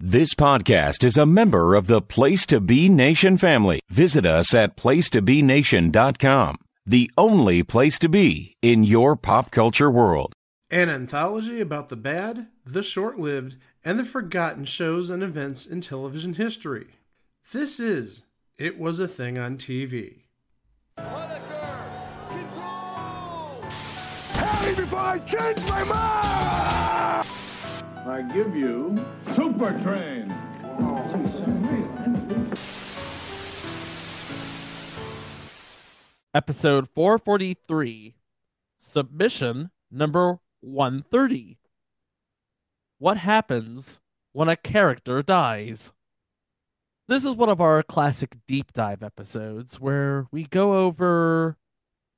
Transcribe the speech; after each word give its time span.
This 0.00 0.32
podcast 0.32 1.02
is 1.02 1.16
a 1.16 1.26
member 1.26 1.74
of 1.74 1.88
the 1.88 2.00
Place 2.00 2.46
to 2.46 2.60
Be 2.60 2.88
Nation 2.88 3.36
family. 3.36 3.80
Visit 3.90 4.24
us 4.24 4.54
at 4.54 4.76
placetobenation.com, 4.76 6.58
the 6.86 7.10
only 7.18 7.64
place 7.64 7.98
to 7.98 8.08
be 8.08 8.56
in 8.62 8.84
your 8.84 9.16
pop 9.16 9.50
culture 9.50 9.90
world. 9.90 10.34
An 10.70 10.88
anthology 10.88 11.60
about 11.60 11.88
the 11.88 11.96
bad, 11.96 12.46
the 12.64 12.84
short 12.84 13.18
lived, 13.18 13.56
and 13.84 13.98
the 13.98 14.04
forgotten 14.04 14.64
shows 14.64 15.10
and 15.10 15.20
events 15.20 15.66
in 15.66 15.80
television 15.80 16.34
history. 16.34 16.86
This 17.52 17.80
is 17.80 18.22
It 18.56 18.78
Was 18.78 19.00
a 19.00 19.08
Thing 19.08 19.36
on 19.36 19.56
TV. 19.56 20.18
Punisher! 20.94 21.76
Control! 22.28 23.64
Tell 24.32 24.62
me 24.62 24.74
before 24.76 25.00
I 25.00 25.18
change 25.18 25.68
my 25.68 25.82
mind! 25.82 27.47
I 28.08 28.22
give 28.22 28.56
you 28.56 29.04
Supertrain. 29.26 30.32
Episode 36.32 36.88
443, 36.94 38.14
submission 38.78 39.70
number 39.90 40.40
130. 40.60 41.58
What 42.98 43.18
happens 43.18 44.00
when 44.32 44.48
a 44.48 44.56
character 44.56 45.22
dies? 45.22 45.92
This 47.08 47.26
is 47.26 47.34
one 47.34 47.50
of 47.50 47.60
our 47.60 47.82
classic 47.82 48.38
deep 48.46 48.72
dive 48.72 49.02
episodes 49.02 49.78
where 49.78 50.26
we 50.32 50.44
go 50.44 50.78
over 50.78 51.58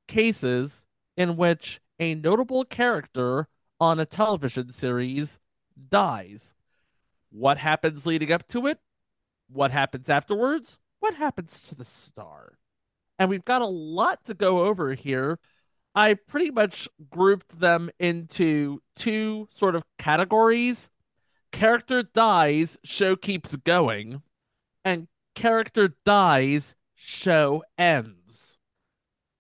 cases 0.07 0.85
in 1.17 1.37
which 1.37 1.81
a 1.99 2.15
notable 2.15 2.65
character 2.65 3.49
on 3.81 3.99
a 3.99 4.07
television 4.07 4.71
series 4.71 5.41
dies. 5.89 6.55
What 7.31 7.59
happens 7.59 8.07
leading 8.07 8.33
up 8.33 8.47
to 8.49 8.67
it? 8.67 8.79
What 9.49 9.71
happens 9.71 10.09
afterwards? 10.09 10.79
What 11.01 11.15
happens 11.15 11.61
to 11.63 11.75
the 11.75 11.85
star? 11.85 12.59
And 13.19 13.29
we've 13.31 13.45
got 13.45 13.63
a 13.63 13.67
lot 13.67 14.25
to 14.25 14.35
go 14.35 14.67
over 14.67 14.95
here. 14.95 15.39
I 15.95 16.15
pretty 16.15 16.51
much 16.51 16.89
grouped 17.11 17.59
them 17.59 17.91
into 17.99 18.81
two 18.97 19.49
sort 19.55 19.75
of 19.75 19.85
categories 19.99 20.89
character 21.53 22.03
dies, 22.03 22.79
show 22.85 23.17
keeps 23.17 23.57
going, 23.57 24.23
and 24.85 25.09
character 25.35 25.97
dies, 26.05 26.75
show 26.95 27.63
ends. 27.77 28.53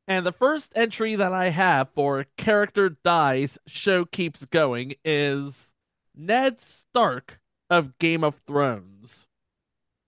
And 0.09 0.27
the 0.27 0.33
first 0.33 0.73
entry 0.75 1.14
that 1.14 1.33
I 1.33 1.51
have 1.51 1.91
for 1.95 2.27
character 2.36 2.89
dies, 2.89 3.59
show 3.67 4.05
keeps 4.05 4.45
going 4.45 4.95
is 5.05 5.70
Ned 6.14 6.61
Stark 6.61 7.41
of 7.69 7.98
Game 7.98 8.25
of 8.25 8.36
Thrones, 8.36 9.27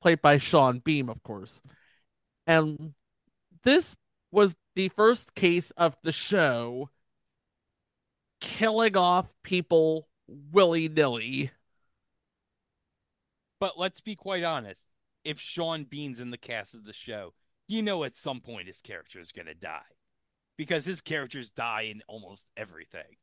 played 0.01 0.21
by 0.21 0.39
Sean 0.39 0.81
Bean, 0.81 1.09
of 1.09 1.23
course. 1.23 1.61
And 2.47 2.95
this 3.63 3.97
was 4.31 4.57
the 4.75 4.89
first 4.89 5.35
case 5.35 5.71
of 5.73 5.97
the 6.03 6.13
show 6.13 6.91
killing 8.41 8.97
off 8.97 9.33
people 9.45 10.09
willy 10.27 10.89
nilly. 10.89 11.53
But 13.61 13.79
let's 13.79 14.01
be 14.01 14.17
quite 14.17 14.43
honest. 14.43 14.83
If 15.25 15.39
Sean 15.39 15.85
Bean's 15.85 16.19
in 16.19 16.31
the 16.31 16.39
cast 16.39 16.75
of 16.75 16.85
the 16.85 16.93
show, 16.93 17.33
you 17.69 17.81
know 17.81 18.03
at 18.03 18.17
some 18.17 18.41
point 18.41 18.67
his 18.67 18.81
character 18.81 19.21
is 19.21 19.31
going 19.31 19.47
to 19.47 19.55
die. 19.55 19.83
Because 20.59 20.85
his 20.85 21.01
characters 21.01 21.53
die 21.53 21.83
in 21.83 22.03
almost 22.09 22.47
everything. 22.57 23.17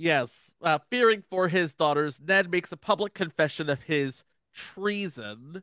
Yes, 0.00 0.54
uh, 0.62 0.78
fearing 0.88 1.24
for 1.28 1.48
his 1.48 1.74
daughters, 1.74 2.18
Ned 2.18 2.50
makes 2.50 2.72
a 2.72 2.78
public 2.78 3.12
confession 3.12 3.68
of 3.68 3.82
his 3.82 4.24
treason. 4.54 5.62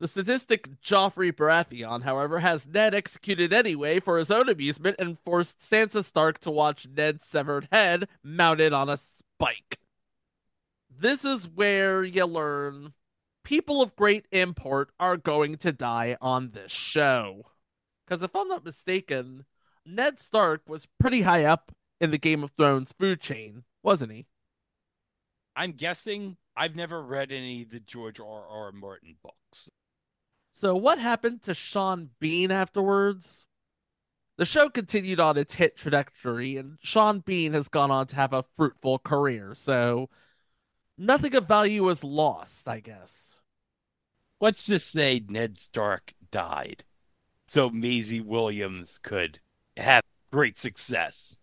The 0.00 0.08
sadistic 0.08 0.80
Joffrey 0.80 1.30
Baratheon, 1.30 2.04
however, 2.04 2.38
has 2.38 2.66
Ned 2.66 2.94
executed 2.94 3.52
anyway 3.52 4.00
for 4.00 4.16
his 4.16 4.30
own 4.30 4.48
amusement 4.48 4.96
and 4.98 5.18
forced 5.26 5.58
Sansa 5.58 6.02
Stark 6.02 6.38
to 6.38 6.50
watch 6.50 6.88
Ned's 6.88 7.26
severed 7.26 7.68
head 7.70 8.08
mounted 8.22 8.72
on 8.72 8.88
a 8.88 8.96
spike. 8.96 9.78
This 10.88 11.22
is 11.22 11.46
where 11.46 12.02
you 12.02 12.24
learn 12.24 12.94
people 13.44 13.82
of 13.82 13.94
great 13.94 14.24
import 14.32 14.90
are 14.98 15.18
going 15.18 15.58
to 15.58 15.70
die 15.70 16.16
on 16.18 16.52
this 16.52 16.72
show. 16.72 17.50
Because 18.06 18.22
if 18.22 18.34
I'm 18.34 18.48
not 18.48 18.64
mistaken, 18.64 19.44
Ned 19.84 20.18
Stark 20.18 20.62
was 20.66 20.88
pretty 20.98 21.20
high 21.20 21.44
up 21.44 21.72
in 22.00 22.10
the 22.10 22.18
Game 22.18 22.42
of 22.42 22.52
Thrones 22.52 22.92
food 22.98 23.20
chain, 23.20 23.64
wasn't 23.82 24.12
he? 24.12 24.26
I'm 25.56 25.72
guessing 25.72 26.36
I've 26.56 26.76
never 26.76 27.02
read 27.02 27.32
any 27.32 27.62
of 27.62 27.70
the 27.70 27.80
George 27.80 28.20
R. 28.20 28.46
R. 28.48 28.72
Martin 28.72 29.16
books. 29.22 29.70
So, 30.52 30.74
what 30.74 30.98
happened 30.98 31.42
to 31.42 31.54
Sean 31.54 32.10
Bean 32.20 32.50
afterwards? 32.50 33.46
The 34.36 34.44
show 34.44 34.68
continued 34.68 35.20
on 35.20 35.36
its 35.36 35.54
hit 35.54 35.76
trajectory, 35.76 36.56
and 36.56 36.78
Sean 36.82 37.20
Bean 37.20 37.52
has 37.52 37.68
gone 37.68 37.90
on 37.90 38.08
to 38.08 38.16
have 38.16 38.32
a 38.32 38.44
fruitful 38.56 38.98
career, 38.98 39.54
so 39.54 40.10
nothing 40.98 41.34
of 41.36 41.46
value 41.46 41.84
was 41.84 42.02
lost, 42.02 42.68
I 42.68 42.80
guess. 42.80 43.36
Let's 44.40 44.64
just 44.64 44.90
say 44.90 45.22
Ned 45.28 45.58
Stark 45.58 46.14
died 46.32 46.84
so 47.46 47.70
Maisie 47.70 48.20
Williams 48.20 48.98
could 49.02 49.40
have 49.76 50.02
great 50.32 50.58
success. 50.58 51.38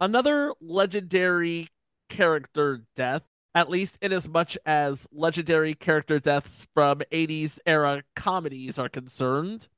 Another 0.00 0.52
legendary 0.60 1.68
character 2.08 2.82
death, 2.94 3.22
at 3.54 3.70
least 3.70 3.98
in 4.02 4.12
as 4.12 4.28
much 4.28 4.58
as 4.66 5.06
legendary 5.10 5.74
character 5.74 6.20
deaths 6.20 6.66
from 6.74 7.00
80s 7.10 7.58
era 7.64 8.02
comedies 8.14 8.78
are 8.78 8.88
concerned. 8.88 9.68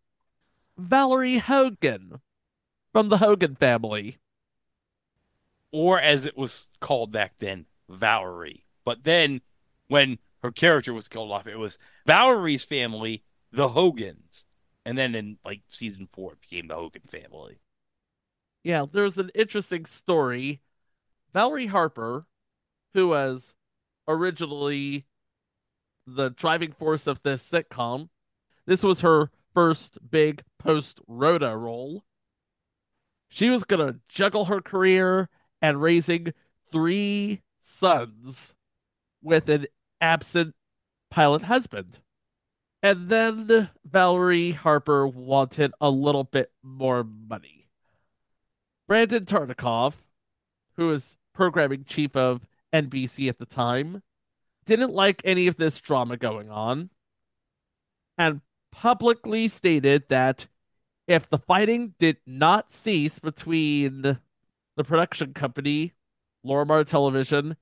Valerie 0.76 1.38
Hogan 1.38 2.20
from 2.92 3.08
the 3.08 3.18
Hogan 3.18 3.54
family. 3.54 4.18
Or 5.70 6.00
as 6.00 6.24
it 6.24 6.36
was 6.36 6.68
called 6.80 7.12
back 7.12 7.34
then, 7.38 7.66
Valerie. 7.88 8.64
But 8.84 9.04
then 9.04 9.42
when 9.86 10.18
her 10.42 10.50
character 10.50 10.92
was 10.92 11.08
killed 11.08 11.30
off, 11.30 11.46
it 11.46 11.58
was 11.58 11.78
Valerie's 12.06 12.64
family, 12.64 13.22
the 13.52 13.68
Hogans. 13.68 14.44
And 14.84 14.96
then 14.96 15.14
in 15.14 15.38
like 15.44 15.60
season 15.68 16.08
four, 16.12 16.32
it 16.32 16.40
became 16.40 16.68
the 16.68 16.74
Hogan 16.74 17.02
family. 17.08 17.58
Yeah, 18.68 18.84
there's 18.92 19.16
an 19.16 19.30
interesting 19.34 19.86
story. 19.86 20.60
Valerie 21.32 21.68
Harper, 21.68 22.26
who 22.92 23.08
was 23.08 23.54
originally 24.06 25.06
the 26.06 26.28
driving 26.28 26.72
force 26.72 27.06
of 27.06 27.22
this 27.22 27.42
sitcom, 27.42 28.10
this 28.66 28.82
was 28.82 29.00
her 29.00 29.30
first 29.54 29.96
big 30.10 30.42
post 30.58 31.00
Rhoda 31.06 31.56
role. 31.56 32.04
She 33.30 33.48
was 33.48 33.64
going 33.64 33.90
to 33.90 34.00
juggle 34.06 34.44
her 34.44 34.60
career 34.60 35.30
and 35.62 35.80
raising 35.80 36.34
three 36.70 37.40
sons 37.60 38.52
with 39.22 39.48
an 39.48 39.68
absent 39.98 40.54
pilot 41.10 41.40
husband. 41.44 42.00
And 42.82 43.08
then 43.08 43.70
Valerie 43.86 44.50
Harper 44.50 45.06
wanted 45.08 45.72
a 45.80 45.88
little 45.88 46.24
bit 46.24 46.52
more 46.62 47.02
money. 47.02 47.57
Brandon 48.88 49.26
Tartikoff, 49.26 49.92
who 50.76 50.88
was 50.88 51.18
programming 51.34 51.84
chief 51.84 52.16
of 52.16 52.48
NBC 52.72 53.28
at 53.28 53.38
the 53.38 53.44
time, 53.46 54.02
didn't 54.64 54.94
like 54.94 55.20
any 55.24 55.46
of 55.46 55.58
this 55.58 55.78
drama 55.78 56.16
going 56.16 56.50
on 56.50 56.88
and 58.16 58.40
publicly 58.72 59.46
stated 59.48 60.04
that 60.08 60.46
if 61.06 61.28
the 61.28 61.38
fighting 61.38 61.94
did 61.98 62.16
not 62.26 62.72
cease 62.72 63.18
between 63.18 64.02
the 64.02 64.84
production 64.84 65.34
company, 65.34 65.92
Lorimar 66.44 66.86
Television, 66.86 67.56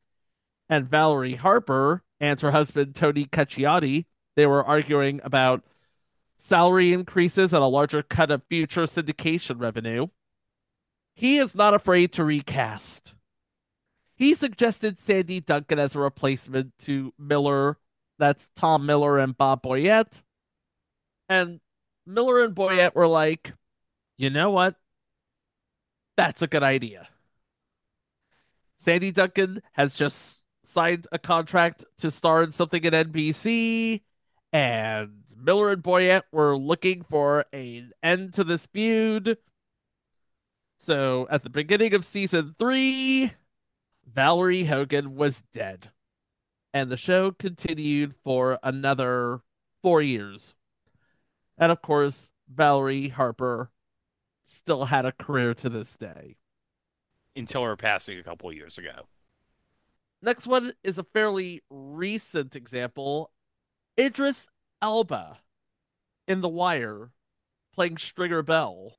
and 0.69 0.89
Valerie 0.89 1.35
Harper 1.35 2.05
and 2.21 2.41
her 2.41 2.53
husband 2.53 2.95
Tony 2.95 3.25
Cacciotti, 3.25 4.07
they 4.37 4.47
were 4.47 4.65
arguing 4.65 5.21
about 5.25 5.65
salary 6.39 6.93
increases 6.93 7.53
and 7.53 7.63
a 7.63 7.67
larger 7.67 8.03
cut 8.03 8.31
of 8.31 8.43
future 8.49 8.83
syndication 8.83 9.61
revenue. 9.61 10.07
He 11.17 11.39
is 11.39 11.55
not 11.55 11.73
afraid 11.73 12.13
to 12.13 12.25
recast. 12.25 13.15
He 14.15 14.35
suggested 14.35 15.01
Sandy 15.01 15.41
Duncan 15.41 15.79
as 15.79 15.95
a 15.95 15.99
replacement 15.99 16.79
to 16.81 17.13
Miller. 17.19 17.79
That's 18.19 18.49
Tom 18.55 18.87
Miller 18.87 19.19
and 19.19 19.37
Bob 19.37 19.63
Boyett. 19.63 20.23
And 21.29 21.61
Miller 22.07 22.45
and 22.45 22.55
Boyett 22.55 22.95
were 22.95 23.09
like, 23.09 23.55
you 24.19 24.31
know 24.31 24.51
what? 24.51 24.77
That's 26.17 26.43
a 26.43 26.47
good 26.47 26.63
idea. 26.63 27.09
Sandy 28.79 29.11
Duncan 29.11 29.63
has 29.73 29.95
just 29.95 30.45
signed 30.65 31.07
a 31.13 31.19
contract 31.19 31.85
to 31.99 32.11
star 32.11 32.43
in 32.43 32.53
something 32.53 32.85
at 32.85 32.93
NBC, 32.93 34.03
and 34.53 35.23
Miller 35.37 35.71
and 35.71 35.83
Boyett 35.83 36.23
were 36.31 36.57
looking 36.57 37.03
for 37.03 37.47
an 37.53 37.93
end 38.03 38.35
to 38.35 38.45
this 38.45 38.67
feud. 38.67 39.39
So 40.87 41.27
at 41.33 41.43
the 41.43 41.51
beginning 41.51 41.95
of 41.95 42.05
season 42.05 42.55
three, 42.61 43.33
Valerie 44.07 44.63
Hogan 44.63 45.17
was 45.17 45.43
dead. 45.53 45.91
And 46.73 46.93
the 46.93 46.97
show 46.97 47.33
continued 47.33 48.15
for 48.23 48.61
another 48.63 49.41
four 49.83 50.01
years. 50.01 50.55
And 51.59 51.73
of 51.73 51.83
course, 51.83 52.31
Valerie 52.49 53.09
Harper 53.09 53.73
still 54.45 54.85
had 54.85 55.05
a 55.05 55.11
career 55.11 55.55
to 55.55 55.69
this 55.69 55.97
day. 55.97 56.37
Until 57.35 57.65
her 57.65 57.77
passing 57.77 58.21
a 58.21 58.23
couple 58.23 58.53
years 58.53 58.79
ago. 58.79 59.09
Next 60.23 60.47
one 60.47 60.73
is 60.85 60.99
a 60.99 61.07
fairly 61.13 61.65
recent 61.69 62.55
example. 62.55 63.33
Idris 63.99 64.47
Elba 64.81 65.39
in 66.29 66.43
The 66.43 66.49
Wire, 66.49 67.11
playing 67.75 67.97
Stringer 67.97 68.43
Bell, 68.43 68.99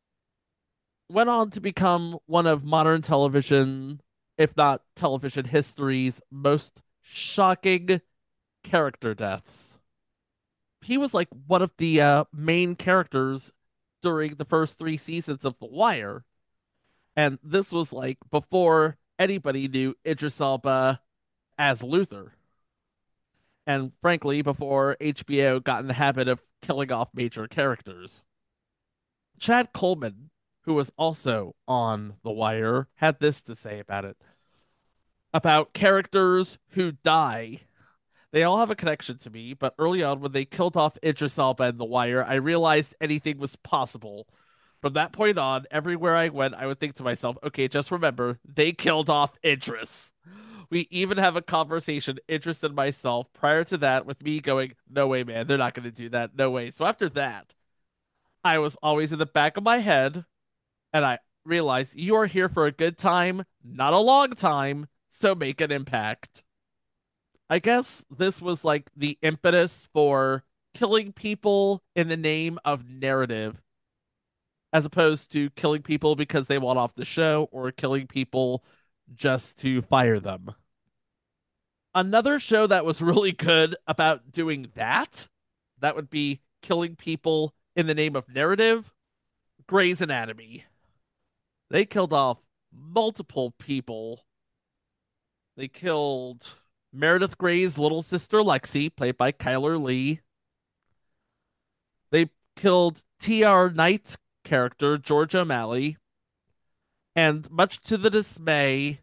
went 1.10 1.30
on 1.30 1.52
to 1.52 1.62
become 1.62 2.18
one 2.26 2.48
of 2.48 2.64
modern 2.64 3.02
television, 3.02 4.02
if 4.38 4.56
not 4.58 4.82
television 4.96 5.46
history's 5.46 6.22
most 6.32 6.82
shocking 7.02 8.02
character 8.64 9.14
deaths. 9.14 9.80
He 10.82 10.98
was 10.98 11.14
like 11.14 11.30
one 11.48 11.62
of 11.62 11.74
the 11.78 12.02
uh, 12.02 12.24
main 12.34 12.76
characters 12.76 13.52
during 14.02 14.36
the 14.36 14.46
first 14.46 14.78
three 14.78 14.98
seasons 14.98 15.46
of 15.46 15.58
The 15.60 15.66
Wire. 15.66 16.24
And 17.16 17.40
this 17.44 17.72
was 17.72 17.92
like 17.92 18.18
before 18.30 18.98
anybody 19.18 19.68
knew 19.68 19.96
Idris 20.06 20.40
Elba 20.40 21.02
as 21.58 21.82
Luther. 21.82 22.34
And 23.66 23.92
frankly, 24.02 24.42
before 24.42 24.96
HBO 25.02 25.62
got 25.62 25.82
in 25.82 25.88
the 25.88 25.94
habit 25.94 26.28
of 26.28 26.42
killing 26.62 26.92
off 26.92 27.10
major 27.14 27.48
characters. 27.48 28.24
Chad 29.40 29.74
Coleman, 29.74 30.30
who 30.68 30.74
was 30.74 30.92
also 30.98 31.56
on 31.66 32.16
The 32.24 32.32
Wire, 32.32 32.90
had 32.96 33.20
this 33.20 33.42
to 33.44 33.56
say 33.56 33.80
about 33.80 34.06
it 34.06 34.18
about 35.34 35.74
characters 35.74 36.58
who 36.72 36.92
die. 36.92 37.62
They 38.32 38.44
all 38.44 38.58
have 38.58 38.70
a 38.70 38.76
connection 38.76 39.18
to 39.20 39.30
me, 39.30 39.54
but 39.54 39.76
early 39.80 40.04
on, 40.04 40.20
when 40.20 40.34
they 40.34 40.46
killed 40.46 40.76
off 40.76 40.98
Idris 41.04 41.40
Elba 41.40 41.72
The 41.72 41.86
Wire, 41.86 42.24
I 42.24 42.36
realized 42.36 42.96
anything 43.00 43.38
was 43.38 43.56
possible. 43.56 44.28
From 44.82 44.94
that 44.94 45.14
point 45.14 45.38
on, 45.38 45.66
everywhere 45.72 46.16
I 46.16 46.30
went, 46.30 46.54
I 46.54 46.66
would 46.66 46.80
think 46.80 46.96
to 46.96 47.04
myself, 47.04 47.38
okay, 47.44 47.68
just 47.68 47.90
remember, 47.90 48.40
they 48.44 48.74
killed 48.74 49.10
off 49.10 49.38
Idris. 49.46 50.14
We 50.70 50.88
even 50.92 51.18
have 51.18 51.38
a 51.38 51.42
conversation, 51.42 52.20
Idris 52.30 52.62
and 52.64 52.76
myself, 52.76 53.32
prior 53.32 53.64
to 53.66 53.78
that, 53.78 54.06
with 54.06 54.22
me 54.22 54.42
going, 54.42 54.74
no 54.90 55.08
way, 55.08 55.24
man, 55.24 55.48
they're 55.48 55.58
not 55.58 55.74
going 55.74 55.90
to 55.90 55.96
do 55.96 56.10
that. 56.10 56.36
No 56.36 56.52
way. 56.52 56.72
So 56.72 56.84
after 56.84 57.08
that, 57.10 57.56
I 58.44 58.58
was 58.60 58.76
always 58.84 59.14
in 59.14 59.20
the 59.20 59.26
back 59.26 59.56
of 59.56 59.64
my 59.64 59.78
head, 59.78 60.26
and 60.94 61.06
I 61.06 61.20
realize 61.46 61.96
you 61.96 62.16
are 62.16 62.26
here 62.26 62.50
for 62.50 62.66
a 62.66 62.72
good 62.72 62.98
time, 62.98 63.44
not 63.64 63.94
a 63.94 64.00
long 64.00 64.32
time, 64.32 64.88
so 65.10 65.34
make 65.36 65.62
an 65.62 65.72
impact. 65.72 66.44
I 67.50 67.60
guess 67.60 68.04
this 68.16 68.42
was 68.42 68.66
like 68.66 68.90
the 68.96 69.18
impetus 69.22 69.88
for 69.94 70.44
killing 70.74 71.14
people 71.14 71.82
in 71.96 72.08
the 72.08 72.18
name 72.18 72.60
of 72.66 72.88
narrative 72.88 73.62
as 74.74 74.86
opposed 74.86 75.32
to 75.32 75.50
killing 75.52 75.82
people 75.82 76.16
because 76.16 76.48
they 76.48 76.58
want 76.58 76.78
off 76.78 76.96
the 76.96 77.06
show 77.06 77.48
or 77.52 77.72
killing 77.72 78.06
people 78.06 78.64
just 79.16 79.58
to 79.60 79.82
fire 79.82 80.20
them. 80.20 80.54
Another 81.96 82.40
show 82.40 82.68
that 82.68 82.86
was 82.86 83.02
really 83.02 83.32
good 83.32 83.76
about 83.88 84.32
doing 84.32 84.68
that, 84.76 85.28
that 85.80 85.96
would 85.96 86.10
be 86.10 86.42
killing 86.62 86.96
people 86.96 87.56
in 87.76 87.88
the 87.88 87.96
name 87.96 88.16
of 88.16 88.28
narrative, 88.30 88.94
Grey's 89.68 90.02
Anatomy. 90.02 90.66
They 91.70 91.86
killed 91.86 92.14
off 92.14 92.38
multiple 92.72 93.52
people. 93.58 94.26
They 95.56 95.68
killed 95.68 96.54
Meredith 96.94 97.38
Grey's 97.38 97.78
little 97.78 98.02
sister 98.02 98.38
Lexi, 98.38 98.96
played 98.96 99.18
by 99.18 99.32
Chyler 99.32 99.82
Leigh. 99.82 100.22
They 102.12 102.30
killed 102.56 103.04
T.R. 103.20 103.70
Knight's 103.70 104.18
character, 104.44 104.98
George 104.98 105.36
O'Malley. 105.36 105.98
And 107.16 107.50
much 107.50 107.80
to 107.82 107.98
the 107.98 108.10
dismay 108.10 109.02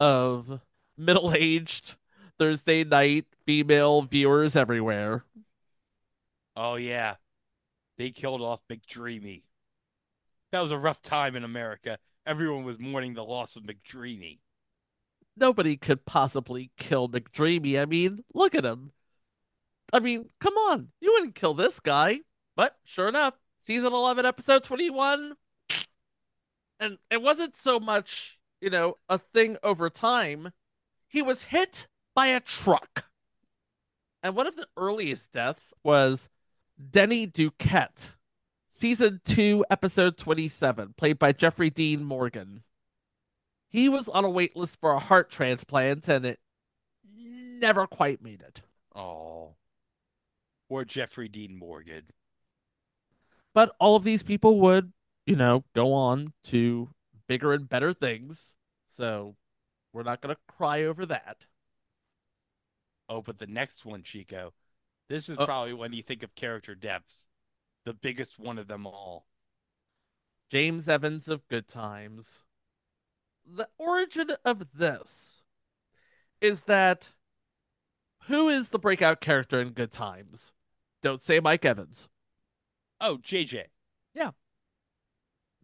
of 0.00 0.60
middle 0.96 1.32
aged 1.32 1.96
Thursday 2.38 2.84
night 2.84 3.26
female 3.46 4.02
viewers 4.02 4.56
everywhere. 4.56 5.24
Oh, 6.56 6.74
yeah. 6.74 7.16
They 7.96 8.10
killed 8.10 8.42
off 8.42 8.60
McDreamy. 8.70 9.44
That 10.52 10.60
was 10.60 10.70
a 10.70 10.78
rough 10.78 11.02
time 11.02 11.34
in 11.34 11.44
America. 11.44 11.98
Everyone 12.26 12.64
was 12.64 12.78
mourning 12.78 13.14
the 13.14 13.24
loss 13.24 13.56
of 13.56 13.64
McDreamy. 13.64 14.38
Nobody 15.36 15.76
could 15.76 16.04
possibly 16.04 16.70
kill 16.76 17.08
McDreamy. 17.08 17.80
I 17.80 17.86
mean, 17.86 18.22
look 18.34 18.54
at 18.54 18.64
him. 18.64 18.92
I 19.92 20.00
mean, 20.00 20.28
come 20.40 20.54
on. 20.54 20.88
You 21.00 21.12
wouldn't 21.12 21.34
kill 21.34 21.54
this 21.54 21.80
guy. 21.80 22.20
But 22.54 22.76
sure 22.84 23.08
enough, 23.08 23.38
season 23.64 23.94
11, 23.94 24.26
episode 24.26 24.62
21. 24.62 25.32
And 26.78 26.98
it 27.10 27.22
wasn't 27.22 27.56
so 27.56 27.80
much, 27.80 28.38
you 28.60 28.68
know, 28.68 28.98
a 29.08 29.18
thing 29.18 29.56
over 29.62 29.88
time. 29.88 30.52
He 31.08 31.22
was 31.22 31.44
hit 31.44 31.88
by 32.14 32.26
a 32.26 32.40
truck. 32.40 33.06
And 34.22 34.36
one 34.36 34.46
of 34.46 34.56
the 34.56 34.66
earliest 34.76 35.32
deaths 35.32 35.72
was 35.82 36.28
Denny 36.90 37.26
Duquette, 37.26 38.14
season 38.82 39.20
2, 39.26 39.64
episode 39.70 40.16
27, 40.18 40.94
played 40.96 41.16
by 41.16 41.30
Jeffrey 41.30 41.70
Dean 41.70 42.02
Morgan. 42.02 42.64
He 43.70 43.88
was 43.88 44.08
on 44.08 44.24
a 44.24 44.28
wait 44.28 44.56
list 44.56 44.80
for 44.80 44.92
a 44.92 44.98
heart 44.98 45.30
transplant 45.30 46.08
and 46.08 46.26
it 46.26 46.40
never 47.16 47.86
quite 47.86 48.20
made 48.24 48.40
it. 48.40 48.62
Oh. 48.92 49.54
Or 50.68 50.84
Jeffrey 50.84 51.28
Dean 51.28 51.56
Morgan. 51.56 52.06
But 53.54 53.72
all 53.78 53.94
of 53.94 54.02
these 54.02 54.24
people 54.24 54.58
would, 54.58 54.92
you 55.26 55.36
know, 55.36 55.62
go 55.76 55.92
on 55.92 56.32
to 56.46 56.88
bigger 57.28 57.52
and 57.52 57.68
better 57.68 57.92
things. 57.92 58.52
So 58.96 59.36
we're 59.92 60.02
not 60.02 60.20
going 60.20 60.34
to 60.34 60.40
cry 60.56 60.82
over 60.82 61.06
that. 61.06 61.46
Oh, 63.08 63.22
but 63.22 63.38
the 63.38 63.46
next 63.46 63.84
one, 63.84 64.02
Chico, 64.02 64.52
this 65.08 65.28
is 65.28 65.38
Oh. 65.38 65.46
probably 65.46 65.72
when 65.72 65.92
you 65.92 66.02
think 66.02 66.24
of 66.24 66.34
character 66.34 66.74
deaths, 66.74 67.28
the 67.84 67.94
biggest 67.94 68.38
one 68.38 68.58
of 68.58 68.68
them 68.68 68.86
all. 68.86 69.26
James 70.50 70.88
Evans 70.88 71.28
of 71.28 71.46
Good 71.48 71.68
Times. 71.68 72.38
The 73.46 73.68
origin 73.78 74.30
of 74.44 74.66
this 74.74 75.42
is 76.40 76.62
that 76.62 77.10
who 78.28 78.48
is 78.48 78.68
the 78.68 78.78
breakout 78.78 79.20
character 79.20 79.60
in 79.60 79.70
Good 79.70 79.90
Times? 79.90 80.52
Don't 81.02 81.22
say 81.22 81.40
Mike 81.40 81.64
Evans. 81.64 82.08
Oh, 83.00 83.18
JJ. 83.18 83.64
Yeah. 84.14 84.30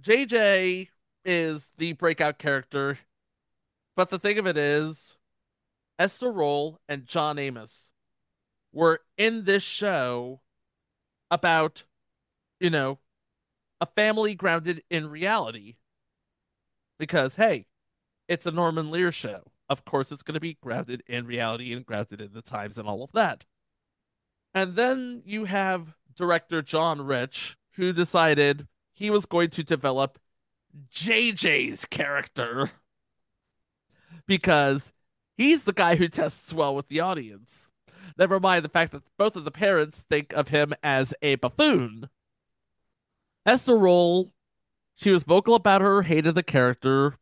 JJ 0.03 0.89
is 1.25 1.71
the 1.77 1.93
breakout 1.93 2.39
character, 2.39 2.99
but 3.95 4.11
the 4.11 4.19
thing 4.19 4.39
of 4.39 4.47
it 4.47 4.57
is, 4.57 5.17
Esther 5.99 6.33
Rolle 6.33 6.81
and 6.89 7.07
John 7.07 7.39
Amos 7.39 7.91
were 8.73 9.01
in 9.17 9.45
this 9.45 9.63
show 9.63 10.41
about, 11.31 11.85
you 12.61 12.71
know, 12.71 12.99
a 13.81 13.87
family 13.87 14.35
grounded 14.35 14.83
in 14.91 15.09
reality. 15.09 15.77
Because, 16.99 17.37
hey, 17.37 17.67
it's 18.27 18.47
a 18.47 18.50
Norman 18.50 18.91
Lear 18.91 19.12
show. 19.12 19.43
Of 19.69 19.85
course, 19.85 20.11
it's 20.11 20.23
going 20.23 20.35
to 20.35 20.41
be 20.41 20.59
grounded 20.61 21.03
in 21.07 21.27
reality 21.27 21.73
and 21.73 21.87
grounded 21.87 22.21
in 22.21 22.33
the 22.33 22.43
times 22.43 22.79
and 22.79 22.88
all 22.88 23.05
of 23.05 23.12
that. 23.12 23.45
And 24.55 24.77
then 24.77 25.23
you 25.25 25.45
have 25.45 25.95
director 26.17 26.62
John 26.62 27.03
Rich, 27.03 27.57
who 27.73 27.93
decided 27.93 28.67
he 28.93 29.11
was 29.11 29.27
going 29.27 29.50
to 29.50 29.62
develop 29.62 30.19
JJ's 30.93 31.85
character 31.85 32.73
because 34.27 34.93
he's 35.37 35.65
the 35.65 35.73
guy 35.73 35.97
who 35.97 36.09
tests 36.09 36.53
well 36.53 36.75
with 36.75 36.88
the 36.88 37.00
audience. 37.00 37.71
Never 38.17 38.41
mind 38.41 38.65
the 38.65 38.69
fact 38.69 38.93
that 38.93 39.03
both 39.17 39.37
of 39.37 39.45
the 39.45 39.50
parents 39.50 40.05
think 40.09 40.33
of 40.33 40.49
him 40.49 40.75
as 40.83 41.15
a 41.23 41.37
buffoon. 41.37 42.09
Esther 43.49 43.78
Rolle, 43.78 44.31
she 44.95 45.11
was 45.11 45.23
vocal 45.23 45.55
about 45.55 45.81
her 45.81 46.02
hate 46.02 46.26
of 46.26 46.35
the 46.35 46.43
character. 46.43 47.14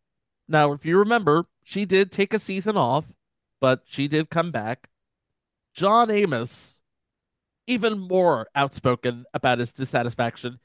Now, 0.49 0.73
if 0.73 0.85
you 0.85 0.99
remember, 0.99 1.47
she 1.63 1.85
did 1.85 2.11
take 2.11 2.35
a 2.35 2.41
season 2.41 2.77
off, 2.77 3.05
but 3.61 3.85
she 3.87 4.09
did 4.09 4.29
come 4.29 4.51
back. 4.51 4.89
John 5.73 6.11
Amos, 6.11 6.81
even 7.69 8.01
more 8.01 8.49
outspoken 8.57 9.25
about 9.35 9.61
his 9.61 9.71
dissatisfaction. 9.73 10.59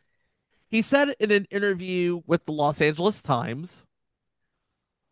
He 0.68 0.82
said 0.82 1.16
in 1.20 1.30
an 1.30 1.46
interview 1.52 2.24
with 2.26 2.44
the 2.46 2.54
Los 2.54 2.82
Angeles 2.82 3.22
Times 3.22 3.84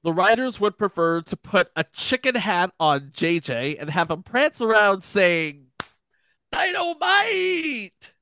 the 0.02 0.14
writers 0.14 0.60
would 0.60 0.80
prefer 0.80 1.22
to 1.22 1.38
put 1.38 1.70
a 1.76 1.84
chicken 1.84 2.34
hat 2.34 2.72
on 2.80 3.12
JJ 3.14 3.80
and 3.80 3.92
have 3.92 4.10
him 4.10 4.24
prance 4.24 4.62
around 4.62 5.04
saying, 5.04 5.68
Dynamite! 6.52 8.14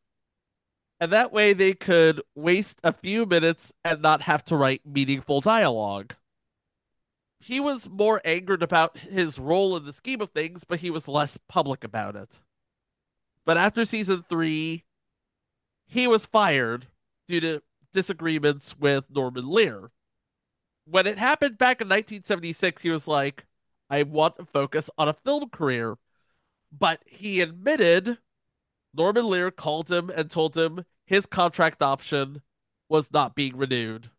And 0.99 1.11
that 1.11 1.31
way 1.31 1.53
they 1.53 1.73
could 1.73 2.21
waste 2.35 2.79
a 2.83 2.93
few 2.93 3.25
minutes 3.25 3.71
and 3.83 4.01
not 4.01 4.21
have 4.23 4.43
to 4.45 4.55
write 4.55 4.85
meaningful 4.85 5.41
dialogue. 5.41 6.15
he 7.39 7.59
was 7.59 7.89
more 7.89 8.21
angered 8.25 8.63
about 8.63 8.97
his 8.97 9.39
role 9.39 9.75
in 9.77 9.85
the 9.85 9.93
scheme 9.93 10.21
of 10.21 10.31
things, 10.31 10.63
but 10.63 10.79
he 10.79 10.89
was 10.89 11.07
less 11.07 11.37
public 11.47 11.83
about 11.83 12.15
it. 12.15 12.39
But 13.45 13.57
after 13.57 13.85
season 13.85 14.23
three, 14.27 14.83
he 15.87 16.07
was 16.07 16.25
fired 16.25 16.87
due 17.27 17.39
to 17.41 17.63
disagreements 17.93 18.77
with 18.77 19.09
Norman 19.09 19.47
Lear. 19.49 19.91
When 20.85 21.07
it 21.07 21.17
happened 21.19 21.57
back 21.57 21.81
in 21.81 21.87
1976, 21.89 22.81
he 22.81 22.89
was 22.89 23.07
like, 23.07 23.45
I 23.89 24.03
want 24.03 24.37
to 24.37 24.45
focus 24.45 24.89
on 24.97 25.07
a 25.07 25.13
film 25.13 25.49
career. 25.49 25.97
But 26.71 27.01
he 27.05 27.41
admitted 27.41 28.17
Norman 28.97 29.29
Lear 29.29 29.51
called 29.51 29.91
him 29.91 30.09
and 30.09 30.29
told 30.29 30.57
him 30.57 30.83
his 31.05 31.25
contract 31.25 31.83
option 31.83 32.41
was 32.89 33.13
not 33.13 33.35
being 33.35 33.55
renewed. 33.55 34.09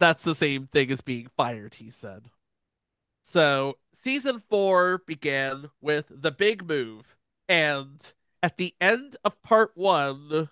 That's 0.00 0.24
the 0.24 0.34
same 0.34 0.66
thing 0.66 0.90
as 0.90 1.00
being 1.00 1.28
fired, 1.36 1.74
he 1.74 1.90
said. 1.90 2.30
So, 3.22 3.78
season 3.94 4.42
four 4.50 4.98
began 5.06 5.70
with 5.80 6.06
the 6.10 6.32
big 6.32 6.66
move. 6.66 7.16
And 7.48 8.12
at 8.42 8.56
the 8.56 8.74
end 8.80 9.16
of 9.24 9.40
part 9.42 9.72
one, 9.74 10.50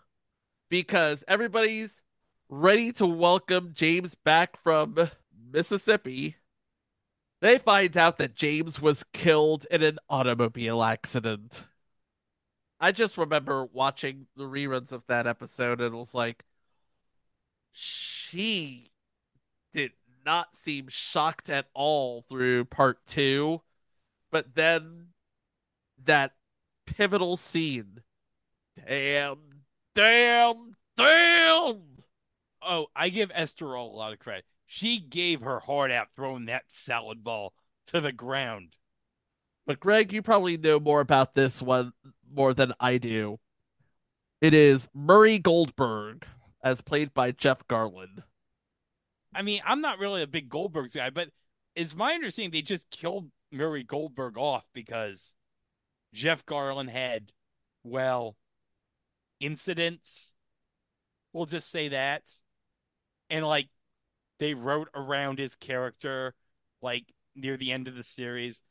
because 0.70 1.24
everybody's 1.26 2.00
ready 2.48 2.92
to 2.92 3.06
welcome 3.06 3.72
James 3.74 4.14
back 4.14 4.56
from 4.56 5.10
Mississippi, 5.52 6.36
they 7.40 7.58
find 7.58 7.96
out 7.96 8.18
that 8.18 8.36
James 8.36 8.80
was 8.80 9.04
killed 9.12 9.66
in 9.70 9.82
an 9.82 9.98
automobile 10.08 10.82
accident. 10.82 11.66
I 12.82 12.90
just 12.90 13.16
remember 13.16 13.64
watching 13.72 14.26
the 14.36 14.42
reruns 14.42 14.90
of 14.90 15.06
that 15.06 15.28
episode 15.28 15.80
and 15.80 15.94
it 15.94 15.96
was 15.96 16.14
like, 16.14 16.44
she 17.70 18.90
did 19.72 19.92
not 20.26 20.56
seem 20.56 20.88
shocked 20.88 21.48
at 21.48 21.66
all 21.74 22.22
through 22.28 22.64
part 22.64 23.06
two. 23.06 23.62
But 24.32 24.56
then 24.56 25.10
that 26.04 26.32
pivotal 26.84 27.36
scene. 27.36 28.00
Damn, 28.84 29.38
damn, 29.94 30.74
damn. 30.96 31.82
Oh, 32.62 32.86
I 32.96 33.10
give 33.10 33.30
Esther 33.32 33.68
Rolle 33.68 33.94
a 33.94 33.96
lot 33.96 34.12
of 34.12 34.18
credit. 34.18 34.44
She 34.66 34.98
gave 34.98 35.42
her 35.42 35.60
heart 35.60 35.92
out 35.92 36.08
throwing 36.16 36.46
that 36.46 36.64
salad 36.70 37.22
ball 37.22 37.52
to 37.86 38.00
the 38.00 38.12
ground. 38.12 38.74
But 39.66 39.78
Greg, 39.78 40.12
you 40.12 40.22
probably 40.22 40.56
know 40.56 40.80
more 40.80 41.00
about 41.00 41.34
this 41.34 41.62
one 41.62 41.92
more 42.34 42.54
than 42.54 42.72
I 42.80 42.98
do. 42.98 43.38
It 44.40 44.54
is 44.54 44.88
Murray 44.94 45.38
Goldberg, 45.38 46.26
as 46.64 46.80
played 46.80 47.14
by 47.14 47.32
Jeff 47.32 47.66
Garlin. 47.68 48.22
I 49.34 49.42
mean, 49.42 49.60
I'm 49.64 49.80
not 49.80 49.98
really 49.98 50.22
a 50.22 50.26
big 50.26 50.48
Goldberg 50.48 50.92
guy, 50.92 51.10
but 51.10 51.28
it's 51.74 51.94
my 51.94 52.12
understanding 52.14 52.50
they 52.50 52.62
just 52.62 52.90
killed 52.90 53.30
Murray 53.50 53.84
Goldberg 53.84 54.36
off 54.36 54.64
because 54.74 55.34
Jeff 56.12 56.44
Garlin 56.44 56.90
had, 56.90 57.32
well, 57.84 58.36
incidents. 59.40 60.34
We'll 61.32 61.46
just 61.46 61.70
say 61.70 61.88
that. 61.88 62.22
And 63.30 63.46
like 63.46 63.68
they 64.38 64.54
wrote 64.54 64.88
around 64.94 65.38
his 65.38 65.54
character 65.54 66.34
like 66.82 67.04
near 67.34 67.56
the 67.56 67.72
end 67.72 67.88
of 67.88 67.94
the 67.94 68.04
series. 68.04 68.62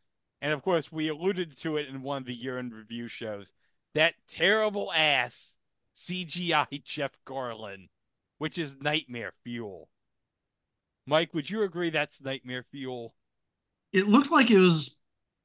And 0.41 0.53
of 0.53 0.63
course, 0.63 0.91
we 0.91 1.07
alluded 1.07 1.55
to 1.57 1.77
it 1.77 1.87
in 1.87 2.01
one 2.01 2.17
of 2.17 2.25
the 2.25 2.33
year 2.33 2.57
in 2.57 2.71
review 2.71 3.07
shows. 3.07 3.53
That 3.93 4.15
terrible 4.27 4.91
ass 4.91 5.55
CGI 5.95 6.83
Jeff 6.83 7.11
Garlin, 7.25 7.89
which 8.37 8.57
is 8.57 8.75
nightmare 8.79 9.33
fuel. 9.43 9.89
Mike, 11.05 11.33
would 11.33 11.49
you 11.49 11.63
agree 11.63 11.89
that's 11.89 12.21
nightmare 12.21 12.65
fuel? 12.71 13.13
It 13.91 14.07
looked 14.07 14.31
like 14.31 14.49
it 14.49 14.59
was 14.59 14.95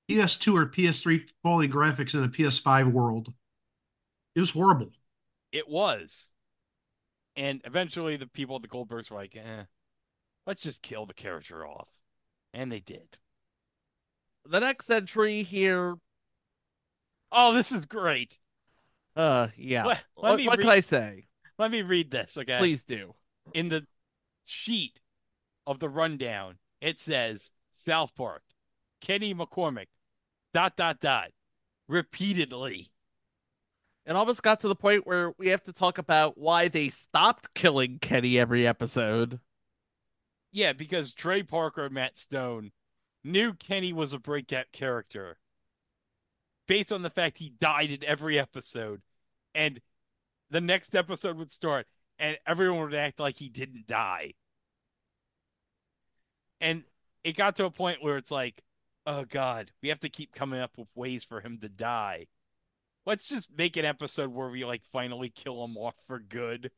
PS2 0.09 0.55
or 0.55 0.67
PS3 0.67 1.25
quality 1.43 1.69
graphics 1.69 2.15
in 2.15 2.23
a 2.23 2.29
PS5 2.29 2.93
world. 2.93 3.33
It 4.35 4.41
was 4.41 4.51
horrible. 4.51 4.91
It 5.53 5.69
was. 5.69 6.31
And 7.35 7.61
eventually 7.65 8.17
the 8.17 8.27
people 8.27 8.57
at 8.57 8.63
the 8.63 8.69
Goldbergs 8.69 9.11
were 9.11 9.17
like, 9.17 9.37
eh, 9.37 9.65
let's 10.47 10.63
just 10.63 10.83
kill 10.83 11.07
the 11.07 11.15
character 11.15 11.67
off. 11.67 11.89
And 12.55 12.71
they 12.71 12.81
did. 12.81 13.19
The 14.49 14.61
next 14.61 14.91
entry 14.91 15.43
here. 15.43 15.97
Oh, 17.33 17.53
this 17.55 17.73
is 17.73 17.87
great. 17.87 18.39
Uh, 19.15 19.49
yeah. 19.57 19.85
Let- 19.87 20.05
let 20.17 20.31
what 20.31 20.45
what 20.47 20.59
read- 20.59 20.65
can 20.65 20.71
I 20.71 20.81
say? 20.81 21.27
Let 21.59 21.71
me 21.71 21.83
read 21.83 22.11
this, 22.11 22.37
okay? 22.37 22.59
Please 22.59 22.83
do. 22.85 23.15
in 23.55 23.69
the 23.69 23.87
sheet 24.45 25.01
of 25.67 25.79
the 25.79 25.89
rundown, 25.89 26.59
it 26.81 27.01
says 27.01 27.51
South 27.73 28.15
Park, 28.15 28.43
Kenny 29.01 29.35
McCormick, 29.35 29.87
dot, 30.53 30.77
dot, 30.77 31.01
dot, 31.01 31.31
repeatedly. 31.89 32.91
It 34.05 34.15
almost 34.15 34.43
got 34.43 34.61
to 34.61 34.69
the 34.69 34.77
point 34.77 35.07
where 35.07 35.33
we 35.39 35.49
have 35.49 35.65
to 35.65 35.73
talk 35.73 35.99
about 35.99 36.39
why 36.39 36.69
they 36.69 36.91
stopped 36.91 37.55
killing 37.55 37.99
Kenny 38.01 38.39
every 38.39 38.67
episode. 38.67 39.41
Yeah, 40.53 40.73
because 40.75 41.13
Trey 41.13 41.43
Parker 41.43 41.87
and 41.87 41.95
Matt 41.95 42.17
Stone 42.17 42.71
knew 43.27 43.53
Kenny 43.53 43.93
was 43.93 44.13
a 44.13 44.19
breakout 44.19 44.73
character 44.73 45.39
based 46.67 46.93
on 46.93 47.03
the 47.03 47.11
fact 47.11 47.39
he 47.39 47.51
died 47.51 47.91
in 47.91 48.05
every 48.05 48.39
episode. 48.39 49.03
And 49.55 49.81
the 50.51 50.61
next 50.61 50.95
episode 50.95 51.37
would 51.37 51.51
start 51.51 51.87
and 52.19 52.39
everyone 52.47 52.83
would 52.83 52.95
act 52.95 53.21
like 53.21 53.39
he 53.39 53.49
didn't 53.49 53.87
die. 53.87 54.35
And 56.61 56.85
it 57.25 57.37
got 57.37 57.57
to 57.57 57.65
a 57.67 57.71
point 57.71 58.03
where 58.03 58.17
it's 58.17 58.31
like, 58.31 58.63
oh 59.07 59.25
God, 59.25 59.71
we 59.83 59.89
have 59.91 60.01
to 60.01 60.09
keep 60.09 60.33
coming 60.33 60.61
up 60.61 60.73
with 60.77 60.89
ways 60.95 61.25
for 61.25 61.41
him 61.41 61.59
to 61.61 61.69
die. 61.69 62.27
Let's 63.05 63.25
just 63.25 63.57
make 63.57 63.77
an 63.77 63.85
episode 63.85 64.33
where 64.33 64.49
we 64.49 64.65
like 64.65 64.83
finally 64.93 65.29
kill 65.29 65.65
him 65.65 65.77
off 65.77 65.95
for 66.07 66.19
good. 66.19 66.71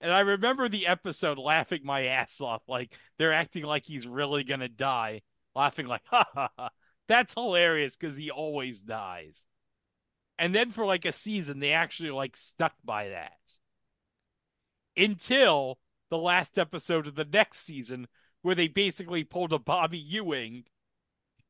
And 0.00 0.12
I 0.12 0.20
remember 0.20 0.68
the 0.68 0.86
episode 0.86 1.38
laughing 1.38 1.80
my 1.84 2.06
ass 2.06 2.40
off, 2.40 2.62
like 2.68 2.92
they're 3.18 3.32
acting 3.32 3.64
like 3.64 3.84
he's 3.84 4.06
really 4.06 4.44
gonna 4.44 4.68
die, 4.68 5.22
laughing 5.56 5.86
like, 5.86 6.02
ha 6.06 6.24
ha 6.34 6.50
ha. 6.56 6.70
That's 7.08 7.34
hilarious 7.34 7.96
because 7.96 8.16
he 8.16 8.30
always 8.30 8.80
dies. 8.80 9.46
And 10.38 10.54
then 10.54 10.70
for 10.70 10.84
like 10.84 11.04
a 11.04 11.12
season, 11.12 11.60
they 11.60 11.72
actually 11.72 12.10
like 12.10 12.36
stuck 12.36 12.74
by 12.84 13.08
that. 13.08 13.38
Until 14.96 15.78
the 16.10 16.18
last 16.18 16.58
episode 16.58 17.06
of 17.06 17.14
the 17.14 17.24
next 17.24 17.64
season, 17.64 18.06
where 18.42 18.54
they 18.54 18.68
basically 18.68 19.24
pulled 19.24 19.52
a 19.52 19.58
Bobby 19.58 19.98
Ewing 19.98 20.64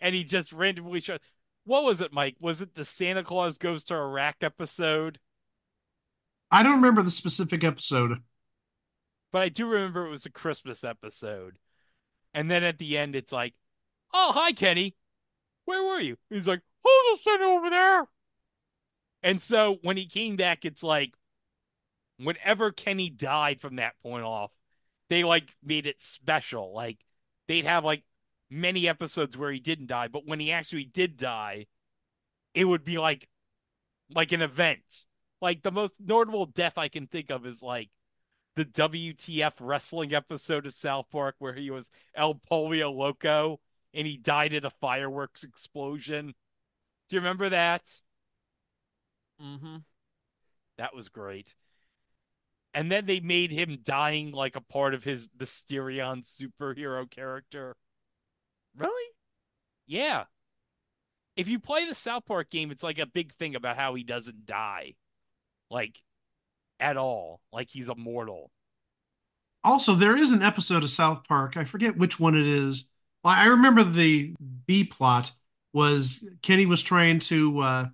and 0.00 0.14
he 0.14 0.24
just 0.24 0.52
randomly 0.52 1.00
shot. 1.00 1.20
What 1.64 1.84
was 1.84 2.00
it, 2.00 2.12
Mike? 2.12 2.36
Was 2.40 2.60
it 2.60 2.74
the 2.74 2.84
Santa 2.84 3.24
Claus 3.24 3.58
Goes 3.58 3.84
to 3.84 3.94
Iraq 3.94 4.36
episode? 4.42 5.18
I 6.50 6.62
don't 6.62 6.76
remember 6.76 7.02
the 7.02 7.10
specific 7.10 7.62
episode. 7.64 8.22
but 9.32 9.42
I 9.42 9.48
do 9.48 9.66
remember 9.66 10.06
it 10.06 10.10
was 10.10 10.26
a 10.26 10.30
Christmas 10.30 10.82
episode. 10.84 11.58
And 12.34 12.50
then 12.50 12.64
at 12.64 12.78
the 12.78 12.96
end, 12.98 13.16
it's 13.16 13.32
like, 13.32 13.54
"Oh, 14.12 14.32
hi, 14.32 14.52
Kenny. 14.52 14.96
Where 15.64 15.82
were 15.82 16.00
you?" 16.00 16.16
He's 16.30 16.46
like, 16.48 16.62
Who's 16.84 17.18
the 17.18 17.30
center 17.30 17.44
over 17.44 17.70
there." 17.70 18.08
And 19.22 19.40
so 19.42 19.78
when 19.82 19.96
he 19.96 20.06
came 20.06 20.36
back, 20.36 20.64
it's 20.64 20.82
like, 20.82 21.14
whenever 22.18 22.70
Kenny 22.70 23.10
died 23.10 23.60
from 23.60 23.76
that 23.76 23.98
point 24.02 24.24
off, 24.24 24.52
they 25.08 25.24
like 25.24 25.54
made 25.62 25.86
it 25.86 26.00
special. 26.00 26.72
Like 26.72 26.98
they'd 27.48 27.64
have 27.64 27.84
like 27.84 28.04
many 28.50 28.88
episodes 28.88 29.36
where 29.36 29.52
he 29.52 29.60
didn't 29.60 29.86
die, 29.86 30.08
but 30.08 30.26
when 30.26 30.40
he 30.40 30.52
actually 30.52 30.84
did 30.84 31.16
die, 31.16 31.66
it 32.54 32.64
would 32.64 32.84
be 32.84 32.98
like 32.98 33.28
like 34.14 34.32
an 34.32 34.42
event. 34.42 35.06
Like 35.40 35.62
the 35.62 35.72
most 35.72 35.94
notable 36.00 36.46
death 36.46 36.78
I 36.78 36.88
can 36.88 37.06
think 37.06 37.30
of 37.30 37.46
is 37.46 37.62
like 37.62 37.90
the 38.56 38.64
WTF 38.64 39.52
wrestling 39.60 40.14
episode 40.14 40.66
of 40.66 40.74
South 40.74 41.06
Park 41.10 41.36
where 41.38 41.52
he 41.52 41.70
was 41.70 41.86
El 42.14 42.34
Polio 42.34 42.94
Loco 42.94 43.60
and 43.96 44.06
he 44.06 44.16
died 44.16 44.52
in 44.52 44.64
a 44.64 44.70
fireworks 44.70 45.42
explosion. 45.42 46.34
Do 47.08 47.16
you 47.16 47.20
remember 47.20 47.48
that? 47.48 47.82
Mm-hmm. 49.42 49.78
That 50.78 50.94
was 50.94 51.08
great. 51.08 51.54
And 52.74 52.92
then 52.92 53.06
they 53.06 53.20
made 53.20 53.50
him 53.50 53.78
dying 53.82 54.32
like 54.32 54.54
a 54.54 54.60
part 54.60 54.92
of 54.92 55.02
his 55.02 55.26
Mysterion 55.38 56.22
superhero 56.24 57.10
character. 57.10 57.74
Really? 58.76 59.12
Yeah. 59.86 60.24
If 61.36 61.48
you 61.48 61.58
play 61.58 61.86
the 61.86 61.94
South 61.94 62.26
Park 62.26 62.50
game, 62.50 62.70
it's 62.70 62.82
like 62.82 62.98
a 62.98 63.06
big 63.06 63.32
thing 63.32 63.54
about 63.54 63.76
how 63.76 63.94
he 63.94 64.04
doesn't 64.04 64.44
die. 64.44 64.96
Like, 65.70 66.02
at 66.78 66.98
all. 66.98 67.40
Like 67.50 67.70
he's 67.70 67.88
immortal. 67.88 68.50
Also, 69.64 69.94
there 69.94 70.16
is 70.16 70.32
an 70.32 70.42
episode 70.42 70.84
of 70.84 70.90
South 70.90 71.24
Park. 71.26 71.56
I 71.56 71.64
forget 71.64 71.96
which 71.96 72.20
one 72.20 72.36
it 72.36 72.46
is. 72.46 72.90
I 73.34 73.46
remember 73.46 73.84
the 73.84 74.34
B 74.66 74.84
plot 74.84 75.32
was 75.72 76.28
Kenny 76.42 76.66
was 76.66 76.82
trying 76.82 77.18
to 77.20 77.60
uh, 77.60 77.86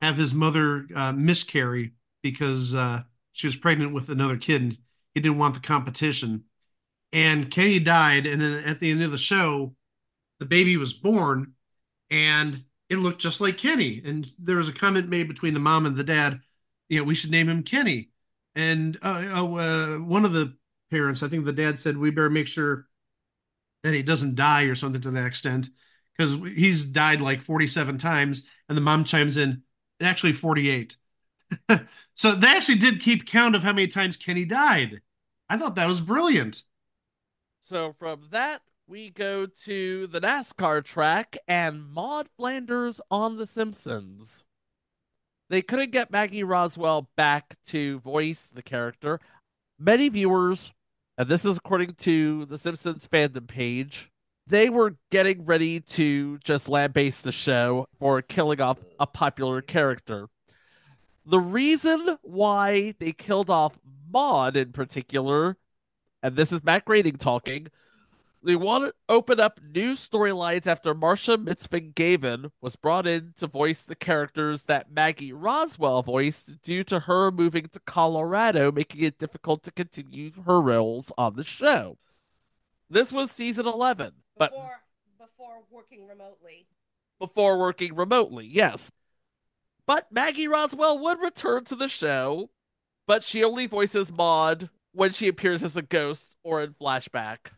have 0.00 0.16
his 0.16 0.34
mother 0.34 0.86
uh, 0.94 1.12
miscarry 1.12 1.92
because 2.22 2.74
uh, 2.74 3.02
she 3.32 3.46
was 3.46 3.56
pregnant 3.56 3.92
with 3.92 4.08
another 4.08 4.36
kid 4.36 4.62
and 4.62 4.78
he 5.14 5.20
didn't 5.20 5.38
want 5.38 5.54
the 5.54 5.60
competition. 5.60 6.44
And 7.12 7.50
Kenny 7.50 7.78
died. 7.78 8.26
And 8.26 8.40
then 8.42 8.64
at 8.64 8.80
the 8.80 8.90
end 8.90 9.02
of 9.02 9.10
the 9.10 9.18
show, 9.18 9.74
the 10.38 10.46
baby 10.46 10.76
was 10.76 10.92
born, 10.92 11.54
and 12.10 12.64
it 12.90 12.96
looked 12.96 13.20
just 13.20 13.40
like 13.40 13.56
Kenny. 13.56 14.02
And 14.04 14.30
there 14.38 14.56
was 14.56 14.68
a 14.68 14.72
comment 14.72 15.08
made 15.08 15.28
between 15.28 15.54
the 15.54 15.60
mom 15.60 15.86
and 15.86 15.96
the 15.96 16.04
dad, 16.04 16.40
you 16.88 16.98
know, 16.98 17.04
we 17.04 17.14
should 17.14 17.30
name 17.30 17.48
him 17.48 17.62
Kenny. 17.62 18.10
And 18.54 18.98
uh, 19.02 19.06
uh, 19.06 19.96
one 19.96 20.24
of 20.24 20.32
the 20.32 20.54
parents, 20.90 21.22
I 21.22 21.28
think 21.28 21.44
the 21.44 21.52
dad 21.52 21.78
said, 21.78 21.96
we 21.96 22.10
better 22.10 22.30
make 22.30 22.46
sure 22.46 22.86
that 23.86 23.94
he 23.94 24.02
doesn't 24.02 24.34
die 24.34 24.64
or 24.64 24.74
something 24.74 25.00
to 25.00 25.10
that 25.12 25.26
extent 25.26 25.68
because 26.16 26.34
he's 26.54 26.84
died 26.84 27.20
like 27.20 27.40
47 27.40 27.98
times. 27.98 28.46
And 28.68 28.76
the 28.76 28.82
mom 28.82 29.04
chimes 29.04 29.36
in, 29.36 29.62
actually 30.00 30.32
48. 30.32 30.96
so 32.14 32.32
they 32.32 32.48
actually 32.48 32.78
did 32.78 33.00
keep 33.00 33.26
count 33.26 33.54
of 33.54 33.62
how 33.62 33.72
many 33.72 33.86
times 33.86 34.16
Kenny 34.16 34.44
died. 34.44 35.00
I 35.48 35.56
thought 35.56 35.76
that 35.76 35.86
was 35.86 36.00
brilliant. 36.00 36.62
So 37.60 37.94
from 37.98 38.28
that, 38.30 38.62
we 38.88 39.10
go 39.10 39.46
to 39.46 40.06
the 40.06 40.20
NASCAR 40.20 40.84
track 40.84 41.36
and 41.46 41.88
Maude 41.88 42.28
Flanders 42.36 43.00
on 43.10 43.36
The 43.36 43.46
Simpsons. 43.46 44.42
They 45.48 45.62
couldn't 45.62 45.92
get 45.92 46.10
Maggie 46.10 46.42
Roswell 46.44 47.08
back 47.16 47.56
to 47.66 48.00
voice 48.00 48.50
the 48.52 48.62
character. 48.62 49.20
Many 49.78 50.08
viewers, 50.08 50.72
and 51.18 51.28
this 51.28 51.44
is 51.44 51.56
according 51.56 51.94
to 51.94 52.44
the 52.46 52.58
Simpsons 52.58 53.08
fandom 53.10 53.46
page, 53.46 54.10
they 54.46 54.68
were 54.68 54.96
getting 55.10 55.44
ready 55.44 55.80
to 55.80 56.38
just 56.38 56.68
lambaste 56.68 57.22
the 57.22 57.32
show 57.32 57.86
for 57.98 58.22
killing 58.22 58.60
off 58.60 58.78
a 59.00 59.06
popular 59.06 59.60
character. 59.60 60.28
The 61.24 61.40
reason 61.40 62.18
why 62.22 62.94
they 63.00 63.12
killed 63.12 63.50
off 63.50 63.76
Maude 64.12 64.56
in 64.56 64.72
particular, 64.72 65.56
and 66.22 66.36
this 66.36 66.52
is 66.52 66.62
Matt 66.62 66.84
Groening 66.84 67.16
talking, 67.16 67.68
they 68.42 68.56
want 68.56 68.84
to 68.84 68.94
open 69.08 69.40
up 69.40 69.60
new 69.74 69.94
storylines 69.94 70.66
after 70.66 70.94
Marcia 70.94 71.36
Mitzman-Gaven 71.36 72.50
was 72.60 72.76
brought 72.76 73.06
in 73.06 73.34
to 73.38 73.46
voice 73.46 73.82
the 73.82 73.94
characters 73.94 74.64
that 74.64 74.92
Maggie 74.92 75.32
Roswell 75.32 76.02
voiced 76.02 76.62
due 76.62 76.84
to 76.84 77.00
her 77.00 77.30
moving 77.30 77.66
to 77.72 77.80
Colorado, 77.80 78.70
making 78.70 79.02
it 79.02 79.18
difficult 79.18 79.62
to 79.64 79.72
continue 79.72 80.30
her 80.44 80.60
roles 80.60 81.10
on 81.18 81.34
the 81.34 81.44
show. 81.44 81.98
This 82.88 83.10
was 83.10 83.30
season 83.30 83.66
11, 83.66 84.12
but 84.38 84.50
before 84.50 84.80
before 85.18 85.62
working 85.70 86.06
remotely. 86.06 86.66
before 87.18 87.58
working 87.58 87.94
remotely, 87.94 88.46
yes. 88.46 88.92
But 89.86 90.12
Maggie 90.12 90.48
Roswell 90.48 90.98
would 91.00 91.20
return 91.20 91.64
to 91.64 91.76
the 91.76 91.88
show, 91.88 92.50
but 93.06 93.22
she 93.24 93.42
only 93.42 93.66
voices 93.66 94.12
Maude 94.12 94.70
when 94.92 95.12
she 95.12 95.28
appears 95.28 95.62
as 95.62 95.76
a 95.76 95.82
ghost 95.82 96.36
or 96.42 96.62
in 96.62 96.74
flashback. 96.74 97.50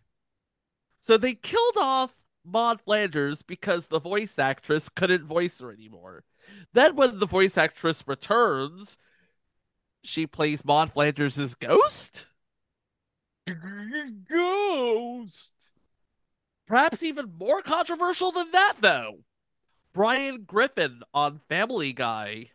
So 1.08 1.16
they 1.16 1.32
killed 1.32 1.78
off 1.78 2.20
Maude 2.44 2.82
Flanders 2.82 3.40
because 3.40 3.86
the 3.86 3.98
voice 3.98 4.38
actress 4.38 4.90
couldn't 4.90 5.24
voice 5.24 5.58
her 5.58 5.72
anymore. 5.72 6.24
Then 6.74 6.96
when 6.96 7.18
the 7.18 7.26
voice 7.26 7.56
actress 7.56 8.06
returns, 8.06 8.98
she 10.04 10.26
plays 10.26 10.66
Maude 10.66 10.92
Flanders' 10.92 11.54
ghost? 11.54 12.26
Ghost. 14.28 15.52
Perhaps 16.66 17.02
even 17.02 17.32
more 17.38 17.62
controversial 17.62 18.30
than 18.30 18.50
that, 18.50 18.74
though. 18.82 19.20
Brian 19.94 20.42
Griffin 20.42 21.00
on 21.14 21.40
Family 21.48 21.94
Guy. 21.94 22.50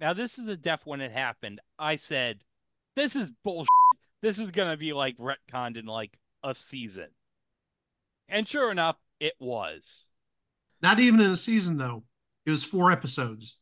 Now 0.00 0.12
this 0.12 0.40
is 0.40 0.48
a 0.48 0.56
death 0.56 0.80
when 0.86 1.00
it 1.00 1.12
happened. 1.12 1.60
I 1.78 1.94
said, 1.94 2.42
"This 2.96 3.14
is 3.14 3.30
bullshit. 3.44 3.68
This 4.22 4.40
is 4.40 4.50
gonna 4.50 4.76
be 4.76 4.92
like 4.92 5.16
retconned 5.18 5.76
in 5.76 5.86
like 5.86 6.18
a 6.42 6.52
season," 6.52 7.10
and 8.28 8.46
sure 8.48 8.70
enough, 8.70 8.96
it 9.20 9.34
was. 9.38 10.08
Not 10.82 11.00
even 11.00 11.20
in 11.20 11.30
a 11.30 11.36
season, 11.36 11.78
though. 11.78 12.04
It 12.46 12.50
was 12.50 12.64
four 12.64 12.90
episodes. 12.92 13.58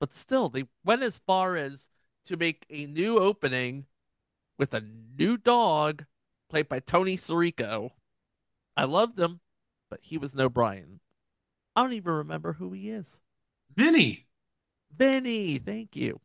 But 0.00 0.14
still, 0.14 0.48
they 0.48 0.64
went 0.84 1.02
as 1.02 1.20
far 1.26 1.56
as 1.56 1.88
to 2.26 2.36
make 2.36 2.66
a 2.68 2.86
new 2.86 3.18
opening 3.18 3.86
with 4.58 4.74
a 4.74 4.82
new 5.18 5.36
dog 5.36 6.04
played 6.50 6.68
by 6.68 6.80
Tony 6.80 7.16
Sirico. 7.16 7.90
I 8.76 8.84
loved 8.84 9.18
him, 9.18 9.40
but 9.90 10.00
he 10.02 10.18
was 10.18 10.34
no 10.34 10.48
Brian. 10.48 11.00
I 11.74 11.82
don't 11.82 11.94
even 11.94 12.12
remember 12.12 12.52
who 12.52 12.72
he 12.72 12.90
is. 12.90 13.18
Vinny. 13.74 14.26
Vinny, 14.94 15.58
thank 15.58 15.96
you. 15.96 16.20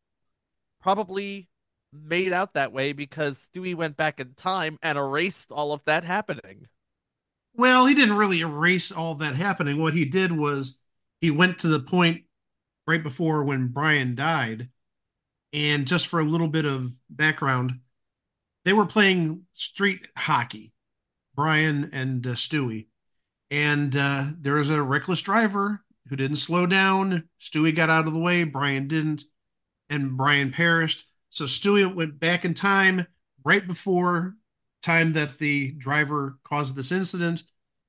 Probably 0.81 1.47
made 1.93 2.33
out 2.33 2.53
that 2.53 2.73
way 2.73 2.93
because 2.93 3.49
Stewie 3.49 3.75
went 3.75 3.95
back 3.95 4.19
in 4.19 4.33
time 4.33 4.77
and 4.81 4.97
erased 4.97 5.51
all 5.51 5.71
of 5.71 5.83
that 5.85 6.03
happening. 6.03 6.67
Well, 7.57 7.87
he 7.87 7.95
didn't 7.95 8.15
really 8.15 8.41
erase 8.41 8.91
all 8.91 9.15
that 9.15 9.35
happening. 9.35 9.81
What 9.81 9.95
he 9.95 10.05
did 10.05 10.31
was 10.31 10.77
he 11.19 11.31
went 11.31 11.59
to 11.59 11.67
the 11.67 11.79
point 11.79 12.23
right 12.85 13.01
before 13.01 13.43
when 13.43 13.69
Brian 13.69 14.13
died. 14.13 14.69
And 15.51 15.87
just 15.87 16.07
for 16.07 16.19
a 16.19 16.23
little 16.23 16.47
bit 16.47 16.65
of 16.65 16.93
background, 17.09 17.79
they 18.63 18.73
were 18.73 18.85
playing 18.85 19.45
street 19.53 20.07
hockey, 20.15 20.71
Brian 21.35 21.89
and 21.93 22.27
uh, 22.27 22.31
Stewie. 22.31 22.87
And 23.49 23.95
uh, 23.97 24.25
there 24.39 24.55
was 24.55 24.69
a 24.69 24.81
reckless 24.81 25.21
driver 25.21 25.83
who 26.09 26.15
didn't 26.15 26.37
slow 26.37 26.67
down. 26.67 27.27
Stewie 27.41 27.75
got 27.75 27.89
out 27.89 28.05
of 28.05 28.13
the 28.13 28.19
way, 28.19 28.43
Brian 28.43 28.87
didn't, 28.87 29.23
and 29.89 30.15
Brian 30.15 30.51
perished. 30.51 31.05
So 31.31 31.45
Stewie 31.45 31.91
went 31.91 32.19
back 32.19 32.45
in 32.45 32.53
time 32.53 33.07
right 33.43 33.65
before 33.65 34.35
time 34.87 35.13
that 35.13 35.37
the 35.37 35.71
driver 35.71 36.37
caused 36.43 36.75
this 36.75 36.91
incident 36.91 37.43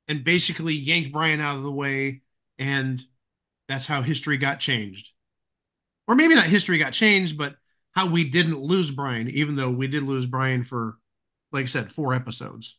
and 0.08 0.24
basically 0.24 0.74
yanked 0.74 1.12
Brian 1.12 1.40
out 1.40 1.56
of 1.56 1.62
the 1.62 1.72
way 1.72 2.22
and 2.58 3.02
that's 3.68 3.86
how 3.86 4.02
history 4.02 4.36
got 4.36 4.58
changed. 4.58 5.10
Or 6.08 6.16
maybe 6.16 6.34
not 6.34 6.46
history 6.46 6.78
got 6.78 6.92
changed, 6.92 7.38
but 7.38 7.56
how 7.92 8.06
we 8.06 8.24
didn't 8.24 8.60
lose 8.60 8.90
Brian, 8.90 9.28
even 9.30 9.54
though 9.54 9.70
we 9.70 9.86
did 9.86 10.02
lose 10.02 10.26
Brian 10.26 10.64
for, 10.64 10.96
like 11.52 11.64
I 11.64 11.66
said, 11.66 11.92
four 11.92 12.14
episodes. 12.14 12.78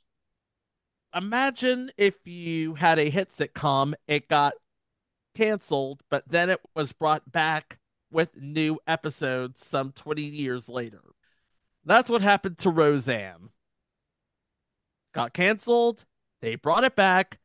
Imagine 1.15 1.91
if 1.97 2.15
you 2.25 2.73
had 2.75 2.99
a 2.99 3.09
hit 3.09 3.29
sitcom, 3.31 3.93
it 4.07 4.27
got 4.27 4.53
canceled, 5.35 6.01
but 6.09 6.23
then 6.27 6.49
it 6.49 6.59
was 6.75 6.91
brought 6.91 7.31
back 7.31 7.79
with 8.11 8.35
new 8.35 8.79
episodes 8.85 9.65
some 9.65 9.91
20 9.91 10.21
years 10.21 10.67
later. 10.67 11.01
That's 11.85 12.09
what 12.09 12.21
happened 12.21 12.57
to 12.59 12.69
Roseanne. 12.69 13.49
Got 15.13 15.33
canceled, 15.33 16.05
they 16.41 16.55
brought 16.55 16.83
it 16.83 16.95
back. 16.95 17.39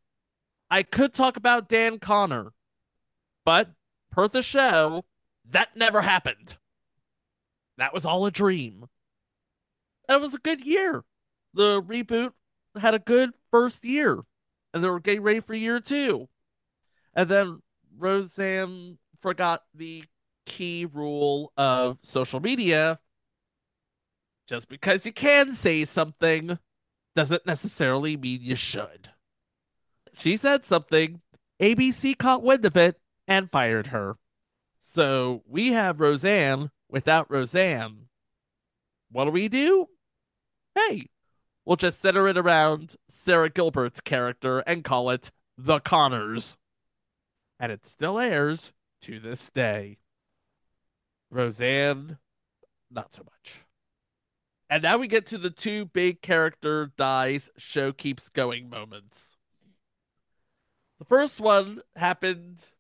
I 0.71 0.83
could 0.83 1.15
talk 1.15 1.37
about 1.37 1.69
Dan 1.69 1.99
Connor, 1.99 2.53
but 3.45 3.71
per 4.11 4.29
the 4.29 4.43
show, 4.43 5.05
that 5.51 5.77
never 5.77 6.01
happened. 6.03 6.57
That 7.77 7.95
was 7.95 8.07
all 8.07 8.27
a 8.27 8.31
dream. 8.31 8.87
And 10.09 10.17
it 10.17 10.21
was 10.21 10.35
a 10.35 10.39
good 10.39 10.65
year. 10.65 11.05
The 11.55 11.83
reboot 11.83 12.33
had 12.79 12.95
a 12.95 12.99
good 12.99 13.33
first 13.51 13.85
year, 13.85 14.25
and 14.73 14.83
they 14.83 14.89
were 14.89 15.01
getting 15.01 15.23
ready 15.23 15.41
for 15.41 15.55
year 15.55 15.81
two. 15.81 16.29
And 17.15 17.29
then 17.29 17.63
Roseanne 17.97 18.99
forgot 19.21 19.63
the 19.75 20.05
key 20.47 20.87
rule 20.93 21.53
of 21.57 21.99
social 22.03 22.41
media. 22.41 22.99
Just 24.47 24.69
because 24.69 25.07
you 25.07 25.13
can 25.13 25.55
say 25.55 25.85
something 25.85 26.59
doesn't 27.15 27.47
necessarily 27.47 28.17
mean 28.17 28.41
you 28.43 28.57
should. 28.57 29.11
She 30.13 30.37
said 30.37 30.65
something, 30.65 31.21
ABC 31.61 32.17
caught 32.17 32.43
wind 32.43 32.65
of 32.65 32.77
it 32.77 33.01
and 33.27 33.51
fired 33.51 33.89
her. 33.89 34.17
So 34.81 35.43
we 35.47 35.73
have 35.73 36.01
Roseanne 36.01 36.71
without 36.89 37.31
Roseanne. 37.31 38.09
What 39.11 39.25
do 39.25 39.31
we 39.31 39.49
do? 39.49 39.89
Hey, 40.75 41.09
we'll 41.65 41.77
just 41.77 42.01
center 42.01 42.29
it 42.29 42.37
around 42.37 42.97
Sara 43.09 43.49
Gilbert's 43.49 44.01
character 44.01 44.61
and 44.61 44.85
call 44.85 45.11
it 45.11 45.31
The 45.57 45.81
Connors. 45.81 46.57
And 47.59 47.73
it 47.73 47.87
still 47.87 48.19
airs 48.19 48.73
to 49.03 49.21
this 49.21 49.51
day. 49.51 49.99
Roseanne, 51.31 52.19
not 52.91 53.15
so 53.15 53.23
much. 53.25 53.64
And 54.75 54.83
now 54.83 54.99
we 54.99 55.07
get 55.07 55.27
to 55.27 55.39
the 55.39 55.51
two 55.51 55.85
big 55.85 56.21
character 56.21 56.91
dies, 56.97 57.49
show 57.57 57.93
keeps 57.93 58.29
going 58.29 58.69
moments. 58.69 59.37
The 60.99 61.05
first 61.05 61.39
one 61.39 61.83
happened 61.95 62.71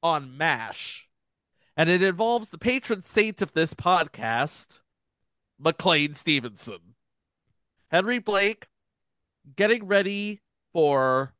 on 0.00 0.38
MASH, 0.38 1.08
and 1.76 1.90
it 1.90 2.04
involves 2.04 2.50
the 2.50 2.56
patron 2.56 3.02
saint 3.02 3.42
of 3.42 3.52
this 3.52 3.74
podcast, 3.74 4.78
McLean 5.58 6.14
Stevenson. 6.14 6.94
Henry 7.90 8.20
Blake 8.20 8.68
getting 9.56 9.88
ready 9.88 10.40
for 10.72 11.34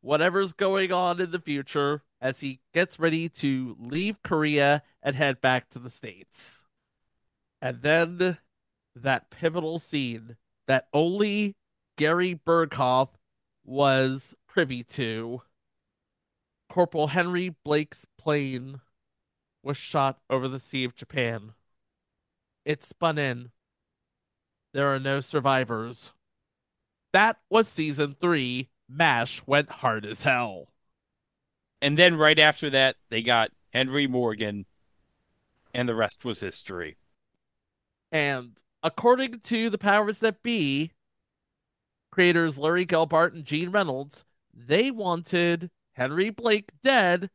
whatever's 0.00 0.54
going 0.54 0.92
on 0.92 1.20
in 1.20 1.30
the 1.30 1.40
future 1.40 2.04
as 2.22 2.40
he 2.40 2.60
gets 2.72 2.98
ready 2.98 3.28
to 3.28 3.76
leave 3.78 4.22
Korea 4.22 4.82
and 5.02 5.14
head 5.14 5.42
back 5.42 5.68
to 5.68 5.78
the 5.78 5.90
States. 5.90 6.64
And 7.60 7.82
then 7.82 8.38
that 9.02 9.30
pivotal 9.30 9.78
scene 9.78 10.36
that 10.66 10.88
only 10.92 11.56
Gary 11.96 12.38
Burghoff 12.46 13.08
was 13.64 14.34
privy 14.46 14.82
to, 14.82 15.42
Corporal 16.68 17.08
Henry 17.08 17.54
Blake's 17.64 18.06
plane 18.16 18.80
was 19.62 19.76
shot 19.76 20.20
over 20.30 20.48
the 20.48 20.60
Sea 20.60 20.84
of 20.84 20.94
Japan. 20.94 21.52
It 22.64 22.84
spun 22.84 23.18
in. 23.18 23.50
There 24.72 24.86
are 24.86 25.00
no 25.00 25.20
survivors. 25.20 26.12
That 27.12 27.38
was 27.50 27.68
season 27.68 28.16
three. 28.20 28.68
MASH 28.88 29.42
went 29.46 29.70
hard 29.70 30.04
as 30.06 30.22
hell. 30.22 30.68
And 31.82 31.98
then 31.98 32.16
right 32.16 32.38
after 32.38 32.70
that, 32.70 32.96
they 33.08 33.22
got 33.22 33.50
Henry 33.72 34.06
Morgan, 34.06 34.66
and 35.72 35.88
the 35.88 35.94
rest 35.94 36.24
was 36.24 36.40
history. 36.40 36.96
And 38.12 38.60
according 38.82 39.40
to 39.40 39.70
the 39.70 39.78
powers 39.78 40.18
that 40.20 40.42
be, 40.42 40.92
creators 42.10 42.58
Larry 42.58 42.86
Gelbart 42.86 43.34
and 43.34 43.44
Gene 43.44 43.70
Reynolds, 43.70 44.24
they 44.52 44.90
wanted 44.90 45.70
Henry 45.92 46.30
Blake 46.30 46.72
dead 46.82 47.30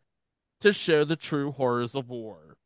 to 0.62 0.73
show 0.73 1.03
the 1.03 1.15
true 1.15 1.51
horrors 1.51 1.95
of 1.95 2.10
war. 2.10 2.58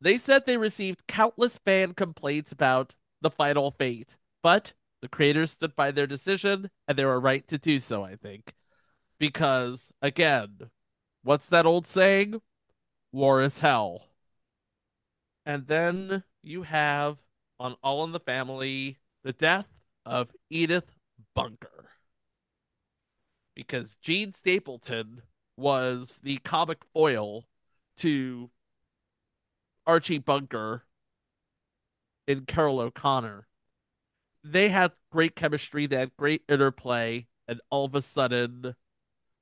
They 0.00 0.16
said 0.16 0.46
they 0.46 0.56
received 0.56 1.06
countless 1.06 1.58
fan 1.58 1.94
complaints 1.94 2.52
about 2.52 2.94
the 3.20 3.30
final 3.30 3.70
fate, 3.70 4.16
but 4.42 4.72
the 5.00 5.08
creators 5.08 5.52
stood 5.52 5.74
by 5.76 5.90
their 5.90 6.06
decision, 6.06 6.70
and 6.86 6.98
they 6.98 7.04
were 7.04 7.20
right 7.20 7.46
to 7.48 7.58
do 7.58 7.80
so, 7.80 8.04
I 8.04 8.16
think. 8.16 8.54
Because, 9.18 9.90
again, 10.02 10.70
what's 11.22 11.46
that 11.48 11.66
old 11.66 11.86
saying? 11.86 12.40
War 13.12 13.40
is 13.42 13.58
hell. 13.58 14.08
And 15.46 15.66
then 15.66 16.24
you 16.42 16.62
have 16.62 17.18
on 17.60 17.76
All 17.82 18.04
in 18.04 18.12
the 18.12 18.20
Family 18.20 18.98
the 19.24 19.32
death 19.32 19.68
of 20.06 20.30
Edith 20.50 20.92
Bunker. 21.34 21.90
Because 23.54 23.96
Jean 23.96 24.32
Stapleton 24.32 25.22
was 25.56 26.20
the 26.22 26.38
comic 26.38 26.78
foil 26.94 27.46
to 27.98 28.50
Archie 29.86 30.18
Bunker 30.18 30.84
in 32.26 32.44
Carroll 32.46 32.80
O'Connor. 32.80 33.48
They 34.44 34.68
had 34.68 34.92
great 35.10 35.34
chemistry, 35.34 35.86
they 35.86 35.96
had 35.96 36.16
great 36.16 36.42
interplay, 36.48 37.26
and 37.48 37.60
all 37.70 37.86
of 37.86 37.94
a 37.94 38.02
sudden, 38.02 38.74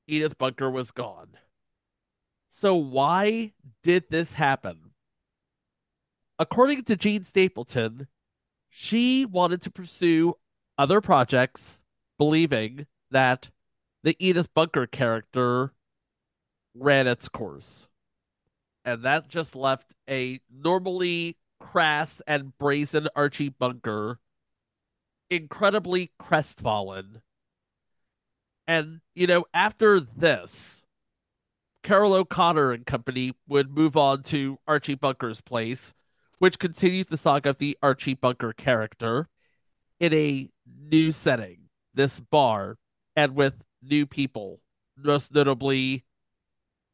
Edith 0.06 0.38
Bunker 0.38 0.70
was 0.70 0.90
gone. 0.90 1.36
So, 2.48 2.74
why 2.76 3.52
did 3.82 4.04
this 4.08 4.32
happen? 4.32 4.85
According 6.38 6.84
to 6.84 6.96
Jean 6.96 7.24
Stapleton, 7.24 8.08
she 8.68 9.24
wanted 9.24 9.62
to 9.62 9.70
pursue 9.70 10.34
other 10.76 11.00
projects, 11.00 11.82
believing 12.18 12.86
that 13.10 13.50
the 14.02 14.16
Edith 14.18 14.52
Bunker 14.54 14.86
character 14.86 15.72
ran 16.74 17.06
its 17.06 17.28
course. 17.28 17.88
And 18.84 19.02
that 19.02 19.28
just 19.28 19.56
left 19.56 19.94
a 20.08 20.40
normally 20.50 21.36
crass 21.58 22.20
and 22.26 22.56
brazen 22.58 23.08
Archie 23.16 23.48
Bunker 23.48 24.20
incredibly 25.30 26.12
crestfallen. 26.18 27.22
And, 28.66 29.00
you 29.14 29.26
know, 29.26 29.46
after 29.54 30.00
this, 30.00 30.84
Carroll 31.82 32.14
O'Connor 32.14 32.72
and 32.72 32.84
company 32.84 33.34
would 33.48 33.76
move 33.76 33.96
on 33.96 34.22
to 34.24 34.58
Archie 34.66 34.94
Bunker's 34.94 35.40
place, 35.40 35.94
which 36.38 36.58
continues 36.58 37.06
the 37.06 37.16
saga 37.16 37.50
of 37.50 37.58
the 37.58 37.76
Archie 37.82 38.14
Bunker 38.14 38.52
character 38.52 39.28
in 40.00 40.12
a 40.12 40.50
new 40.90 41.12
setting, 41.12 41.68
this 41.94 42.20
bar, 42.20 42.76
and 43.14 43.34
with 43.34 43.54
new 43.82 44.06
people, 44.06 44.60
most 44.96 45.32
notably 45.32 46.04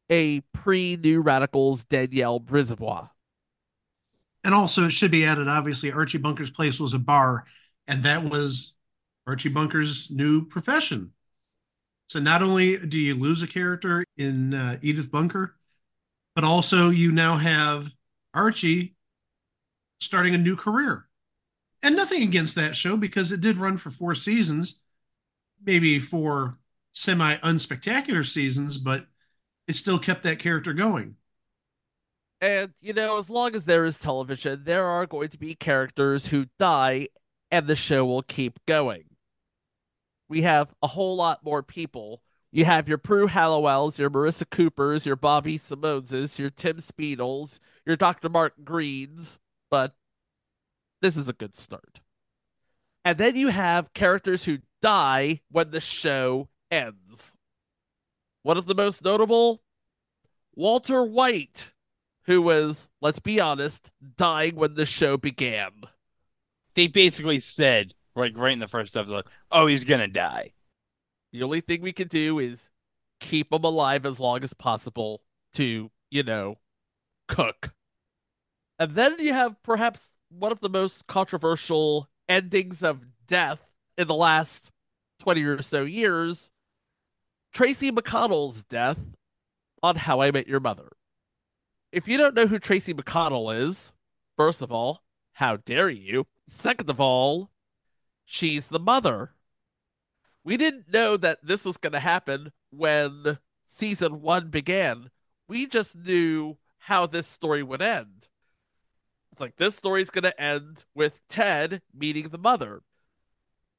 a 0.09 0.41
pre 0.53 0.95
New 0.95 1.21
Radicals 1.21 1.83
Danielle 1.83 2.39
Brisebois. 2.39 3.09
And 4.43 4.53
also, 4.53 4.85
it 4.85 4.91
should 4.91 5.11
be 5.11 5.25
added 5.25 5.47
obviously, 5.47 5.91
Archie 5.91 6.17
Bunker's 6.17 6.51
place 6.51 6.79
was 6.79 6.93
a 6.93 6.99
bar, 6.99 7.45
and 7.87 8.03
that 8.03 8.23
was 8.23 8.73
Archie 9.25 9.49
Bunker's 9.49 10.09
new 10.11 10.45
profession. 10.45 11.11
So, 12.07 12.19
not 12.19 12.43
only 12.43 12.77
do 12.77 12.99
you 12.99 13.15
lose 13.15 13.41
a 13.41 13.47
character 13.47 14.03
in 14.17 14.53
uh, 14.53 14.77
Edith 14.81 15.09
Bunker, 15.09 15.55
but 16.35 16.43
also 16.43 16.89
you 16.89 17.11
now 17.11 17.37
have 17.37 17.93
Archie 18.33 18.92
starting 20.03 20.35
a 20.35 20.37
new 20.37 20.55
career. 20.55 21.07
And 21.81 21.95
nothing 21.95 22.23
against 22.23 22.55
that 22.55 22.75
show 22.75 22.95
because 22.95 23.31
it 23.31 23.41
did 23.41 23.59
run 23.59 23.77
for 23.77 23.89
four 23.89 24.15
seasons, 24.15 24.79
maybe 25.65 25.99
four 25.99 26.57
semi 26.93 27.35
unspectacular 27.37 28.25
seasons, 28.25 28.77
but 28.77 29.05
it 29.67 29.75
still 29.75 29.99
kept 29.99 30.23
that 30.23 30.39
character 30.39 30.73
going. 30.73 31.15
And, 32.39 32.73
you 32.81 32.93
know, 32.93 33.17
as 33.19 33.29
long 33.29 33.55
as 33.55 33.65
there 33.65 33.85
is 33.85 33.99
television, 33.99 34.63
there 34.65 34.85
are 34.85 35.05
going 35.05 35.29
to 35.29 35.37
be 35.37 35.55
characters 35.55 36.27
who 36.27 36.47
die 36.59 37.07
and 37.51 37.67
the 37.67 37.75
show 37.75 38.05
will 38.05 38.23
keep 38.23 38.59
going. 38.65 39.03
We 40.27 40.41
have 40.41 40.73
a 40.81 40.87
whole 40.87 41.15
lot 41.15 41.43
more 41.45 41.63
people. 41.63 42.21
You 42.51 42.65
have 42.65 42.89
your 42.89 42.97
Prue 42.97 43.27
Halliwells, 43.27 43.97
your 43.97 44.09
Marissa 44.09 44.49
Coopers, 44.49 45.05
your 45.05 45.15
Bobby 45.15 45.57
Simoneses, 45.57 46.37
your 46.37 46.49
Tim 46.49 46.79
Speedles, 46.79 47.59
your 47.85 47.95
Dr. 47.95 48.29
Mark 48.29 48.53
Greens, 48.63 49.39
but 49.73 49.95
this 51.01 51.17
is 51.17 51.27
a 51.27 51.33
good 51.33 51.55
start. 51.55 51.99
And 53.03 53.17
then 53.17 53.35
you 53.35 53.47
have 53.47 53.91
characters 53.93 54.45
who 54.45 54.59
die 54.83 55.41
when 55.49 55.71
the 55.71 55.81
show 55.81 56.49
ends. 56.69 57.33
One 58.43 58.55
of 58.55 58.67
the 58.67 58.75
most 58.75 59.03
notable, 59.03 59.63
Walter 60.53 61.03
White, 61.03 61.71
who 62.25 62.39
was, 62.39 62.87
let's 63.01 63.17
be 63.17 63.39
honest, 63.39 63.89
dying 64.15 64.57
when 64.57 64.75
the 64.75 64.85
show 64.85 65.17
began. 65.17 65.71
They 66.75 66.85
basically 66.85 67.39
said, 67.39 67.95
like 68.15 68.37
right 68.37 68.53
in 68.53 68.59
the 68.59 68.67
first 68.67 68.95
episode, 68.95 69.25
oh, 69.51 69.65
he's 69.65 69.85
gonna 69.85 70.07
die. 70.07 70.51
The 71.31 71.41
only 71.41 71.61
thing 71.61 71.81
we 71.81 71.93
can 71.93 72.09
do 72.09 72.37
is 72.37 72.69
keep 73.19 73.51
him 73.51 73.63
alive 73.63 74.05
as 74.05 74.19
long 74.19 74.43
as 74.43 74.53
possible 74.53 75.23
to, 75.53 75.89
you 76.11 76.21
know, 76.21 76.59
cook. 77.27 77.73
And 78.83 78.95
then 78.95 79.15
you 79.17 79.31
have 79.31 79.63
perhaps 79.63 80.11
one 80.27 80.51
of 80.51 80.59
the 80.59 80.67
most 80.67 81.07
controversial 81.07 82.09
endings 82.27 82.83
of 82.83 83.05
death 83.25 83.61
in 83.97 84.09
the 84.09 84.13
last 84.13 84.71
20 85.19 85.41
or 85.45 85.61
so 85.61 85.83
years 85.83 86.49
Tracy 87.53 87.93
McConnell's 87.93 88.63
death 88.63 88.97
on 89.81 89.95
How 89.95 90.19
I 90.21 90.31
Met 90.31 90.49
Your 90.49 90.59
Mother. 90.59 90.89
If 91.93 92.09
you 92.09 92.17
don't 92.17 92.35
know 92.35 92.45
who 92.45 92.59
Tracy 92.59 92.93
McConnell 92.93 93.55
is, 93.55 93.93
first 94.35 94.61
of 94.61 94.69
all, 94.69 95.01
how 95.31 95.55
dare 95.55 95.89
you? 95.89 96.27
Second 96.45 96.89
of 96.89 96.99
all, 96.99 97.51
she's 98.25 98.67
the 98.67 98.79
mother. 98.79 99.31
We 100.43 100.57
didn't 100.57 100.91
know 100.91 101.15
that 101.15 101.39
this 101.41 101.63
was 101.63 101.77
going 101.77 101.93
to 101.93 102.01
happen 102.01 102.51
when 102.69 103.37
season 103.65 104.19
one 104.19 104.49
began. 104.49 105.09
We 105.47 105.67
just 105.67 105.95
knew 105.95 106.57
how 106.79 107.05
this 107.05 107.27
story 107.27 107.63
would 107.63 107.81
end. 107.81 108.27
It's 109.33 109.41
like 109.41 109.55
this 109.55 109.75
story's 109.75 110.11
going 110.11 110.25
to 110.25 110.39
end 110.39 110.85
with 110.93 111.27
Ted 111.27 111.81
meeting 111.91 112.29
the 112.29 112.37
mother. 112.37 112.83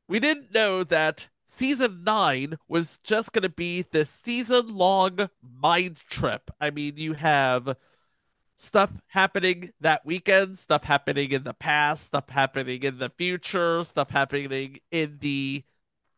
We 0.09 0.19
didn't 0.19 0.53
know 0.53 0.83
that 0.83 1.29
season 1.45 2.03
nine 2.03 2.59
was 2.67 2.99
just 3.05 3.33
going 3.33 3.45
to 3.45 3.49
be 3.49 3.83
this 3.83 4.11
season 4.11 4.75
long 4.77 5.31
mind 5.41 5.99
trip. 6.11 6.51
I 6.61 6.71
mean, 6.71 6.95
you 6.97 7.13
have 7.13 7.77
stuff 8.57 8.91
happening 9.07 9.71
that 9.81 10.05
weekend, 10.05 10.59
stuff 10.59 10.83
happening 10.83 11.31
in 11.31 11.45
the 11.45 11.55
past, 11.55 12.07
stuff 12.07 12.31
happening 12.31 12.83
in 12.83 12.99
the 12.99 13.11
future, 13.11 13.85
stuff 13.85 14.11
happening 14.11 14.81
in 14.91 15.19
the 15.21 15.63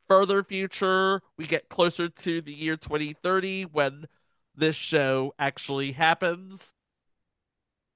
further 0.09 0.45
future. 0.45 1.21
We 1.37 1.45
get 1.45 1.69
closer 1.69 2.09
to 2.09 2.41
the 2.41 2.55
year 2.55 2.79
2030 2.79 3.65
when 3.65 4.07
this 4.55 4.77
show 4.77 5.35
actually 5.39 5.93
happens. 5.93 6.73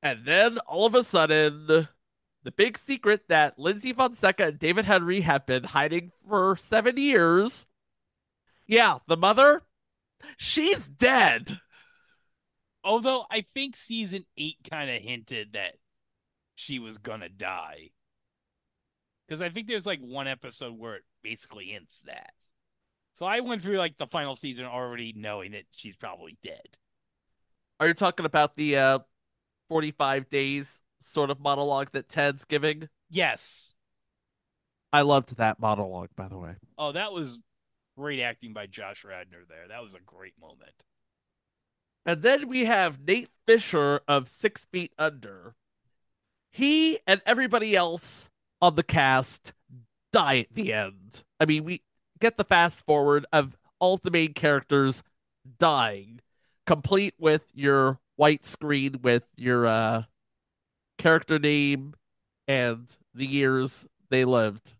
And 0.02 0.24
then 0.24 0.58
all 0.58 0.86
of 0.86 0.94
a 0.94 1.04
sudden, 1.04 1.88
the 2.42 2.52
big 2.52 2.78
secret 2.78 3.28
that 3.28 3.58
Lyndsy 3.58 3.94
Fonseca 3.94 4.46
and 4.46 4.58
David 4.58 4.86
Henrie 4.86 5.22
have 5.22 5.44
been 5.46 5.64
hiding 5.64 6.10
for 6.26 6.56
seven 6.56 6.96
years. 6.96 7.66
Yeah, 8.66 8.98
the 9.06 9.16
mother, 9.16 9.62
she's 10.36 10.88
dead. 10.88 11.60
Although 12.82 13.24
I 13.30 13.44
think 13.52 13.76
season 13.76 14.24
eight 14.38 14.56
kind 14.68 14.90
of 14.90 15.02
hinted 15.02 15.52
that 15.52 15.74
she 16.54 16.78
was 16.78 16.96
gonna 16.96 17.28
die. 17.28 17.90
Because 19.26 19.42
I 19.42 19.50
think 19.50 19.68
there's 19.68 19.86
like 19.86 20.00
one 20.00 20.26
episode 20.26 20.78
where 20.78 20.96
it 20.96 21.04
basically 21.22 21.66
hints 21.66 22.00
that. 22.06 22.32
So 23.12 23.26
I 23.26 23.40
went 23.40 23.62
through 23.62 23.76
like 23.76 23.98
the 23.98 24.06
final 24.06 24.34
season 24.34 24.64
already 24.64 25.12
knowing 25.14 25.52
that 25.52 25.64
she's 25.72 25.96
probably 25.96 26.38
dead. 26.42 26.78
Are 27.78 27.86
you 27.86 27.94
talking 27.94 28.26
about 28.26 28.56
the 28.56 28.76
uh, 28.76 28.98
45 29.70 30.28
days 30.28 30.82
sort 30.98 31.30
of 31.30 31.40
monologue 31.40 31.92
that 31.92 32.08
Ted's 32.08 32.44
giving? 32.44 32.88
Yes. 33.08 33.72
I 34.92 35.02
loved 35.02 35.36
that 35.36 35.60
monologue, 35.60 36.10
by 36.16 36.26
the 36.26 36.36
way. 36.36 36.56
Oh, 36.76 36.90
that 36.92 37.12
was 37.12 37.38
great 37.96 38.20
acting 38.20 38.52
by 38.52 38.66
Josh 38.66 39.04
Radnor 39.04 39.44
there. 39.48 39.68
That 39.68 39.82
was 39.82 39.94
a 39.94 40.00
great 40.04 40.34
moment. 40.40 40.72
And 42.04 42.22
then 42.22 42.48
we 42.48 42.64
have 42.64 43.06
Nate 43.06 43.28
Fisher 43.46 44.00
of 44.08 44.28
Six 44.28 44.66
Feet 44.66 44.92
Under. 44.98 45.54
He 46.50 46.98
and 47.06 47.22
everybody 47.24 47.76
else 47.76 48.28
on 48.60 48.74
the 48.74 48.82
cast 48.82 49.52
die 50.12 50.40
at 50.40 50.54
the 50.54 50.72
end. 50.72 51.22
I 51.38 51.44
mean, 51.44 51.62
we 51.62 51.82
get 52.18 52.36
the 52.36 52.44
fast 52.44 52.84
forward 52.84 53.24
of 53.32 53.56
all 53.78 53.96
the 53.96 54.10
main 54.10 54.34
characters 54.34 55.04
dying, 55.58 56.20
complete 56.66 57.14
with 57.18 57.44
your 57.54 58.00
white 58.20 58.44
screen 58.44 59.00
with 59.02 59.24
your 59.34 59.66
uh, 59.66 60.02
character 60.98 61.38
name 61.38 61.94
and 62.46 62.94
the 63.14 63.24
years 63.24 63.86
they 64.10 64.26
lived. 64.26 64.74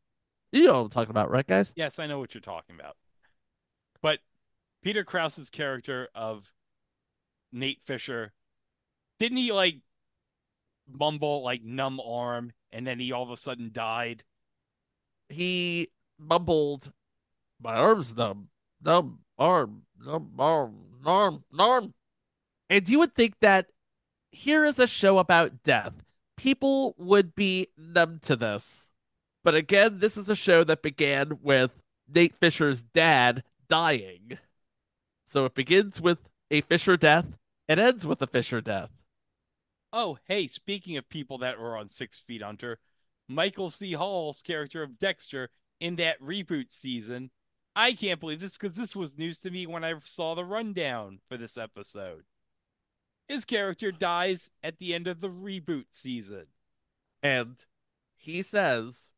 You 0.52 0.66
know 0.66 0.74
what 0.74 0.80
I'm 0.80 0.88
talking 0.90 1.10
about, 1.10 1.30
right, 1.30 1.46
guys? 1.46 1.72
Yes, 1.74 1.98
I 1.98 2.06
know 2.06 2.18
what 2.18 2.34
you're 2.34 2.42
talking 2.42 2.74
about. 2.78 2.98
But 4.02 4.18
Peter 4.82 5.04
Krause's 5.04 5.48
character 5.48 6.08
of 6.14 6.52
Nate 7.50 7.80
Fisher, 7.82 8.34
didn't 9.18 9.38
he 9.38 9.52
like 9.52 9.76
mumble 10.86 11.42
like 11.42 11.62
numb 11.62 11.98
arm 11.98 12.52
and 12.70 12.86
then 12.86 13.00
he 13.00 13.10
all 13.10 13.22
of 13.22 13.30
a 13.30 13.38
sudden 13.38 13.70
died? 13.72 14.22
He 15.30 15.88
mumbled, 16.18 16.92
My 17.58 17.76
arm's 17.76 18.14
numb, 18.14 18.48
numb 18.84 19.20
arm, 19.38 19.84
numb 19.98 20.32
arm, 20.38 20.74
arm, 21.06 21.44
arm. 21.58 21.94
And 22.70 22.88
you 22.88 23.00
would 23.00 23.14
think 23.14 23.34
that 23.40 23.66
here 24.30 24.64
is 24.64 24.78
a 24.78 24.86
show 24.86 25.18
about 25.18 25.64
death. 25.64 25.92
People 26.36 26.94
would 26.96 27.34
be 27.34 27.66
numb 27.76 28.20
to 28.22 28.36
this. 28.36 28.92
But 29.42 29.56
again, 29.56 29.98
this 29.98 30.16
is 30.16 30.28
a 30.28 30.36
show 30.36 30.62
that 30.64 30.80
began 30.80 31.40
with 31.42 31.72
Nate 32.08 32.36
Fisher's 32.36 32.82
dad 32.82 33.42
dying. 33.68 34.38
So 35.26 35.44
it 35.46 35.54
begins 35.54 36.00
with 36.00 36.18
a 36.50 36.60
Fisher 36.60 36.96
death 36.96 37.26
and 37.68 37.80
ends 37.80 38.06
with 38.06 38.22
a 38.22 38.26
Fisher 38.26 38.60
death. 38.60 38.90
Oh, 39.92 40.18
hey, 40.28 40.46
speaking 40.46 40.96
of 40.96 41.08
people 41.08 41.38
that 41.38 41.58
were 41.58 41.76
on 41.76 41.90
Six 41.90 42.20
Feet 42.20 42.42
Under, 42.42 42.78
Michael 43.28 43.70
C. 43.70 43.92
Hall's 43.92 44.42
character 44.42 44.82
of 44.82 44.98
Dexter 45.00 45.50
in 45.80 45.96
that 45.96 46.20
reboot 46.20 46.66
season. 46.70 47.30
I 47.74 47.92
can't 47.92 48.20
believe 48.20 48.40
this 48.40 48.56
because 48.56 48.76
this 48.76 48.94
was 48.94 49.18
news 49.18 49.38
to 49.40 49.50
me 49.50 49.66
when 49.66 49.84
I 49.84 49.94
saw 50.04 50.34
the 50.34 50.44
rundown 50.44 51.18
for 51.28 51.36
this 51.36 51.56
episode. 51.56 52.24
His 53.30 53.44
character 53.44 53.92
dies 53.92 54.50
at 54.60 54.78
the 54.78 54.92
end 54.92 55.06
of 55.06 55.20
the 55.20 55.28
reboot 55.28 55.84
season. 55.92 56.46
And 57.22 57.64
he 58.16 58.42
says 58.42 59.10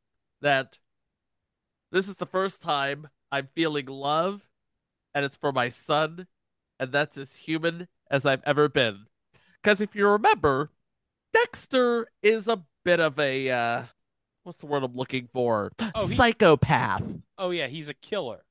that 0.43 0.81
this 1.91 2.09
is 2.09 2.17
the 2.17 2.27
first 2.27 2.61
time 2.61 3.09
I'm 3.31 3.49
feeling 3.55 3.87
love, 3.87 4.43
and 5.15 5.25
it's 5.25 5.37
for 5.37 5.51
my 5.51 5.71
son, 5.71 6.27
and 6.79 6.93
that's 6.93 7.17
as 7.17 7.37
human 7.37 7.89
as 8.11 8.27
I've 8.27 8.43
ever 8.45 8.69
been. 8.69 9.07
Because 9.63 9.81
if 9.81 9.97
you 9.97 10.07
remember, 10.07 10.73
Dexter 11.33 12.07
is 12.23 12.49
a 12.49 12.63
bit 12.85 13.01
of 13.01 13.19
a 13.19 13.49
uh, 13.49 13.83
what's 14.43 14.61
the 14.61 14.67
word 14.67 14.83
I'm 14.83 14.95
looking 14.95 15.27
for? 15.33 15.73
Oh, 15.95 16.07
he- 16.07 16.17
Psychopath. 16.17 17.03
Oh, 17.39 17.49
yeah, 17.49 17.69
he's 17.69 17.89
a 17.89 17.95
killer, 17.95 18.45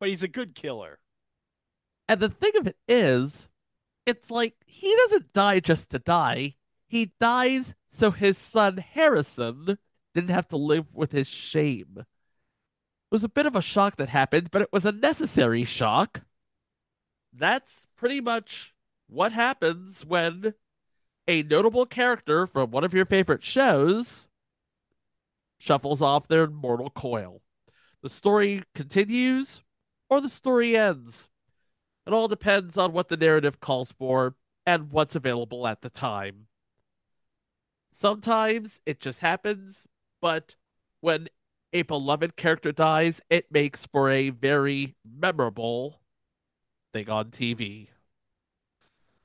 but 0.00 0.08
he's 0.08 0.24
a 0.24 0.28
good 0.28 0.56
killer. 0.56 0.98
And 2.08 2.18
the 2.18 2.28
thing 2.28 2.56
of 2.56 2.66
it 2.66 2.76
is, 2.88 3.48
it's 4.06 4.30
like 4.30 4.54
he 4.64 4.94
doesn't 5.04 5.32
die 5.32 5.60
just 5.60 5.90
to 5.90 5.98
die. 5.98 6.54
He 6.86 7.12
dies 7.20 7.74
so 7.88 8.12
his 8.12 8.38
son 8.38 8.78
Harrison 8.78 9.78
didn't 10.14 10.30
have 10.30 10.48
to 10.48 10.56
live 10.56 10.94
with 10.94 11.12
his 11.12 11.26
shame. 11.26 11.96
It 11.98 12.06
was 13.10 13.24
a 13.24 13.28
bit 13.28 13.46
of 13.46 13.56
a 13.56 13.60
shock 13.60 13.96
that 13.96 14.08
happened, 14.08 14.50
but 14.50 14.62
it 14.62 14.72
was 14.72 14.86
a 14.86 14.92
necessary 14.92 15.64
shock. 15.64 16.22
That's 17.32 17.86
pretty 17.96 18.20
much 18.20 18.72
what 19.08 19.32
happens 19.32 20.04
when 20.04 20.54
a 21.28 21.42
notable 21.42 21.86
character 21.86 22.46
from 22.46 22.70
one 22.70 22.84
of 22.84 22.94
your 22.94 23.04
favorite 23.04 23.42
shows 23.42 24.28
shuffles 25.58 26.00
off 26.00 26.28
their 26.28 26.46
mortal 26.46 26.90
coil. 26.90 27.42
The 28.02 28.08
story 28.08 28.62
continues 28.74 29.62
or 30.08 30.20
the 30.20 30.28
story 30.28 30.76
ends. 30.76 31.28
It 32.06 32.12
all 32.12 32.28
depends 32.28 32.78
on 32.78 32.92
what 32.92 33.08
the 33.08 33.16
narrative 33.16 33.60
calls 33.60 33.92
for 33.92 34.36
and 34.64 34.90
what's 34.92 35.16
available 35.16 35.66
at 35.66 35.82
the 35.82 35.90
time. 35.90 36.46
Sometimes 37.90 38.80
it 38.86 39.00
just 39.00 39.20
happens, 39.20 39.86
but 40.20 40.54
when 41.00 41.28
a 41.72 41.82
beloved 41.82 42.36
character 42.36 42.70
dies, 42.70 43.20
it 43.28 43.50
makes 43.50 43.86
for 43.86 44.08
a 44.10 44.30
very 44.30 44.94
memorable 45.04 46.00
thing 46.92 47.08
on 47.10 47.30
TV. 47.30 47.88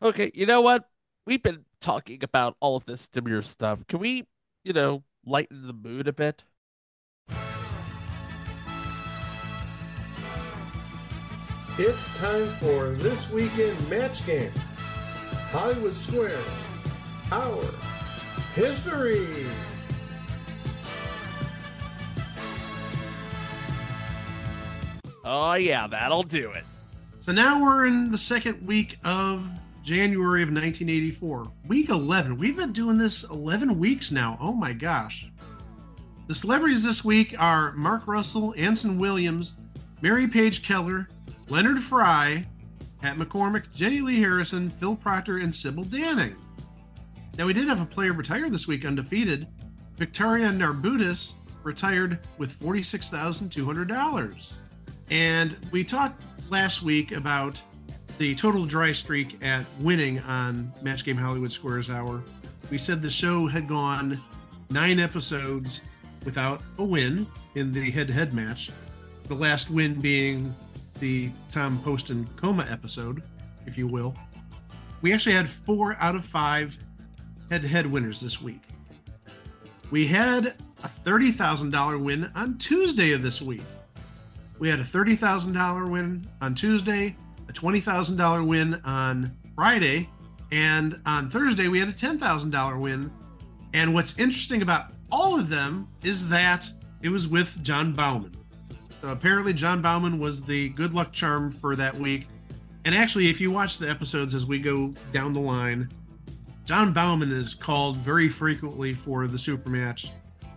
Okay, 0.02 0.32
you 0.34 0.46
know 0.46 0.62
what? 0.62 0.89
We've 1.26 1.44
been 1.44 1.65
talking 1.80 2.24
about 2.24 2.56
all 2.60 2.76
of 2.76 2.86
this 2.86 3.08
Demure 3.08 3.44
stuff. 3.44 3.86
Can 3.88 4.00
we, 4.00 4.28
you 4.63 4.74
know, 4.74 5.04
lighten 5.26 5.67
the 5.67 5.74
mood 5.74 6.08
a 6.08 6.13
bit? 6.13 6.44
It's 11.84 12.20
time 12.20 12.46
for 12.60 12.89
this 12.91 13.28
weekend 13.32 13.89
match 13.89 14.24
game. 14.28 14.52
Hollywood 15.50 15.96
Square. 15.96 16.38
Our 17.32 17.63
history. 18.54 19.26
Oh, 25.26 25.54
yeah, 25.54 25.88
that'll 25.88 26.22
do 26.22 26.52
it. 26.52 26.65
So 27.20 27.32
now 27.32 27.63
we're 27.63 27.88
in 27.88 28.12
the 28.12 28.17
second 28.20 28.63
week 28.67 29.00
of 29.04 29.44
January 29.84 30.44
of 30.44 30.50
1984. 30.50 31.48
Week 31.67 31.89
11. 31.89 32.38
We've 32.38 32.56
been 32.58 32.74
doing 32.74 33.00
this 33.00 33.24
11 33.24 33.80
weeks 33.80 34.12
now. 34.12 34.38
Oh 34.39 34.54
my 34.54 34.74
gosh. 34.74 35.32
The 36.28 36.36
celebrities 36.36 36.84
this 36.84 37.04
week 37.04 37.34
are 37.39 37.72
Mark 37.72 38.06
Russell, 38.06 38.54
Anson 38.56 39.00
Williams, 39.00 39.54
Mary 40.04 40.28
Page 40.28 40.62
Keller, 40.62 41.08
Leonard 41.49 41.82
Frey, 41.82 42.45
Pat 43.01 43.17
McCormick, 43.17 43.73
Jenilee 43.75 44.17
Harrison, 44.17 44.69
Phil 44.69 44.95
Proctor, 44.95 45.38
and 45.38 45.54
Sybil 45.54 45.84
Danning. 45.84 46.36
Now, 47.38 47.45
we 47.47 47.54
did 47.54 47.67
have 47.67 47.82
a 47.82 47.86
player 47.86 48.13
retire 48.13 48.49
this 48.49 48.67
week 48.67 48.86
undefeated. 48.86 49.47
Victoria 49.97 50.49
Narbutis 50.49 51.34
retired 51.63 52.19
with 52.38 52.60
$46,200. 52.60 54.54
And 55.10 55.58
we 55.71 55.84
talked 55.84 56.23
last 56.49 56.84
week 56.84 57.12
about 57.12 57.62
the 58.17 58.36
total 58.36 58.65
dry 58.65 58.91
streak 58.91 59.43
at 59.43 59.65
winning 59.80 60.19
on 60.21 60.71
Match 60.82 61.04
Game 61.04 61.17
Hollywood 61.17 61.51
Squares 61.51 61.89
Hour. 61.89 62.23
We 62.69 62.77
said 62.77 63.01
the 63.01 63.10
show 63.10 63.47
had 63.47 63.67
gone 63.67 64.21
nine 64.69 64.99
episodes 64.99 65.82
without 66.23 66.62
a 66.77 66.84
win 66.84 67.25
in 67.56 67.71
the 67.71 67.89
head 67.89 68.08
to 68.08 68.13
head 68.13 68.34
match. 68.34 68.69
The 69.25 69.36
last 69.36 69.69
win 69.69 69.99
being 69.99 70.54
the 71.01 71.29
Tom 71.51 71.81
Poston 71.83 72.25
coma 72.37 72.65
episode, 72.69 73.23
if 73.65 73.77
you 73.77 73.87
will. 73.87 74.13
We 75.01 75.11
actually 75.11 75.35
had 75.35 75.49
four 75.49 75.97
out 75.99 76.15
of 76.15 76.23
five 76.23 76.77
head 77.49 77.63
to 77.63 77.67
head 77.67 77.85
winners 77.85 78.21
this 78.21 78.41
week. 78.41 78.61
We 79.89 80.07
had 80.07 80.53
a 80.83 80.87
$30,000 80.87 82.01
win 82.01 82.31
on 82.35 82.57
Tuesday 82.59 83.11
of 83.11 83.21
this 83.21 83.41
week. 83.41 83.63
We 84.59 84.69
had 84.69 84.79
a 84.79 84.83
$30,000 84.83 85.89
win 85.91 86.23
on 86.39 86.55
Tuesday, 86.55 87.15
a 87.49 87.51
$20,000 87.51 88.47
win 88.47 88.75
on 88.85 89.35
Friday, 89.55 90.07
and 90.51 91.01
on 91.07 91.29
Thursday 91.29 91.67
we 91.67 91.79
had 91.79 91.89
a 91.89 91.93
$10,000 91.93 92.79
win. 92.79 93.11
And 93.73 93.93
what's 93.93 94.17
interesting 94.19 94.61
about 94.61 94.93
all 95.11 95.39
of 95.39 95.49
them 95.49 95.87
is 96.03 96.29
that 96.29 96.69
it 97.01 97.09
was 97.09 97.27
with 97.27 97.61
John 97.63 97.91
Bauman. 97.91 98.31
Apparently, 99.03 99.53
John 99.53 99.81
Bauman 99.81 100.19
was 100.19 100.41
the 100.41 100.69
good 100.69 100.93
luck 100.93 101.11
charm 101.11 101.51
for 101.51 101.75
that 101.75 101.95
week. 101.95 102.27
And 102.85 102.95
actually, 102.95 103.29
if 103.29 103.39
you 103.39 103.51
watch 103.51 103.77
the 103.77 103.89
episodes 103.89 104.33
as 104.33 104.45
we 104.45 104.59
go 104.59 104.93
down 105.11 105.33
the 105.33 105.39
line, 105.39 105.89
John 106.65 106.93
Bauman 106.93 107.31
is 107.31 107.53
called 107.53 107.97
very 107.97 108.29
frequently 108.29 108.93
for 108.93 109.27
the 109.27 109.37
super 109.37 109.69
match 109.69 110.09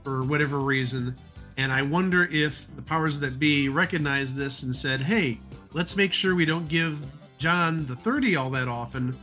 for 0.02 0.22
whatever 0.24 0.59
reason. 0.61 1.16
And 1.57 1.72
I 1.72 1.83
wonder 1.83 2.24
if 2.30 2.74
the 2.76 2.83
powers 2.83 3.18
that 3.20 3.38
be 3.38 3.68
recognized 3.68 4.37
this 4.37 4.62
and 4.62 4.74
said, 4.74 5.00
hey, 5.00 5.38
let's 5.72 5.96
make 5.96 6.12
sure 6.12 6.35
we 6.35 6.44
don't 6.44 6.68
give 6.68 6.98
John 7.38 7.87
the 7.87 7.96
30 7.96 8.37
all 8.37 8.50
that 8.50 8.68
often 8.68 9.16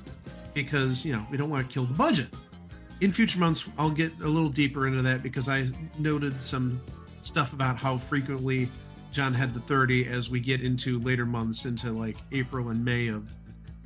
because, 0.53 1.05
you 1.05 1.13
know, 1.13 1.25
we 1.29 1.37
don't 1.37 1.49
want 1.49 1.67
to 1.67 1.73
kill 1.73 1.85
the 1.85 1.93
budget. 1.93 2.27
In 3.01 3.11
future 3.11 3.39
months, 3.39 3.65
I'll 3.77 3.89
get 3.89 4.11
a 4.21 4.27
little 4.27 4.49
deeper 4.49 4.87
into 4.87 5.01
that 5.01 5.23
because 5.23 5.49
I 5.49 5.69
noted 5.97 6.35
some 6.43 6.79
stuff 7.23 7.53
about 7.53 7.77
how 7.77 7.97
frequently 7.97 8.67
John 9.11 9.33
had 9.33 9.53
the 9.53 9.59
30 9.59 10.07
as 10.07 10.29
we 10.29 10.39
get 10.39 10.61
into 10.61 10.99
later 10.99 11.25
months, 11.25 11.65
into 11.65 11.91
like 11.91 12.17
April 12.31 12.69
and 12.69 12.83
May 12.83 13.07
of 13.07 13.23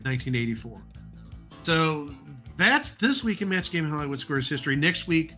1984. 0.04 0.82
So 1.64 2.10
that's 2.58 2.92
this 2.92 3.24
week 3.24 3.42
in 3.42 3.50
Match 3.50 3.72
Game 3.72 3.90
Hollywood 3.90 4.20
Squares 4.20 4.48
history. 4.48 4.76
Next 4.76 5.08
week, 5.08 5.34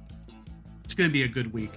it's 0.84 0.94
going 0.94 1.10
to 1.10 1.14
be 1.14 1.24
a 1.24 1.28
good 1.28 1.54
week. 1.54 1.72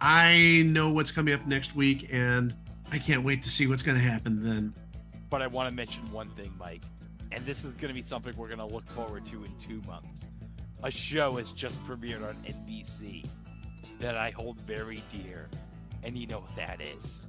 I 0.00 0.64
know 0.66 0.90
what's 0.90 1.12
coming 1.12 1.32
up 1.32 1.46
next 1.46 1.76
week, 1.76 2.08
and 2.12 2.54
I 2.90 2.98
can't 2.98 3.24
wait 3.24 3.42
to 3.44 3.50
see 3.50 3.66
what's 3.66 3.82
going 3.82 3.96
to 3.96 4.02
happen 4.02 4.40
then. 4.40 4.74
But 5.30 5.40
I 5.40 5.46
want 5.46 5.70
to 5.70 5.74
mention 5.74 6.02
one 6.12 6.30
thing, 6.30 6.52
Mike, 6.58 6.82
and 7.32 7.46
this 7.46 7.64
is 7.64 7.74
going 7.74 7.88
to 7.88 7.94
be 7.94 8.02
something 8.02 8.34
we're 8.36 8.48
going 8.48 8.58
to 8.58 8.66
look 8.66 8.86
forward 8.90 9.24
to 9.26 9.44
in 9.44 9.50
two 9.58 9.80
months. 9.88 10.24
A 10.82 10.90
show 10.90 11.36
has 11.36 11.52
just 11.52 11.82
premiered 11.86 12.28
on 12.28 12.34
NBC 12.44 13.26
that 14.00 14.16
I 14.16 14.30
hold 14.30 14.60
very 14.62 15.02
dear, 15.12 15.48
and 16.02 16.18
you 16.18 16.26
know 16.26 16.40
what 16.40 16.56
that 16.56 16.80
is. 16.80 17.24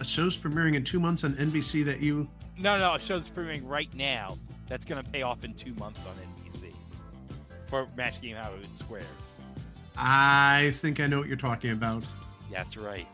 A 0.00 0.04
show's 0.04 0.36
premiering 0.36 0.76
in 0.76 0.84
two 0.84 0.98
months 0.98 1.24
on 1.24 1.34
NBC 1.34 1.84
that 1.84 2.00
you. 2.00 2.26
No, 2.58 2.78
no, 2.78 2.94
a 2.94 2.98
show's 2.98 3.28
premiering 3.28 3.62
right 3.68 3.92
now 3.94 4.36
that's 4.66 4.84
going 4.84 5.02
to 5.02 5.10
pay 5.10 5.22
off 5.22 5.44
in 5.44 5.52
two 5.54 5.74
months 5.74 6.00
on 6.06 6.14
NBC 6.14 6.72
for 7.66 7.86
Match 7.96 8.20
Game 8.22 8.36
Hollywood 8.36 8.74
Squares. 8.78 9.04
I 9.96 10.72
think 10.76 11.00
I 11.00 11.06
know 11.06 11.18
what 11.18 11.28
you're 11.28 11.36
talking 11.36 11.72
about. 11.72 12.02
That's 12.50 12.76
right. 12.76 13.06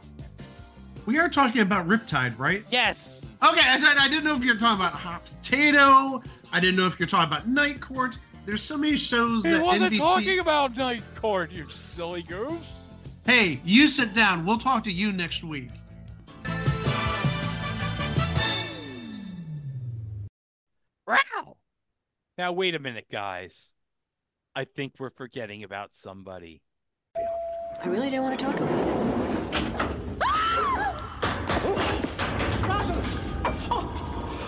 We 1.07 1.19
are 1.19 1.29
talking 1.29 1.61
about 1.61 1.89
Riptide, 1.89 2.39
right? 2.39 2.65
Yes. 2.71 3.21
Okay, 3.43 3.61
I 3.69 3.79
said 3.81 3.97
I 3.99 4.09
didn't 4.09 4.25
know 4.25 4.37
if 4.37 4.43
you're 4.43 4.57
talking 4.57 4.81
about 4.85 4.93
Hot 4.93 5.23
Potato. 5.25 6.23
I 6.53 6.61
didn't 6.61 6.77
know 6.77 6.87
if 6.87 6.99
you're 6.99 7.09
talking 7.09 7.33
about 7.33 7.49
Night 7.49 7.81
Court. 7.81 8.17
There's 8.45 8.63
so 8.63 8.79
many 8.79 8.97
shows 8.97 9.43
that. 9.43 9.49
He 9.49 9.55
that 9.57 9.65
wasn't 9.65 9.95
NBC. 9.95 9.99
talking 9.99 10.39
about 10.39 10.77
Night 10.77 11.03
Court, 11.17 11.51
you 11.51 11.69
silly 11.69 12.23
goose. 12.23 12.53
Hey, 13.25 13.61
you 13.65 13.89
sit 13.89 14.15
down. 14.15 14.47
We'll 14.47 14.59
talk 14.59 14.85
to 14.85 14.93
you 14.93 15.13
next 15.13 15.43
week. 15.43 15.71
Now 22.39 22.53
wait 22.53 22.75
a 22.75 22.79
minute, 22.79 23.07
guys. 23.11 23.71
I 24.55 24.65
think 24.65 24.95
we're 24.99 25.09
forgetting 25.09 25.65
about 25.65 25.95
somebody. 25.95 26.61
I 27.17 27.87
really 27.87 28.11
don't 28.11 28.25
want 28.25 28.39
to 28.39 28.45
talk 28.45 28.57
about 28.57 28.89
it. 28.89 28.97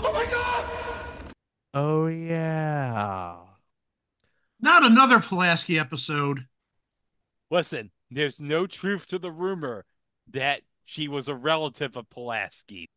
Oh 0.00 0.12
my 0.12 0.26
god! 0.30 1.32
Oh 1.72 2.06
yeah. 2.08 3.36
Not 4.60 4.84
another 4.84 5.20
Pulaski 5.20 5.78
episode. 5.78 6.46
Listen, 7.50 7.90
there's 8.10 8.38
no 8.38 8.66
truth 8.66 9.06
to 9.06 9.18
the 9.18 9.32
rumor 9.32 9.86
that 10.30 10.60
she 10.84 11.08
was 11.08 11.26
a 11.26 11.34
relative 11.34 11.96
of 11.96 12.10
Pulaski. 12.10 12.90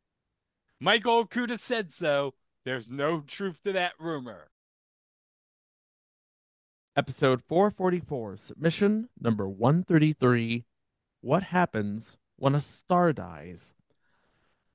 Michael 0.82 1.26
Okuda 1.26 1.58
said 1.60 1.94
so. 1.94 2.34
There's 2.66 2.90
no 2.90 3.22
truth 3.22 3.60
to 3.64 3.72
that 3.72 3.94
rumor. 3.98 4.50
Episode 6.94 7.42
444, 7.48 8.36
submission 8.36 9.08
number 9.18 9.48
133 9.48 10.66
What 11.22 11.44
Happens 11.44 12.18
When 12.36 12.54
a 12.54 12.60
Star 12.60 13.14
Dies? 13.14 13.74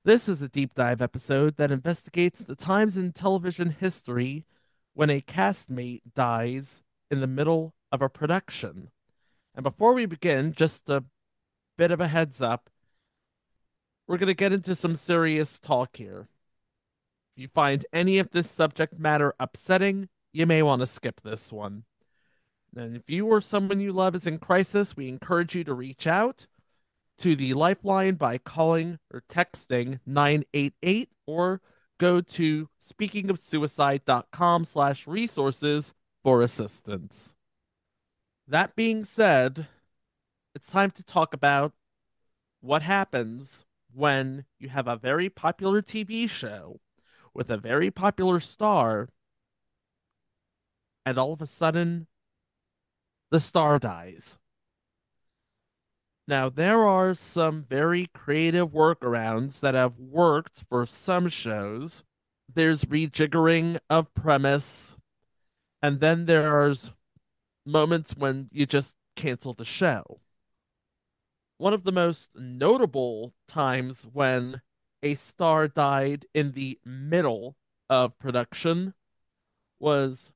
This 0.02 0.26
is 0.26 0.40
a 0.40 0.48
deep 0.48 0.72
dive 0.72 1.02
episode 1.02 1.56
that 1.58 1.70
investigates 1.70 2.40
the 2.40 2.56
times 2.56 2.96
in 2.96 3.12
television 3.12 3.70
history 3.70 4.46
when 4.94 5.10
a 5.10 5.20
castmate 5.20 6.00
dies 6.14 6.82
in 7.10 7.20
the 7.20 7.26
middle 7.26 7.74
of 7.92 8.00
a 8.00 8.08
production. 8.08 8.90
And 9.54 9.62
before 9.62 9.92
we 9.92 10.06
begin, 10.06 10.52
just 10.52 10.88
a 10.88 11.04
bit 11.76 11.90
of 11.90 12.00
a 12.00 12.08
heads 12.08 12.40
up 12.40 12.70
we're 14.06 14.18
going 14.18 14.28
to 14.28 14.34
get 14.34 14.52
into 14.52 14.74
some 14.74 14.96
serious 14.96 15.58
talk 15.58 15.96
here. 15.96 16.28
If 17.34 17.42
you 17.42 17.48
find 17.48 17.84
any 17.92 18.18
of 18.18 18.30
this 18.30 18.50
subject 18.50 18.98
matter 18.98 19.34
upsetting, 19.38 20.08
you 20.32 20.46
may 20.46 20.62
want 20.62 20.80
to 20.80 20.86
skip 20.86 21.20
this 21.22 21.52
one. 21.52 21.84
And 22.74 22.96
if 22.96 23.08
you 23.08 23.26
or 23.26 23.40
someone 23.40 23.80
you 23.80 23.92
love 23.92 24.14
is 24.14 24.26
in 24.26 24.38
crisis, 24.38 24.96
we 24.96 25.08
encourage 25.08 25.54
you 25.54 25.64
to 25.64 25.74
reach 25.74 26.06
out 26.06 26.46
to 27.18 27.34
the 27.34 27.54
Lifeline 27.54 28.14
by 28.14 28.38
calling 28.38 28.98
or 29.12 29.22
texting 29.28 30.00
988 30.06 31.10
or 31.26 31.60
go 31.98 32.20
to 32.20 32.68
speakingofsuicide.com 32.84 34.64
slash 34.64 35.06
resources 35.06 35.94
for 36.22 36.42
assistance. 36.42 37.34
That 38.46 38.76
being 38.76 39.04
said, 39.04 39.66
it's 40.54 40.70
time 40.70 40.90
to 40.92 41.02
talk 41.02 41.32
about 41.32 41.72
what 42.60 42.82
happens 42.82 43.64
when 43.92 44.44
you 44.58 44.68
have 44.68 44.86
a 44.86 44.96
very 44.96 45.28
popular 45.28 45.80
TV 45.80 46.28
show 46.28 46.80
with 47.32 47.50
a 47.50 47.56
very 47.56 47.90
popular 47.90 48.40
star 48.40 49.08
and 51.04 51.18
all 51.18 51.32
of 51.32 51.40
a 51.40 51.46
sudden 51.46 52.06
the 53.30 53.40
star 53.40 53.78
dies. 53.78 54.38
Now, 56.28 56.48
there 56.48 56.84
are 56.84 57.14
some 57.14 57.64
very 57.68 58.08
creative 58.12 58.70
workarounds 58.70 59.60
that 59.60 59.74
have 59.74 59.98
worked 59.98 60.64
for 60.68 60.84
some 60.84 61.28
shows. 61.28 62.04
There's 62.52 62.84
rejiggering 62.84 63.78
of 63.88 64.12
premise, 64.14 64.96
and 65.80 66.00
then 66.00 66.26
there's 66.26 66.92
moments 67.64 68.16
when 68.16 68.48
you 68.52 68.66
just 68.66 68.94
cancel 69.14 69.54
the 69.54 69.64
show. 69.64 70.20
One 71.58 71.72
of 71.72 71.84
the 71.84 71.92
most 71.92 72.28
notable 72.34 73.32
times 73.46 74.06
when 74.12 74.62
a 75.02 75.14
star 75.14 75.68
died 75.68 76.26
in 76.34 76.52
the 76.52 76.78
middle 76.84 77.56
of 77.88 78.18
production 78.18 78.94
was 79.78 80.30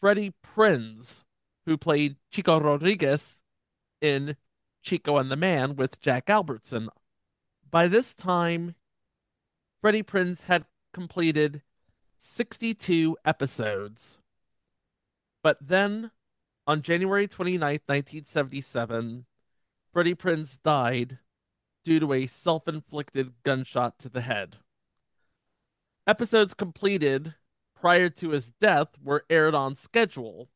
Freddie 0.00 0.34
Prinze, 0.42 1.24
who 1.66 1.76
played 1.76 2.16
Chico 2.30 2.58
Rodriguez 2.58 3.42
in 4.00 4.36
Chico 4.82 5.18
and 5.18 5.30
the 5.30 5.36
Man 5.36 5.76
with 5.76 6.00
Jack 6.00 6.30
Albertson. 6.30 6.88
By 7.70 7.88
this 7.88 8.14
time, 8.14 8.76
Freddie 9.80 10.04
Prinze 10.04 10.44
had 10.44 10.64
completed 10.94 11.62
62 12.18 13.16
episodes. 13.24 14.18
But 15.42 15.58
then, 15.60 16.12
on 16.66 16.82
January 16.82 17.28
29, 17.28 17.60
1977, 17.60 19.26
Freddie 19.92 20.14
Prinze 20.14 20.58
died 20.62 21.18
due 21.84 22.00
to 22.00 22.12
a 22.12 22.26
self 22.26 22.66
inflicted 22.68 23.32
gunshot 23.42 23.98
to 23.98 24.08
the 24.08 24.20
head. 24.20 24.56
Episodes 26.06 26.54
completed 26.54 27.34
prior 27.74 28.08
to 28.08 28.30
his 28.30 28.50
death 28.60 28.88
were 29.02 29.24
aired 29.28 29.54
on 29.54 29.76
schedule, 29.76 30.48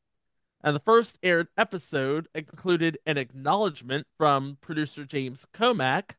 and 0.63 0.77
the 0.77 0.81
first 0.81 1.19
aired 1.23 1.49
episode 1.57 2.29
included 2.35 2.99
an 3.07 3.17
acknowledgement 3.17 4.07
from 4.19 4.59
producer 4.61 5.05
James 5.05 5.47
Komack, 5.55 6.17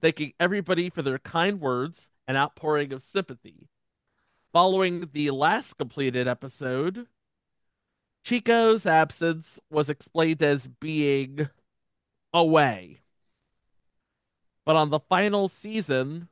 thanking 0.00 0.32
everybody 0.40 0.88
for 0.88 1.02
their 1.02 1.18
kind 1.18 1.60
words 1.60 2.10
and 2.26 2.36
outpouring 2.36 2.92
of 2.92 3.02
sympathy. 3.02 3.68
Following 4.52 5.10
the 5.12 5.30
last 5.30 5.76
completed 5.76 6.26
episode, 6.26 7.06
Chico's 8.24 8.86
absence 8.86 9.58
was 9.70 9.90
explained 9.90 10.42
as 10.42 10.66
being 10.66 11.48
away. 12.32 13.00
But 14.64 14.76
on 14.76 14.90
the 14.90 15.00
final 15.00 15.48
season, 15.48 16.28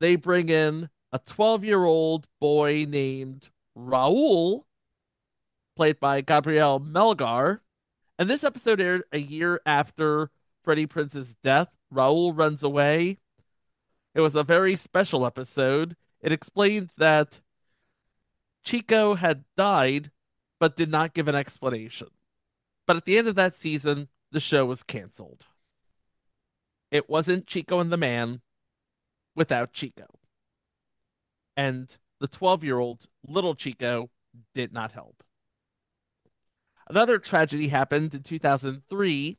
they 0.00 0.16
bring 0.16 0.48
in 0.48 0.88
a 1.12 1.18
12 1.18 1.64
year 1.64 1.84
old 1.84 2.26
boy 2.40 2.86
named 2.88 3.50
Raul, 3.76 4.64
played 5.76 6.00
by 6.00 6.20
Gabriel 6.20 6.80
Melgar. 6.80 7.60
And 8.18 8.30
this 8.30 8.44
episode 8.44 8.80
aired 8.80 9.02
a 9.12 9.18
year 9.18 9.60
after 9.66 10.30
Freddie 10.62 10.86
Prinze's 10.86 11.34
death. 11.42 11.68
Raul 11.92 12.36
runs 12.36 12.62
away. 12.62 13.18
It 14.14 14.20
was 14.20 14.36
a 14.36 14.44
very 14.44 14.76
special 14.76 15.26
episode. 15.26 15.96
It 16.20 16.32
explains 16.32 16.90
that 16.96 17.40
Chico 18.62 19.14
had 19.14 19.44
died, 19.56 20.10
but 20.60 20.76
did 20.76 20.90
not 20.90 21.14
give 21.14 21.28
an 21.28 21.34
explanation. 21.34 22.08
But 22.86 22.96
at 22.96 23.04
the 23.04 23.18
end 23.18 23.28
of 23.28 23.34
that 23.34 23.56
season, 23.56 24.08
the 24.30 24.40
show 24.40 24.64
was 24.64 24.82
canceled. 24.82 25.44
It 26.90 27.10
wasn't 27.10 27.46
Chico 27.46 27.80
and 27.80 27.90
the 27.90 27.96
Man 27.96 28.40
without 29.34 29.72
Chico. 29.72 30.06
And 31.56 31.94
the 32.20 32.28
12 32.28 32.62
year 32.62 32.78
old 32.78 33.06
little 33.26 33.54
Chico 33.54 34.10
did 34.54 34.72
not 34.72 34.92
help. 34.92 35.23
Another 36.88 37.18
tragedy 37.18 37.68
happened 37.68 38.14
in 38.14 38.22
2003 38.22 39.38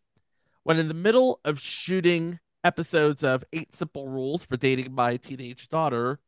when, 0.63 0.79
in 0.79 0.87
the 0.87 0.93
middle 0.93 1.39
of 1.45 1.59
shooting 1.59 2.39
episodes 2.63 3.23
of 3.23 3.43
Eight 3.53 3.75
Simple 3.75 4.07
Rules 4.07 4.43
for 4.43 4.57
Dating 4.57 4.93
My 4.93 5.17
Teenage 5.17 5.69
Daughter, 5.69 6.19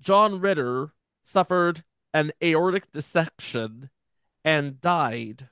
John 0.00 0.40
Ritter 0.40 0.92
suffered 1.22 1.84
an 2.12 2.32
aortic 2.42 2.90
dissection 2.90 3.90
and 4.44 4.80
died. 4.80 5.48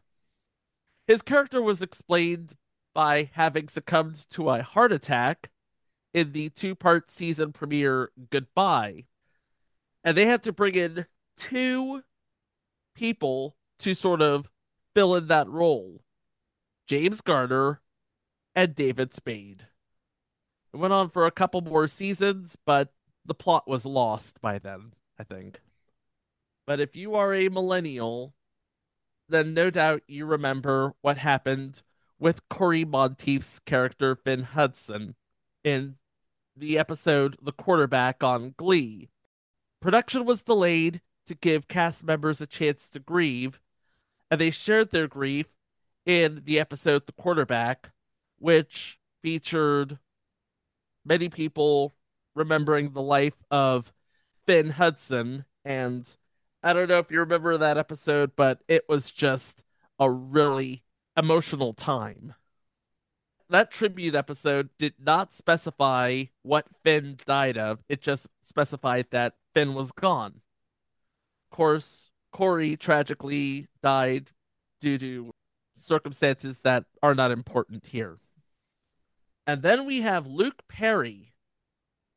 His 1.06 1.22
character 1.22 1.62
was 1.62 1.80
explained 1.80 2.56
by 2.92 3.30
having 3.34 3.68
succumbed 3.68 4.28
to 4.30 4.50
a 4.50 4.62
heart 4.62 4.92
attack 4.92 5.50
in 6.12 6.32
the 6.32 6.48
two 6.48 6.74
part 6.74 7.12
season 7.12 7.52
premiere 7.52 8.10
Goodbye. 8.30 9.04
And 10.02 10.16
they 10.16 10.26
had 10.26 10.42
to 10.42 10.52
bring 10.52 10.74
in 10.74 11.06
two 11.36 12.02
people 12.94 13.56
to 13.78 13.94
sort 13.94 14.20
of 14.20 14.50
fill 14.98 15.14
in 15.14 15.28
that 15.28 15.48
role 15.48 16.00
James 16.88 17.20
Garner 17.20 17.80
and 18.56 18.74
David 18.74 19.14
Spade. 19.14 19.68
It 20.74 20.76
went 20.76 20.92
on 20.92 21.08
for 21.08 21.24
a 21.24 21.30
couple 21.30 21.60
more 21.60 21.86
seasons, 21.86 22.56
but 22.66 22.92
the 23.24 23.32
plot 23.32 23.68
was 23.68 23.86
lost 23.86 24.40
by 24.40 24.58
then, 24.58 24.94
I 25.16 25.22
think. 25.22 25.60
But 26.66 26.80
if 26.80 26.96
you 26.96 27.14
are 27.14 27.32
a 27.32 27.48
millennial, 27.48 28.34
then 29.28 29.54
no 29.54 29.70
doubt 29.70 30.02
you 30.08 30.26
remember 30.26 30.94
what 31.00 31.18
happened 31.18 31.82
with 32.18 32.48
Cory 32.48 32.84
Monteith's 32.84 33.60
character 33.60 34.16
Finn 34.16 34.42
Hudson 34.42 35.14
in 35.62 35.94
the 36.56 36.76
episode 36.76 37.36
The 37.40 37.52
Quarterback 37.52 38.24
on 38.24 38.54
Glee. 38.56 39.10
Production 39.80 40.24
was 40.24 40.42
delayed 40.42 41.02
to 41.26 41.36
give 41.36 41.68
cast 41.68 42.02
members 42.02 42.40
a 42.40 42.48
chance 42.48 42.88
to 42.88 42.98
grieve, 42.98 43.60
and 44.30 44.40
they 44.40 44.50
shared 44.50 44.90
their 44.90 45.08
grief 45.08 45.46
in 46.06 46.42
the 46.44 46.58
episode 46.58 47.06
The 47.06 47.12
Quarterback, 47.12 47.90
which 48.38 48.98
featured 49.22 49.98
many 51.04 51.28
people 51.28 51.94
remembering 52.34 52.92
the 52.92 53.02
life 53.02 53.42
of 53.50 53.92
Finn 54.46 54.70
Hudson. 54.70 55.44
And 55.64 56.12
I 56.62 56.72
don't 56.72 56.88
know 56.88 56.98
if 56.98 57.10
you 57.10 57.20
remember 57.20 57.56
that 57.58 57.78
episode, 57.78 58.32
but 58.36 58.60
it 58.68 58.84
was 58.88 59.10
just 59.10 59.62
a 59.98 60.10
really 60.10 60.82
emotional 61.16 61.74
time. 61.74 62.34
That 63.50 63.70
tribute 63.70 64.14
episode 64.14 64.68
did 64.78 64.94
not 64.98 65.32
specify 65.32 66.24
what 66.42 66.66
Finn 66.84 67.18
died 67.26 67.56
of, 67.56 67.78
it 67.88 68.02
just 68.02 68.26
specified 68.42 69.06
that 69.10 69.34
Finn 69.54 69.74
was 69.74 69.90
gone. 69.92 70.42
Of 71.50 71.56
course, 71.56 72.07
Cory 72.32 72.76
tragically 72.76 73.68
died 73.82 74.30
due 74.80 74.98
to 74.98 75.30
circumstances 75.76 76.60
that 76.60 76.84
are 77.02 77.14
not 77.14 77.30
important 77.30 77.86
here. 77.86 78.18
And 79.46 79.62
then 79.62 79.86
we 79.86 80.02
have 80.02 80.26
Luke 80.26 80.62
Perry. 80.68 81.32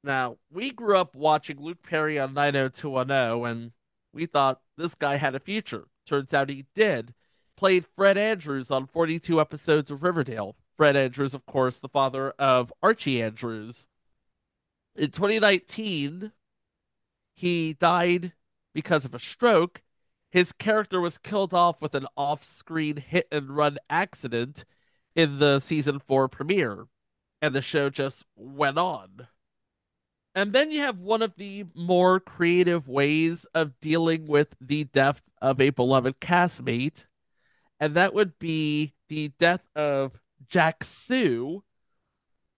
Now, 0.03 0.37
we 0.51 0.71
grew 0.71 0.97
up 0.97 1.15
watching 1.15 1.59
Luke 1.61 1.81
Perry 1.83 2.19
on 2.19 2.33
90210, 2.33 3.49
and 3.49 3.71
we 4.13 4.25
thought 4.25 4.61
this 4.77 4.95
guy 4.95 5.15
had 5.15 5.35
a 5.35 5.39
future. 5.39 5.85
Turns 6.05 6.33
out 6.33 6.49
he 6.49 6.65
did. 6.75 7.13
Played 7.55 7.85
Fred 7.95 8.17
Andrews 8.17 8.71
on 8.71 8.87
42 8.87 9.39
episodes 9.39 9.91
of 9.91 10.03
Riverdale. 10.03 10.55
Fred 10.75 10.95
Andrews, 10.95 11.33
of 11.33 11.45
course, 11.45 11.77
the 11.77 11.87
father 11.87 12.31
of 12.31 12.73
Archie 12.81 13.21
Andrews. 13.21 13.85
In 14.95 15.11
2019, 15.11 16.31
he 17.35 17.73
died 17.73 18.33
because 18.73 19.05
of 19.05 19.13
a 19.13 19.19
stroke. 19.19 19.81
His 20.31 20.51
character 20.51 20.99
was 20.99 21.17
killed 21.17 21.53
off 21.53 21.81
with 21.81 21.93
an 21.93 22.07
off 22.17 22.43
screen 22.45 22.97
hit 22.97 23.27
and 23.31 23.55
run 23.55 23.77
accident 23.89 24.65
in 25.15 25.39
the 25.39 25.59
season 25.59 25.99
four 25.99 26.27
premiere 26.27 26.87
and 27.41 27.55
the 27.55 27.61
show 27.61 27.89
just 27.89 28.23
went 28.35 28.77
on. 28.77 29.27
And 30.33 30.53
then 30.53 30.71
you 30.71 30.81
have 30.81 30.99
one 30.99 31.21
of 31.21 31.35
the 31.35 31.65
more 31.75 32.19
creative 32.19 32.87
ways 32.87 33.45
of 33.53 33.79
dealing 33.81 34.27
with 34.27 34.55
the 34.61 34.85
death 34.85 35.23
of 35.41 35.59
a 35.59 35.71
beloved 35.71 36.21
castmate, 36.21 37.05
and 37.79 37.95
that 37.95 38.13
would 38.13 38.39
be 38.39 38.93
the 39.09 39.29
death 39.39 39.67
of 39.75 40.21
Jack 40.47 40.83
Soo, 40.85 41.63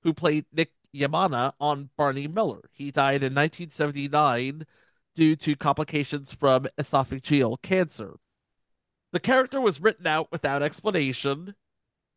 who 0.03 0.13
played 0.13 0.45
Nick 0.53 0.73
Yemana 0.93 1.53
on 1.59 1.89
Barney 1.97 2.27
Miller. 2.27 2.69
He 2.71 2.91
died 2.91 3.23
in 3.23 3.33
1979 3.33 4.67
due 5.15 5.35
to 5.37 5.55
complications 5.55 6.33
from 6.33 6.67
esophageal 6.77 7.61
cancer. 7.61 8.17
The 9.11 9.19
character 9.19 9.61
was 9.61 9.81
written 9.81 10.07
out 10.07 10.31
without 10.31 10.63
explanation, 10.63 11.55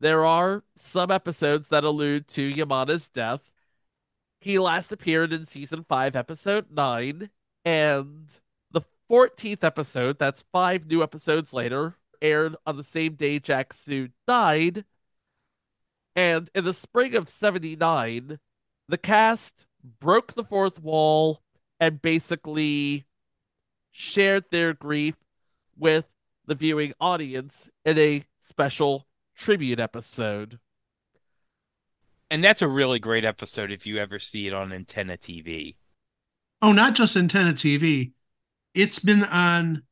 there 0.00 0.26
are 0.26 0.62
some 0.76 1.10
episodes 1.10 1.68
that 1.68 1.84
allude 1.84 2.28
to 2.28 2.52
Yemana's 2.52 3.08
death. 3.08 3.40
He 4.40 4.58
last 4.58 4.92
appeared 4.92 5.32
in 5.32 5.46
season 5.46 5.84
5, 5.88 6.14
episode 6.14 6.66
9, 6.70 7.30
and 7.64 8.38
the 8.70 8.82
14th 9.10 9.64
episode, 9.64 10.18
that's 10.18 10.44
five 10.52 10.86
new 10.86 11.02
episodes 11.02 11.54
later, 11.54 11.96
aired 12.20 12.56
on 12.66 12.76
the 12.76 12.84
same 12.84 13.14
day 13.14 13.38
Jack 13.38 13.72
Soo 13.72 14.10
died. 14.26 14.84
And 16.14 16.50
in 16.54 16.64
the 16.64 16.74
spring 16.74 17.14
of 17.14 17.30
79, 17.30 18.38
the 18.88 18.98
cast 18.98 19.66
broke 19.98 20.34
the 20.34 20.44
fourth 20.44 20.82
wall 20.82 21.40
and 21.80 22.00
basically 22.00 23.06
shared 23.90 24.44
their 24.50 24.72
grief 24.72 25.14
with 25.76 26.06
the 26.46 26.54
viewing 26.54 26.92
audience 27.00 27.68
in 27.84 27.98
a 27.98 28.24
special 28.38 29.06
tribute 29.36 29.80
episode. 29.80 30.58
And 32.30 32.42
that's 32.42 32.62
a 32.62 32.68
really 32.68 32.98
great 32.98 33.24
episode 33.24 33.70
if 33.70 33.86
you 33.86 33.98
ever 33.98 34.18
see 34.18 34.46
it 34.46 34.52
on 34.52 34.72
Antenna 34.72 35.16
TV. 35.16 35.76
Oh, 36.60 36.72
not 36.72 36.94
just 36.94 37.16
Antenna 37.16 37.52
TV. 37.52 38.12
It's 38.74 38.98
been 38.98 39.24
on 39.24 39.82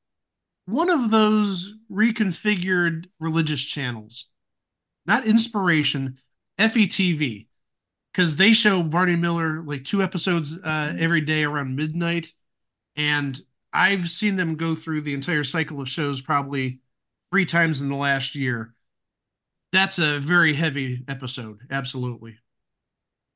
one 0.67 0.91
of 0.91 1.11
those 1.11 1.75
reconfigured 1.91 3.07
religious 3.21 3.63
channels. 3.63 4.31
Not 5.07 5.27
Inspiration, 5.27 6.19
FETV. 6.59 7.47
Because 8.15 8.37
they 8.37 8.53
show 8.53 8.83
Barney 8.83 9.17
Miller 9.17 9.63
like 9.63 9.85
two 9.85 10.03
episodes 10.03 10.57
uh, 10.63 10.95
every 10.97 11.21
day 11.21 11.43
around 11.43 11.75
midnight. 11.75 12.33
And 12.95 13.41
I've 13.73 14.09
seen 14.09 14.37
them 14.37 14.55
go 14.55 14.77
through 14.77 15.01
the 15.01 15.15
entire 15.15 15.43
cycle 15.43 15.81
of 15.81 15.89
shows 15.89 16.21
probably 16.21 16.79
three 17.33 17.45
times 17.45 17.81
in 17.81 17.89
the 17.89 17.97
last 17.97 18.37
year 18.37 18.75
that's 19.75 19.99
a 19.99 20.21
very 20.21 20.55
heavy 20.55 21.03
episode. 21.09 21.59
Absolutely. 21.69 22.39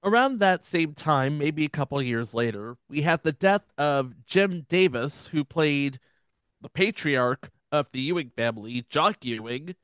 Around 0.04 0.38
that 0.38 0.64
same 0.64 0.94
time, 0.94 1.36
maybe 1.36 1.64
a 1.64 1.68
couple 1.68 2.00
years 2.00 2.32
later, 2.32 2.76
we 2.88 3.02
had 3.02 3.24
the 3.24 3.32
death 3.32 3.64
of 3.76 4.24
Jim 4.24 4.64
Davis, 4.68 5.26
who 5.26 5.44
played 5.44 5.98
the 6.60 6.68
patriarch 6.68 7.50
of 7.72 7.88
the 7.92 8.00
Ewing 8.00 8.30
family, 8.36 8.86
Jock 8.88 9.24
Ewing, 9.24 9.74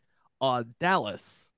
on 0.41 0.77
Dallas. 0.79 1.51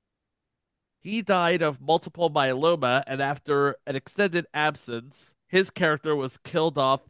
He 1.06 1.22
died 1.22 1.62
of 1.62 1.80
multiple 1.80 2.32
myeloma, 2.32 3.04
and 3.06 3.22
after 3.22 3.76
an 3.86 3.94
extended 3.94 4.44
absence, 4.52 5.36
his 5.46 5.70
character 5.70 6.16
was 6.16 6.36
killed 6.36 6.76
off 6.76 7.00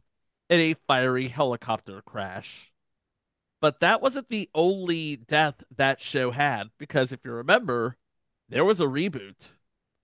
in 0.50 0.60
a 0.60 0.74
fiery 0.86 1.28
helicopter 1.28 2.02
crash. 2.02 2.70
But 3.58 3.80
that 3.80 4.02
wasn't 4.02 4.28
the 4.28 4.50
only 4.54 5.16
death 5.16 5.64
that 5.74 5.98
show 5.98 6.30
had, 6.30 6.68
because 6.76 7.10
if 7.10 7.20
you 7.24 7.30
remember, 7.30 7.96
there 8.50 8.66
was 8.66 8.80
a 8.80 8.84
reboot. 8.84 9.48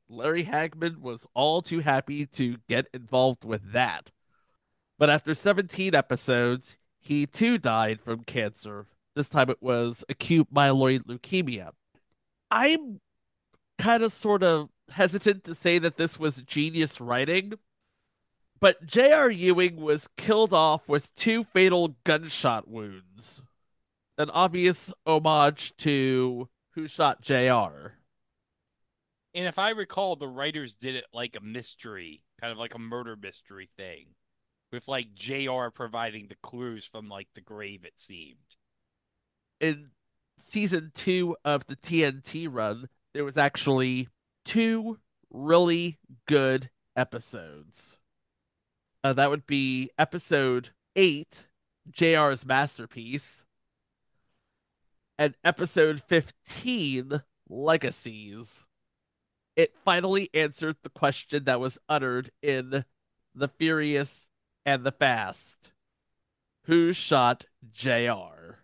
Larry 0.08 0.44
Hagman 0.44 1.00
was 1.00 1.26
all 1.34 1.60
too 1.60 1.80
happy 1.80 2.24
to 2.24 2.56
get 2.70 2.88
involved 2.94 3.44
with 3.44 3.72
that. 3.72 4.10
But 4.98 5.10
after 5.10 5.34
17 5.34 5.94
episodes, 5.94 6.78
he 6.98 7.26
too 7.26 7.58
died 7.58 8.00
from 8.00 8.24
cancer. 8.24 8.86
This 9.14 9.28
time 9.28 9.50
it 9.50 9.60
was 9.60 10.02
acute 10.08 10.48
myeloid 10.50 11.00
leukemia. 11.00 11.72
I'm 12.50 13.01
kind 13.78 14.02
of 14.02 14.12
sort 14.12 14.42
of 14.42 14.68
hesitant 14.90 15.44
to 15.44 15.54
say 15.54 15.78
that 15.78 15.96
this 15.96 16.18
was 16.18 16.42
genius 16.42 17.00
writing, 17.00 17.54
but 18.60 18.86
J.R. 18.86 19.30
Ewing 19.30 19.76
was 19.76 20.08
killed 20.16 20.52
off 20.52 20.88
with 20.88 21.14
two 21.14 21.44
fatal 21.44 21.96
gunshot 22.04 22.68
wounds. 22.68 23.42
An 24.18 24.30
obvious 24.30 24.92
homage 25.06 25.76
to 25.78 26.48
Who 26.74 26.86
Shot 26.86 27.22
J.R. 27.22 27.94
And 29.34 29.46
if 29.46 29.58
I 29.58 29.70
recall, 29.70 30.14
the 30.14 30.28
writers 30.28 30.76
did 30.76 30.94
it 30.94 31.06
like 31.12 31.36
a 31.36 31.42
mystery, 31.42 32.22
kind 32.40 32.52
of 32.52 32.58
like 32.58 32.74
a 32.74 32.78
murder 32.78 33.16
mystery 33.16 33.70
thing, 33.76 34.08
with 34.70 34.86
like 34.86 35.14
J.R. 35.14 35.70
providing 35.70 36.28
the 36.28 36.36
clues 36.42 36.84
from 36.84 37.08
like 37.08 37.28
the 37.34 37.40
grave, 37.40 37.84
it 37.84 37.94
seemed. 37.96 38.36
In 39.60 39.90
season 40.38 40.92
two 40.94 41.36
of 41.44 41.66
the 41.66 41.76
TNT 41.76 42.46
run, 42.50 42.88
there 43.14 43.24
was 43.24 43.36
actually 43.36 44.08
two 44.44 44.98
really 45.30 45.98
good 46.26 46.70
episodes. 46.96 47.96
Uh, 49.04 49.12
that 49.12 49.30
would 49.30 49.46
be 49.46 49.90
episode 49.98 50.70
eight, 50.96 51.46
JR's 51.90 52.46
masterpiece, 52.46 53.44
and 55.18 55.34
episode 55.44 56.02
15, 56.02 57.22
Legacies. 57.48 58.64
It 59.56 59.74
finally 59.84 60.30
answered 60.32 60.76
the 60.82 60.88
question 60.88 61.44
that 61.44 61.60
was 61.60 61.78
uttered 61.88 62.30
in 62.42 62.84
The 63.34 63.48
Furious 63.48 64.28
and 64.64 64.84
the 64.84 64.92
Fast 64.92 65.72
Who 66.64 66.92
shot 66.92 67.44
JR? 67.70 68.60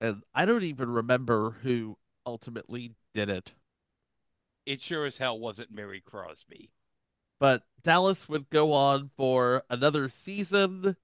And 0.00 0.22
I 0.34 0.44
don't 0.44 0.64
even 0.64 0.90
remember 0.90 1.56
who 1.62 1.96
ultimately 2.26 2.94
did 3.14 3.28
it. 3.28 3.54
It 4.66 4.82
sure 4.82 5.06
as 5.06 5.16
hell 5.16 5.38
wasn't 5.38 5.72
Mary 5.72 6.00
Crosby. 6.00 6.70
But 7.38 7.62
Dallas 7.82 8.28
would 8.28 8.50
go 8.50 8.72
on 8.72 9.10
for 9.16 9.64
another 9.70 10.08
season, 10.08 10.96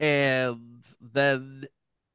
and 0.00 0.84
then 1.00 1.68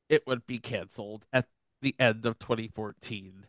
it 0.10 0.28
would 0.28 0.46
be 0.46 0.60
canceled 0.60 1.26
at 1.32 1.48
the 1.82 1.96
end 1.98 2.26
of 2.26 2.40
2014. 2.40 3.46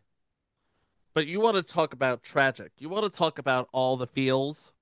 But 1.12 1.26
you 1.26 1.40
want 1.40 1.56
to 1.56 1.62
talk 1.62 1.92
about 1.92 2.22
tragic. 2.22 2.72
You 2.78 2.88
want 2.88 3.04
to 3.04 3.18
talk 3.18 3.38
about 3.38 3.68
all 3.72 3.96
the 3.96 4.06
feels. 4.06 4.72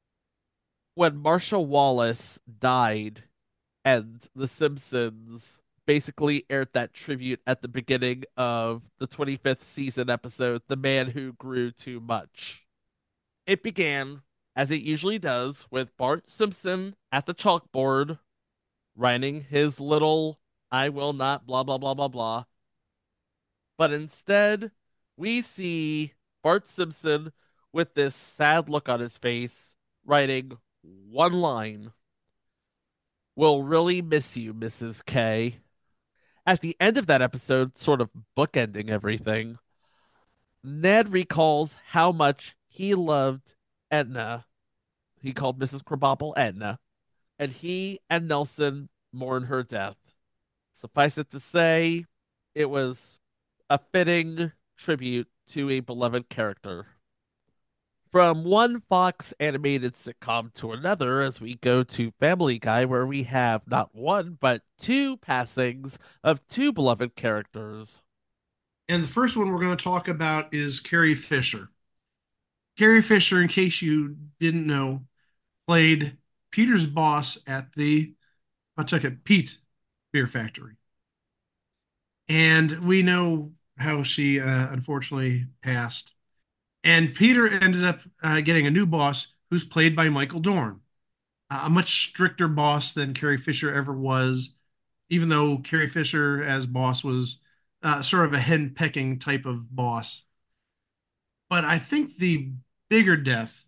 When 0.95 1.17
Marcia 1.17 1.61
Wallace 1.61 2.39
died 2.61 3.25
and 3.85 4.27
The 4.37 4.47
Simpsons 4.47 5.61
basically 5.89 6.45
aired 6.51 6.69
that 6.75 6.93
tribute 6.93 7.41
at 7.47 7.63
the 7.63 7.67
beginning 7.67 8.23
of 8.37 8.83
the 8.99 9.09
25th 9.09 9.63
season 9.63 10.11
episode, 10.11 10.61
The 10.69 10.77
Man 10.77 11.09
Who 11.09 11.33
Grew 11.33 11.71
Too 11.71 11.99
Much. 11.99 12.67
It 13.47 13.63
began, 13.63 14.21
as 14.55 14.71
it 14.71 14.83
usually 14.83 15.19
does, 15.19 15.67
with 15.71 15.97
Bart 15.97 16.31
Simpson 16.31 16.95
at 17.11 17.25
the 17.25 17.33
chalkboard 17.33 18.19
writing 18.97 19.47
his 19.49 19.81
little 19.81 20.39
I 20.71 20.91
will 20.91 21.15
not 21.15 21.47
blah 21.47 21.63
blah 21.63 21.79
blah 21.79 21.95
blah 21.95 22.09
blah. 22.09 22.45
But 23.79 23.91
instead, 23.91 24.73
we 25.17 25.41
see 25.41 26.13
Bart 26.43 26.69
Simpson 26.69 27.33
with 27.73 27.95
this 27.95 28.15
sad 28.15 28.69
look 28.69 28.91
on 28.91 29.01
his 29.01 29.17
face 29.17 29.75
writing 30.05 30.59
one 30.83 31.33
line. 31.33 31.93
We'll 33.35 33.63
really 33.63 34.03
miss 34.03 34.37
you, 34.37 34.53
Mrs. 34.53 35.03
K. 35.03 35.61
At 36.49 36.63
the 36.63 36.79
end 36.81 36.97
of 36.97 37.05
that 37.09 37.21
episode, 37.21 37.77
sort 37.77 38.01
of 38.01 38.09
bookending 38.35 38.89
everything, 38.89 39.59
Ned 40.65 41.13
recalls 41.13 41.77
how 41.89 42.11
much 42.11 42.57
he 42.67 42.95
loved 42.95 43.55
Edna. 43.91 44.47
He 45.21 45.35
called 45.35 45.61
Mrs. 45.61 45.83
Krabappel 45.83 46.33
Edna. 46.39 46.79
And 47.39 47.53
he 47.53 48.01
and 48.09 48.29
Nelson 48.29 48.89
mourn 49.13 49.43
her 49.43 49.63
death. 49.63 49.99
Suffice 50.73 51.19
it 51.19 51.31
to 51.33 51.39
say, 51.39 52.07
it 52.55 52.71
was 52.71 53.19
a 53.69 53.79
fitting 53.93 54.53
tribute 54.79 55.29
to 55.49 55.69
a 55.69 55.81
beloved 55.81 56.31
character. 56.31 56.87
From 58.11 58.45
one 58.45 58.81
Fox 58.89 59.35
animated 59.39 59.95
sitcom 59.95 60.55
to 60.55 60.73
another, 60.73 61.21
as 61.21 61.43
we 61.43 61.57
go 61.57 61.83
to 61.83 62.13
Family 62.19 62.59
Guy, 62.59 62.87
where 62.87 63.07
we 63.07 63.25
have 63.25 63.67
not 63.67 63.95
one, 63.95 64.39
but 64.41 64.63
two 64.79 65.19
passings 65.19 65.99
of 66.25 66.47
two 66.49 66.73
beloved 66.73 67.17
characters. 67.17 68.01
And 68.89 69.05
the 69.05 69.09
first 69.09 69.37
one 69.37 69.53
we're 69.53 69.61
going 69.61 69.77
to 69.77 69.85
talk 69.85 70.09
about 70.09 70.55
is 70.55 70.81
Carrie 70.81 71.15
Fisher. 71.15 71.69
Carrie 72.79 73.03
Fisher, 73.03 73.43
in 73.43 73.49
case 73.49 73.83
you 73.83 74.17
didn't 74.41 74.67
know, 74.67 75.03
played 75.67 76.17
Peter's 76.51 76.87
boss 76.87 77.39
at 77.47 77.75
the 77.75 78.15
Pawtucket 78.77 79.25
Pete 79.25 79.59
Beer 80.13 80.27
Factory. 80.27 80.77
And 82.29 82.87
we 82.87 83.03
know 83.03 83.53
how 83.77 84.03
she 84.03 84.41
uh, 84.41 84.69
unfortunately 84.71 85.47
passed. 85.63 86.13
And 86.85 87.15
Peter 87.15 87.49
ended 87.49 87.85
up 87.85 88.01
uh, 88.23 88.41
getting 88.41 88.67
a 88.67 88.71
new 88.71 88.87
boss 88.87 89.35
who's 89.51 89.65
played 89.65 89.97
by 89.97 90.09
Michael 90.09 90.41
Dorn, 90.41 90.81
a 91.51 91.69
much 91.69 92.09
stricter 92.09 92.49
boss 92.49 92.93
than 92.93 93.15
Carrie 93.15 93.37
Fisher 93.37 93.75
ever 93.75 93.93
was, 93.93 94.55
even 95.11 95.29
though 95.29 95.59
Carrie 95.59 95.89
Fisher 95.89 96.43
as 96.43 96.67
boss 96.67 97.03
was 97.03 97.41
uh, 97.83 98.03
sort 98.03 98.27
of 98.27 98.33
a 98.33 98.39
hen 98.39 98.75
pecking 98.75 99.19
type 99.19 99.47
of 99.47 99.75
boss. 99.75 100.23
But 101.49 101.65
I 101.65 101.79
think 101.79 102.17
the 102.17 102.53
bigger 102.91 103.17
death 103.17 103.65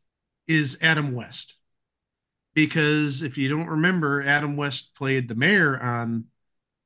is 0.46 0.78
Adam 0.82 1.12
West. 1.12 1.56
Because 2.54 3.22
if 3.22 3.38
you 3.38 3.48
don't 3.48 3.68
remember, 3.68 4.22
Adam 4.22 4.56
West 4.56 4.94
played 4.96 5.28
the 5.28 5.34
mayor 5.36 5.80
on 5.80 6.24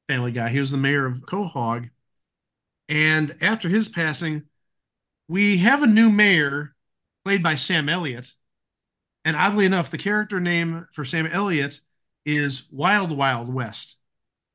Family 0.09 0.31
Guy. 0.31 0.51
He 0.51 0.61
was 0.61 0.71
the 0.71 0.77
mayor 0.77 1.07
of 1.07 1.23
Quahog. 1.23 1.89
And 2.89 3.35
after 3.41 3.69
his 3.69 3.89
passing, 3.89 4.45
we 5.29 5.59
have 5.59 5.83
a 5.83 5.87
new 5.87 6.11
mayor 6.11 6.75
played 7.25 7.43
by 7.43 7.55
Sam 7.55 7.89
Elliott. 7.89 8.33
And 9.25 9.37
oddly 9.37 9.65
enough, 9.65 9.91
the 9.91 9.99
character 9.99 10.41
name 10.41 10.87
for 10.93 11.05
Sam 11.05 11.27
Elliott 11.27 11.81
is 12.27 12.69
Wild 12.71 13.11
Wild 13.11 13.53
West. 13.53 13.97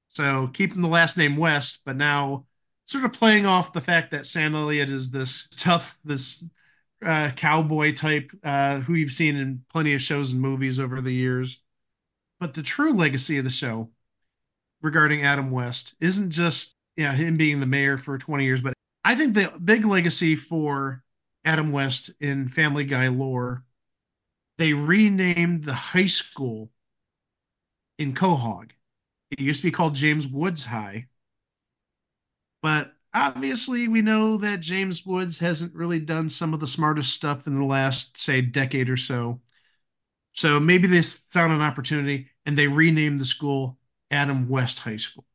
So 0.08 0.50
keeping 0.54 0.82
the 0.82 0.88
last 0.88 1.18
name 1.18 1.38
West, 1.38 1.80
but 1.86 1.96
now 1.96 2.46
sort 2.86 3.06
of 3.06 3.14
playing 3.14 3.46
off 3.46 3.74
the 3.74 3.82
fact 3.82 4.12
that 4.12 4.26
Sam 4.26 4.56
Elliott 4.56 4.90
is 4.90 5.12
this 5.12 5.48
tough, 5.58 6.00
this 6.04 6.44
uh, 7.06 7.32
cowboy 7.36 7.94
type 7.94 8.32
uh, 8.44 8.80
who 8.80 8.94
you've 8.94 9.12
seen 9.12 9.36
in 9.36 9.64
plenty 9.72 9.94
of 9.94 10.02
shows 10.02 10.34
and 10.34 10.42
movies 10.42 10.80
over 10.80 11.02
the 11.02 11.14
years. 11.14 11.62
But 12.40 12.54
the 12.54 12.64
true 12.64 12.94
legacy 12.94 13.38
of 13.38 13.44
the 13.44 13.50
show 13.50 13.90
regarding 14.82 15.24
Adam 15.24 15.52
West 15.52 15.96
isn't 16.00 16.32
just 16.32 16.76
you 16.96 17.06
know, 17.06 17.12
him 17.12 17.38
being 17.38 17.60
the 17.60 17.66
mayor 17.66 17.98
for 17.98 18.18
20 18.18 18.44
years, 18.44 18.62
but 18.62 18.74
I 19.10 19.16
think 19.16 19.34
the 19.34 19.51
big 19.66 19.86
legacy 19.86 20.36
for 20.36 21.03
Adam 21.43 21.72
West 21.72 22.12
in 22.20 22.47
Family 22.47 22.86
Guy 22.86 23.07
lore, 23.07 23.64
they 24.60 24.74
renamed 24.74 25.64
the 25.64 25.74
high 25.74 26.05
school 26.05 26.70
in 27.97 28.14
Quahog. 28.14 28.70
It 29.32 29.39
used 29.39 29.62
to 29.62 29.68
be 29.68 29.72
called 29.72 29.95
James 29.95 30.28
Woods 30.28 30.66
High. 30.66 31.07
But 32.62 32.93
obviously, 33.12 33.88
we 33.88 34.03
know 34.03 34.38
that 34.38 34.60
James 34.60 35.03
Woods 35.03 35.39
hasn't 35.39 35.74
really 35.74 35.99
done 35.99 36.30
some 36.30 36.53
of 36.53 36.60
the 36.60 36.68
smartest 36.68 37.12
stuff 37.12 37.47
in 37.47 37.57
the 37.57 37.66
last, 37.66 38.16
say, 38.16 38.41
decade 38.41 38.91
or 38.91 38.97
so. 38.97 39.41
So 40.34 40.60
maybe 40.60 40.88
they 40.88 41.01
found 41.01 41.51
an 41.51 41.62
opportunity 41.62 42.28
and 42.45 42.55
they 42.55 42.68
renamed 42.68 43.18
the 43.18 43.26
school 43.26 43.80
Adam 44.12 44.47
West 44.49 44.82
High 44.82 44.97
School. 44.97 45.26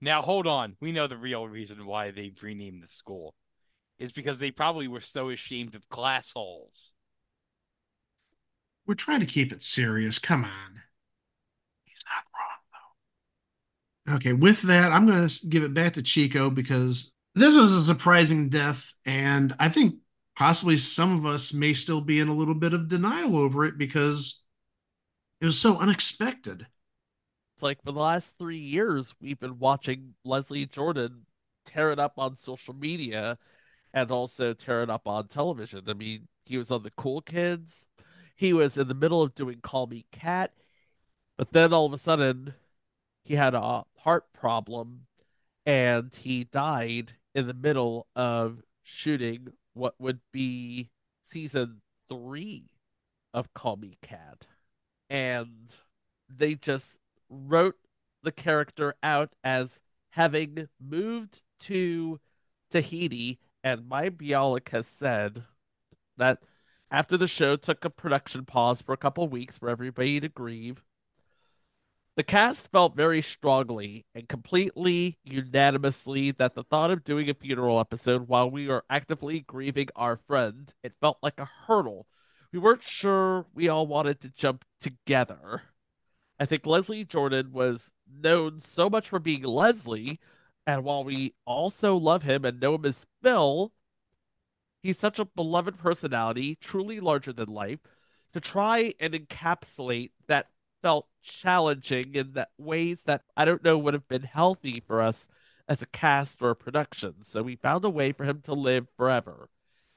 Now 0.00 0.22
hold 0.22 0.46
on. 0.46 0.76
We 0.80 0.92
know 0.92 1.06
the 1.06 1.16
real 1.16 1.46
reason 1.46 1.84
why 1.84 2.10
they 2.10 2.32
renamed 2.40 2.82
the 2.82 2.88
school 2.88 3.34
is 3.98 4.12
because 4.12 4.38
they 4.38 4.50
probably 4.50 4.88
were 4.88 5.00
so 5.00 5.28
ashamed 5.28 5.74
of 5.74 5.88
class 5.88 6.32
halls. 6.32 6.92
We're 8.86 8.94
trying 8.94 9.20
to 9.20 9.26
keep 9.26 9.52
it 9.52 9.62
serious. 9.62 10.18
Come 10.18 10.44
on. 10.44 10.82
He's 11.84 12.02
not 12.08 12.24
wrong 12.34 12.56
though. 14.06 14.14
Okay, 14.16 14.32
with 14.32 14.62
that, 14.62 14.90
I'm 14.90 15.06
going 15.06 15.28
to 15.28 15.46
give 15.46 15.62
it 15.62 15.74
back 15.74 15.94
to 15.94 16.02
Chico 16.02 16.48
because 16.48 17.12
this 17.34 17.54
is 17.54 17.76
a 17.76 17.84
surprising 17.84 18.48
death 18.48 18.92
and 19.04 19.54
I 19.58 19.68
think 19.68 19.96
possibly 20.34 20.78
some 20.78 21.14
of 21.14 21.26
us 21.26 21.52
may 21.52 21.74
still 21.74 22.00
be 22.00 22.18
in 22.18 22.28
a 22.28 22.34
little 22.34 22.54
bit 22.54 22.72
of 22.72 22.88
denial 22.88 23.36
over 23.36 23.66
it 23.66 23.76
because 23.76 24.40
it 25.42 25.46
was 25.46 25.60
so 25.60 25.78
unexpected. 25.78 26.66
It's 27.60 27.62
like 27.62 27.84
for 27.84 27.92
the 27.92 28.00
last 28.00 28.32
three 28.38 28.56
years, 28.56 29.14
we've 29.20 29.38
been 29.38 29.58
watching 29.58 30.14
Leslie 30.24 30.64
Jordan 30.64 31.26
tear 31.66 31.92
it 31.92 31.98
up 31.98 32.14
on 32.16 32.34
social 32.34 32.72
media 32.72 33.36
and 33.92 34.10
also 34.10 34.54
tear 34.54 34.82
it 34.82 34.88
up 34.88 35.06
on 35.06 35.28
television. 35.28 35.82
I 35.86 35.92
mean, 35.92 36.26
he 36.46 36.56
was 36.56 36.70
on 36.70 36.84
the 36.84 36.90
Cool 36.92 37.20
Kids. 37.20 37.86
He 38.34 38.54
was 38.54 38.78
in 38.78 38.88
the 38.88 38.94
middle 38.94 39.20
of 39.20 39.34
doing 39.34 39.58
Call 39.62 39.88
Me 39.88 40.06
Kat. 40.10 40.54
But 41.36 41.52
then 41.52 41.74
all 41.74 41.84
of 41.84 41.92
a 41.92 41.98
sudden, 41.98 42.54
he 43.24 43.34
had 43.34 43.52
a 43.52 43.84
heart 43.98 44.32
problem 44.32 45.02
and 45.66 46.14
he 46.14 46.44
died 46.44 47.12
in 47.34 47.46
the 47.46 47.52
middle 47.52 48.06
of 48.16 48.62
shooting 48.82 49.48
what 49.74 49.96
would 49.98 50.20
be 50.32 50.88
season 51.24 51.82
three 52.08 52.70
of 53.34 53.52
Call 53.52 53.76
Me 53.76 53.98
Kat. 54.00 54.46
And 55.10 55.76
they 56.26 56.54
just 56.54 56.99
wrote 57.30 57.76
the 58.22 58.32
character 58.32 58.94
out 59.02 59.30
as 59.42 59.80
having 60.10 60.68
moved 60.80 61.40
to 61.60 62.20
Tahiti, 62.70 63.38
and 63.62 63.82
Mayim 63.82 64.16
Bialik 64.16 64.68
has 64.70 64.86
said 64.86 65.44
that 66.16 66.38
after 66.90 67.16
the 67.16 67.28
show 67.28 67.56
took 67.56 67.84
a 67.84 67.90
production 67.90 68.44
pause 68.44 68.82
for 68.82 68.92
a 68.92 68.98
couple 68.98 69.28
weeks 69.28 69.56
for 69.56 69.68
everybody 69.68 70.20
to 70.20 70.28
grieve, 70.28 70.82
the 72.16 72.24
cast 72.24 72.70
felt 72.70 72.96
very 72.96 73.22
strongly 73.22 74.04
and 74.14 74.28
completely 74.28 75.18
unanimously 75.24 76.32
that 76.32 76.54
the 76.54 76.64
thought 76.64 76.90
of 76.90 77.04
doing 77.04 77.30
a 77.30 77.34
funeral 77.34 77.78
episode 77.80 78.28
while 78.28 78.50
we 78.50 78.68
are 78.68 78.84
actively 78.90 79.40
grieving 79.40 79.88
our 79.94 80.16
friend, 80.16 80.74
it 80.82 80.92
felt 81.00 81.18
like 81.22 81.38
a 81.38 81.48
hurdle. 81.66 82.06
We 82.52 82.58
weren't 82.58 82.82
sure 82.82 83.46
we 83.54 83.68
all 83.68 83.86
wanted 83.86 84.20
to 84.20 84.28
jump 84.28 84.64
together. 84.80 85.62
I 86.40 86.46
think 86.46 86.64
Leslie 86.64 87.04
Jordan 87.04 87.52
was 87.52 87.92
known 88.10 88.62
so 88.62 88.88
much 88.88 89.10
for 89.10 89.18
being 89.18 89.42
Leslie, 89.42 90.18
and 90.66 90.84
while 90.84 91.04
we 91.04 91.34
also 91.44 91.96
love 91.96 92.22
him 92.22 92.46
and 92.46 92.58
know 92.58 92.76
him 92.76 92.86
as 92.86 93.04
Phil, 93.22 93.72
he's 94.82 94.98
such 94.98 95.18
a 95.18 95.26
beloved 95.26 95.76
personality, 95.76 96.54
truly 96.54 96.98
larger 96.98 97.34
than 97.34 97.48
life. 97.48 97.80
To 98.32 98.40
try 98.40 98.94
and 98.98 99.12
encapsulate 99.12 100.12
that 100.28 100.48
felt 100.80 101.08
challenging 101.20 102.14
in 102.14 102.32
that 102.32 102.52
ways 102.56 103.00
that 103.04 103.22
I 103.36 103.44
don't 103.44 103.62
know 103.62 103.76
would 103.76 103.92
have 103.92 104.08
been 104.08 104.22
healthy 104.22 104.80
for 104.80 105.02
us 105.02 105.28
as 105.68 105.82
a 105.82 105.86
cast 105.86 106.40
or 106.40 106.50
a 106.50 106.56
production. 106.56 107.16
So 107.22 107.42
we 107.42 107.56
found 107.56 107.84
a 107.84 107.90
way 107.90 108.12
for 108.12 108.24
him 108.24 108.40
to 108.44 108.54
live 108.54 108.86
forever. 108.96 109.50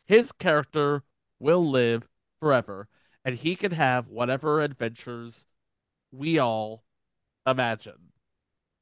His 0.05 0.33
character 0.33 1.03
will 1.39 1.65
live 1.69 2.09
forever, 2.41 2.89
and 3.23 3.35
he 3.35 3.55
can 3.55 3.71
have 3.71 4.09
whatever 4.09 4.59
adventures 4.59 5.45
we 6.13 6.39
all 6.39 6.83
imagine. 7.45 8.11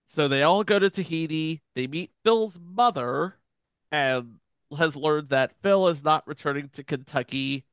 So 0.05 0.27
they 0.27 0.43
all 0.43 0.63
go 0.63 0.77
to 0.77 0.89
Tahiti. 0.89 1.61
They 1.73 1.87
meet 1.87 2.11
Phil's 2.23 2.59
mother, 2.61 3.37
and 3.91 4.35
has 4.77 4.95
learned 4.95 5.29
that 5.29 5.55
Phil 5.61 5.87
is 5.87 6.03
not 6.03 6.27
returning 6.27 6.69
to 6.73 6.83
Kentucky. 6.83 7.65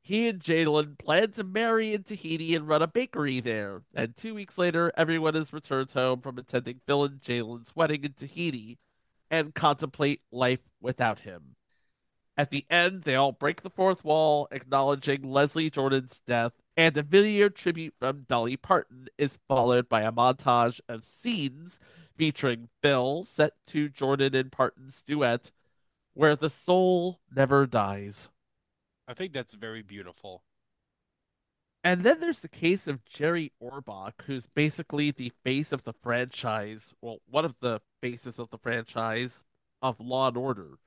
He 0.00 0.28
and 0.28 0.40
Jalen 0.40 0.98
plan 0.98 1.32
to 1.32 1.44
marry 1.44 1.92
in 1.94 2.02
Tahiti 2.02 2.54
and 2.54 2.66
run 2.66 2.82
a 2.82 2.86
bakery 2.86 3.40
there. 3.40 3.82
And 3.94 4.16
two 4.16 4.34
weeks 4.34 4.56
later, 4.56 4.92
everyone 4.96 5.36
is 5.36 5.52
returned 5.52 5.92
home 5.92 6.20
from 6.20 6.38
attending 6.38 6.80
Phil 6.86 7.04
and 7.04 7.20
Jalen's 7.20 7.74
wedding 7.76 8.04
in 8.04 8.12
Tahiti 8.14 8.78
and 9.30 9.54
contemplate 9.54 10.22
life 10.32 10.62
without 10.80 11.20
him. 11.20 11.56
At 12.36 12.50
the 12.50 12.64
end, 12.70 13.02
they 13.02 13.16
all 13.16 13.32
break 13.32 13.62
the 13.62 13.70
fourth 13.70 14.04
wall, 14.04 14.48
acknowledging 14.50 15.22
Leslie 15.22 15.70
Jordan's 15.70 16.20
death, 16.24 16.52
and 16.78 16.96
a 16.96 17.02
video 17.02 17.48
tribute 17.48 17.92
from 17.98 18.24
Dolly 18.28 18.56
Parton 18.56 19.08
is 19.18 19.40
followed 19.48 19.88
by 19.88 20.02
a 20.02 20.12
montage 20.12 20.80
of 20.88 21.02
scenes 21.02 21.80
featuring 22.16 22.68
Bill 22.80 23.24
set 23.24 23.54
to 23.66 23.88
Jordan 23.88 24.36
and 24.36 24.52
Parton's 24.52 25.02
duet, 25.02 25.50
Where 26.14 26.36
the 26.36 26.48
Soul 26.48 27.18
Never 27.34 27.66
Dies. 27.66 28.28
I 29.08 29.14
think 29.14 29.32
that's 29.32 29.54
very 29.54 29.82
beautiful. 29.82 30.44
And 31.82 32.04
then 32.04 32.20
there's 32.20 32.40
the 32.40 32.48
case 32.48 32.86
of 32.86 33.04
Jerry 33.04 33.50
Orbach, 33.60 34.22
who's 34.26 34.46
basically 34.54 35.10
the 35.10 35.32
face 35.42 35.72
of 35.72 35.82
the 35.82 35.92
franchise, 35.92 36.94
well, 37.02 37.18
one 37.28 37.44
of 37.44 37.56
the 37.58 37.80
faces 38.00 38.38
of 38.38 38.50
the 38.50 38.58
franchise 38.58 39.42
of 39.82 39.98
Law 39.98 40.28
and 40.28 40.36
Order. 40.36 40.78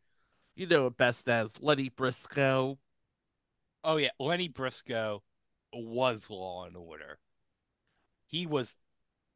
You 0.55 0.67
know 0.67 0.87
it 0.87 0.95
best 0.95 1.27
as 1.27 1.61
Lenny 1.61 1.89
Briscoe. 1.89 2.77
Oh 3.83 3.97
yeah, 3.97 4.11
Lenny 4.19 4.47
Briscoe 4.47 5.21
was 5.73 6.29
Law 6.29 6.65
and 6.65 6.75
Order. 6.75 7.19
He 8.27 8.45
was 8.45 8.75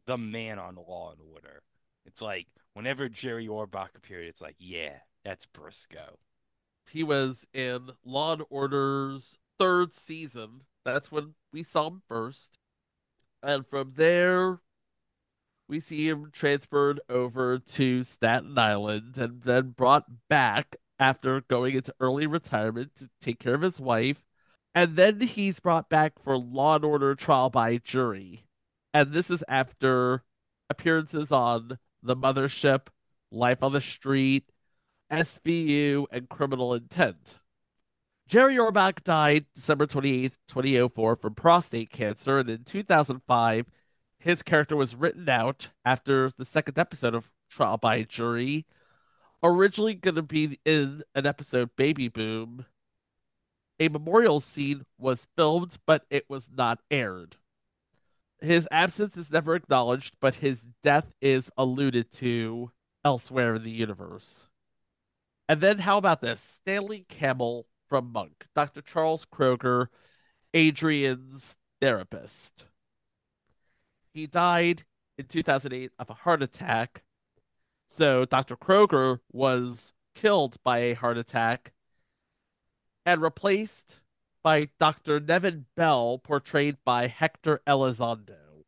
the 0.05 0.17
man 0.17 0.59
on 0.59 0.75
Law 0.75 1.11
and 1.11 1.21
Order. 1.33 1.61
It's 2.05 2.21
like 2.21 2.47
whenever 2.73 3.09
Jerry 3.09 3.47
Orbach 3.47 3.95
appeared, 3.95 4.27
it's 4.27 4.41
like, 4.41 4.55
yeah, 4.59 4.97
that's 5.23 5.45
Briscoe. 5.45 6.19
He 6.89 7.03
was 7.03 7.47
in 7.53 7.91
Law 8.03 8.33
and 8.33 8.43
Order's 8.49 9.39
third 9.57 9.93
season. 9.93 10.61
That's 10.83 11.11
when 11.11 11.33
we 11.51 11.63
saw 11.63 11.87
him 11.87 12.01
first. 12.07 12.59
And 13.41 13.65
from 13.65 13.93
there, 13.95 14.59
we 15.67 15.79
see 15.79 16.09
him 16.09 16.29
transferred 16.31 16.99
over 17.09 17.57
to 17.57 18.03
Staten 18.03 18.57
Island 18.57 19.17
and 19.17 19.41
then 19.41 19.69
brought 19.71 20.05
back 20.29 20.75
after 20.99 21.41
going 21.41 21.75
into 21.75 21.93
early 21.99 22.27
retirement 22.27 22.95
to 22.97 23.09
take 23.19 23.39
care 23.39 23.55
of 23.55 23.61
his 23.61 23.79
wife. 23.79 24.24
And 24.75 24.97
then 24.97 25.21
he's 25.21 25.61
brought 25.61 25.89
back 25.89 26.19
for 26.21 26.37
Law 26.37 26.75
and 26.75 26.83
Order 26.83 27.15
Trial 27.15 27.49
by 27.49 27.77
Jury. 27.77 28.45
And 28.93 29.13
this 29.13 29.29
is 29.29 29.41
after 29.47 30.23
appearances 30.69 31.31
on 31.31 31.79
The 32.03 32.15
Mothership, 32.15 32.87
Life 33.31 33.63
on 33.63 33.71
the 33.71 33.79
Street, 33.79 34.51
SVU, 35.09 36.05
and 36.11 36.27
Criminal 36.27 36.73
Intent. 36.73 37.39
Jerry 38.27 38.55
Orbach 38.55 39.03
died 39.03 39.45
December 39.55 39.87
28th, 39.87 40.37
2004 40.49 41.15
from 41.15 41.35
prostate 41.35 41.91
cancer, 41.91 42.39
and 42.39 42.49
in 42.49 42.63
2005, 42.65 43.67
his 44.19 44.43
character 44.43 44.75
was 44.75 44.95
written 44.95 45.29
out 45.29 45.69
after 45.85 46.31
the 46.37 46.43
second 46.43 46.77
episode 46.77 47.15
of 47.15 47.31
Trial 47.49 47.77
by 47.77 48.01
Jury, 48.03 48.65
originally 49.43 49.93
going 49.93 50.15
to 50.15 50.21
be 50.21 50.59
in 50.65 51.03
an 51.13 51.25
episode 51.25 51.69
Baby 51.77 52.07
Boom. 52.09 52.65
A 53.79 53.89
memorial 53.89 54.39
scene 54.39 54.85
was 54.97 55.27
filmed, 55.35 55.77
but 55.85 56.05
it 56.09 56.29
was 56.29 56.49
not 56.55 56.79
aired. 56.89 57.35
His 58.39 58.67
absence 58.71 59.17
is 59.17 59.31
never 59.31 59.55
acknowledged, 59.55 60.15
but 60.19 60.35
his 60.35 60.61
death 60.83 61.11
is 61.21 61.49
alluded 61.57 62.11
to 62.13 62.71
elsewhere 63.03 63.55
in 63.55 63.63
the 63.63 63.71
universe. 63.71 64.47
And 65.47 65.61
then, 65.61 65.79
how 65.79 65.97
about 65.97 66.21
this? 66.21 66.41
Stanley 66.41 67.05
Kamel 67.07 67.67
from 67.87 68.11
Monk, 68.11 68.47
Dr. 68.55 68.81
Charles 68.81 69.25
Kroger, 69.25 69.87
Adrian's 70.53 71.57
therapist. 71.81 72.65
He 74.13 74.25
died 74.25 74.85
in 75.17 75.25
2008 75.25 75.91
of 75.99 76.09
a 76.09 76.13
heart 76.13 76.41
attack. 76.41 77.03
So 77.89 78.25
Dr. 78.25 78.55
Kroger 78.55 79.19
was 79.31 79.93
killed 80.15 80.55
by 80.63 80.79
a 80.79 80.93
heart 80.93 81.17
attack 81.17 81.73
and 83.05 83.21
replaced 83.21 83.99
by 84.43 84.69
Dr. 84.79 85.19
Neven 85.19 85.65
Bell, 85.75 86.19
portrayed 86.19 86.77
by 86.85 87.07
Hector 87.07 87.61
Elizondo. 87.67 88.63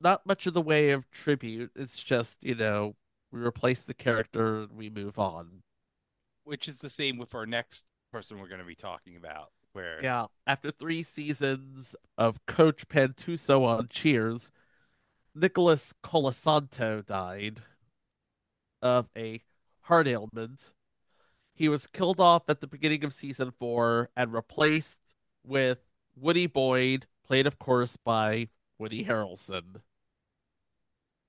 Not 0.00 0.26
much 0.26 0.46
in 0.46 0.54
the 0.54 0.60
way 0.60 0.90
of 0.90 1.10
tribute. 1.10 1.70
It's 1.74 2.02
just, 2.02 2.38
you 2.42 2.54
know, 2.54 2.94
we 3.32 3.40
replace 3.40 3.82
the 3.82 3.94
character 3.94 4.60
and 4.60 4.72
we 4.72 4.90
move 4.90 5.18
on. 5.18 5.62
Which 6.44 6.68
is 6.68 6.78
the 6.78 6.90
same 6.90 7.18
with 7.18 7.34
our 7.34 7.46
next 7.46 7.84
person 8.12 8.38
we're 8.38 8.48
going 8.48 8.60
to 8.60 8.66
be 8.66 8.74
talking 8.74 9.16
about. 9.16 9.50
Where 9.72 10.02
Yeah, 10.02 10.26
after 10.46 10.70
three 10.70 11.02
seasons 11.02 11.94
of 12.16 12.44
Coach 12.46 12.88
Pantusso 12.88 13.64
on 13.64 13.88
Cheers, 13.88 14.50
Nicholas 15.34 15.92
Colasanto 16.04 17.04
died 17.04 17.60
of 18.80 19.08
a 19.16 19.42
heart 19.82 20.08
ailment. 20.08 20.70
He 21.56 21.68
was 21.68 21.88
killed 21.88 22.20
off 22.20 22.48
at 22.48 22.60
the 22.60 22.68
beginning 22.68 23.02
of 23.02 23.12
season 23.12 23.50
four 23.50 24.10
and 24.16 24.32
replaced 24.32 25.12
with 25.42 25.80
Woody 26.14 26.46
Boyd, 26.46 27.06
played, 27.24 27.48
of 27.48 27.58
course, 27.58 27.96
by 27.96 28.48
Woody 28.78 29.04
Harrelson. 29.04 29.82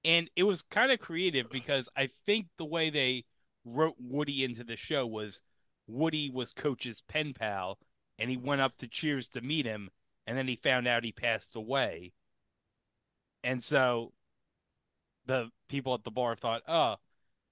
and 0.03 0.29
it 0.35 0.43
was 0.43 0.61
kind 0.63 0.91
of 0.91 0.99
creative 0.99 1.49
because 1.49 1.89
I 1.95 2.09
think 2.25 2.47
the 2.57 2.65
way 2.65 2.89
they 2.89 3.25
wrote 3.65 3.95
Woody 3.99 4.43
into 4.43 4.63
the 4.63 4.75
show 4.77 5.05
was 5.05 5.41
Woody 5.87 6.29
was 6.29 6.53
Coach's 6.53 7.01
pen 7.01 7.33
pal, 7.33 7.79
and 8.19 8.29
he 8.29 8.37
went 8.37 8.61
up 8.61 8.77
to 8.79 8.87
Cheers 8.87 9.29
to 9.29 9.41
meet 9.41 9.65
him, 9.65 9.89
and 10.25 10.37
then 10.37 10.47
he 10.47 10.55
found 10.55 10.87
out 10.87 11.03
he 11.03 11.11
passed 11.11 11.55
away, 11.55 12.13
and 13.43 13.63
so 13.63 14.13
the 15.25 15.49
people 15.67 15.93
at 15.93 16.03
the 16.03 16.11
bar 16.11 16.35
thought, 16.35 16.63
"Oh, 16.67 16.97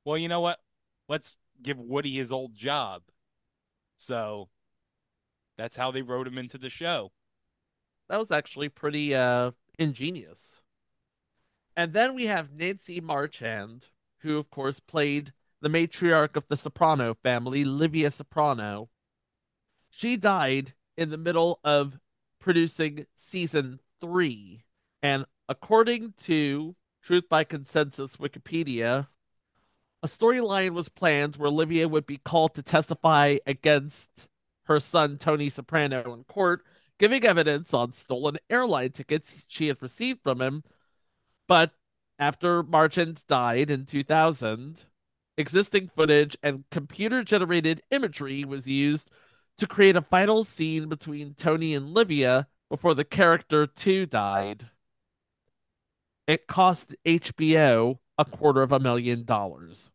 well, 0.05 0.17
you 0.17 0.27
know 0.27 0.41
what? 0.41 0.59
Let's 1.07 1.35
give 1.61 1.79
Woody 1.79 2.15
his 2.15 2.31
old 2.31 2.55
job." 2.55 3.03
So 3.97 4.49
that's 5.57 5.77
how 5.77 5.91
they 5.91 6.01
wrote 6.01 6.27
him 6.27 6.37
into 6.37 6.57
the 6.57 6.69
show. 6.69 7.11
That 8.09 8.19
was 8.19 8.31
actually 8.31 8.69
pretty 8.69 9.15
uh, 9.15 9.51
ingenious. 9.79 10.61
And 11.75 11.93
then 11.93 12.15
we 12.15 12.25
have 12.25 12.53
Nancy 12.53 13.01
Marchand, 13.01 13.89
who, 14.19 14.37
of 14.37 14.49
course, 14.49 14.79
played 14.79 15.33
the 15.61 15.69
matriarch 15.69 16.35
of 16.35 16.47
the 16.47 16.57
Soprano 16.57 17.15
family, 17.15 17.65
Livia 17.65 18.11
Soprano. 18.11 18.89
She 19.89 20.17
died 20.17 20.73
in 20.97 21.09
the 21.09 21.17
middle 21.17 21.59
of 21.63 21.99
producing 22.39 23.07
season 23.15 23.79
three. 23.99 24.63
And 25.01 25.25
according 25.49 26.13
to 26.23 26.75
Truth 27.01 27.29
by 27.29 27.43
Consensus 27.43 28.17
Wikipedia, 28.17 29.07
a 30.05 30.07
storyline 30.07 30.73
was 30.73 30.87
planned 30.87 31.35
where 31.35 31.49
Livia 31.49 31.89
would 31.89 32.05
be 32.05 32.19
called 32.19 32.53
to 32.53 32.61
testify 32.61 33.37
against 33.47 34.27
her 34.65 34.79
son, 34.79 35.17
Tony 35.17 35.49
Soprano, 35.49 36.13
in 36.13 36.23
court, 36.25 36.63
giving 36.99 37.25
evidence 37.25 37.73
on 37.73 37.91
stolen 37.91 38.37
airline 38.47 38.91
tickets 38.91 39.45
she 39.47 39.67
had 39.67 39.81
received 39.81 40.21
from 40.21 40.43
him. 40.43 40.63
But 41.47 41.71
after 42.19 42.61
Marchand 42.61 43.23
died 43.27 43.71
in 43.71 43.87
2000, 43.87 44.85
existing 45.39 45.89
footage 45.95 46.37
and 46.43 46.65
computer 46.69 47.23
generated 47.23 47.81
imagery 47.89 48.45
was 48.45 48.67
used 48.67 49.09
to 49.57 49.65
create 49.65 49.95
a 49.95 50.03
final 50.03 50.43
scene 50.43 50.87
between 50.87 51.33
Tony 51.33 51.73
and 51.73 51.95
Livia 51.95 52.47
before 52.69 52.93
the 52.93 53.05
character 53.05 53.65
too 53.65 54.05
died. 54.05 54.69
It 56.27 56.45
cost 56.45 56.93
HBO 57.07 57.97
a 58.19 58.25
quarter 58.25 58.61
of 58.61 58.71
a 58.71 58.79
million 58.79 59.23
dollars. 59.25 59.89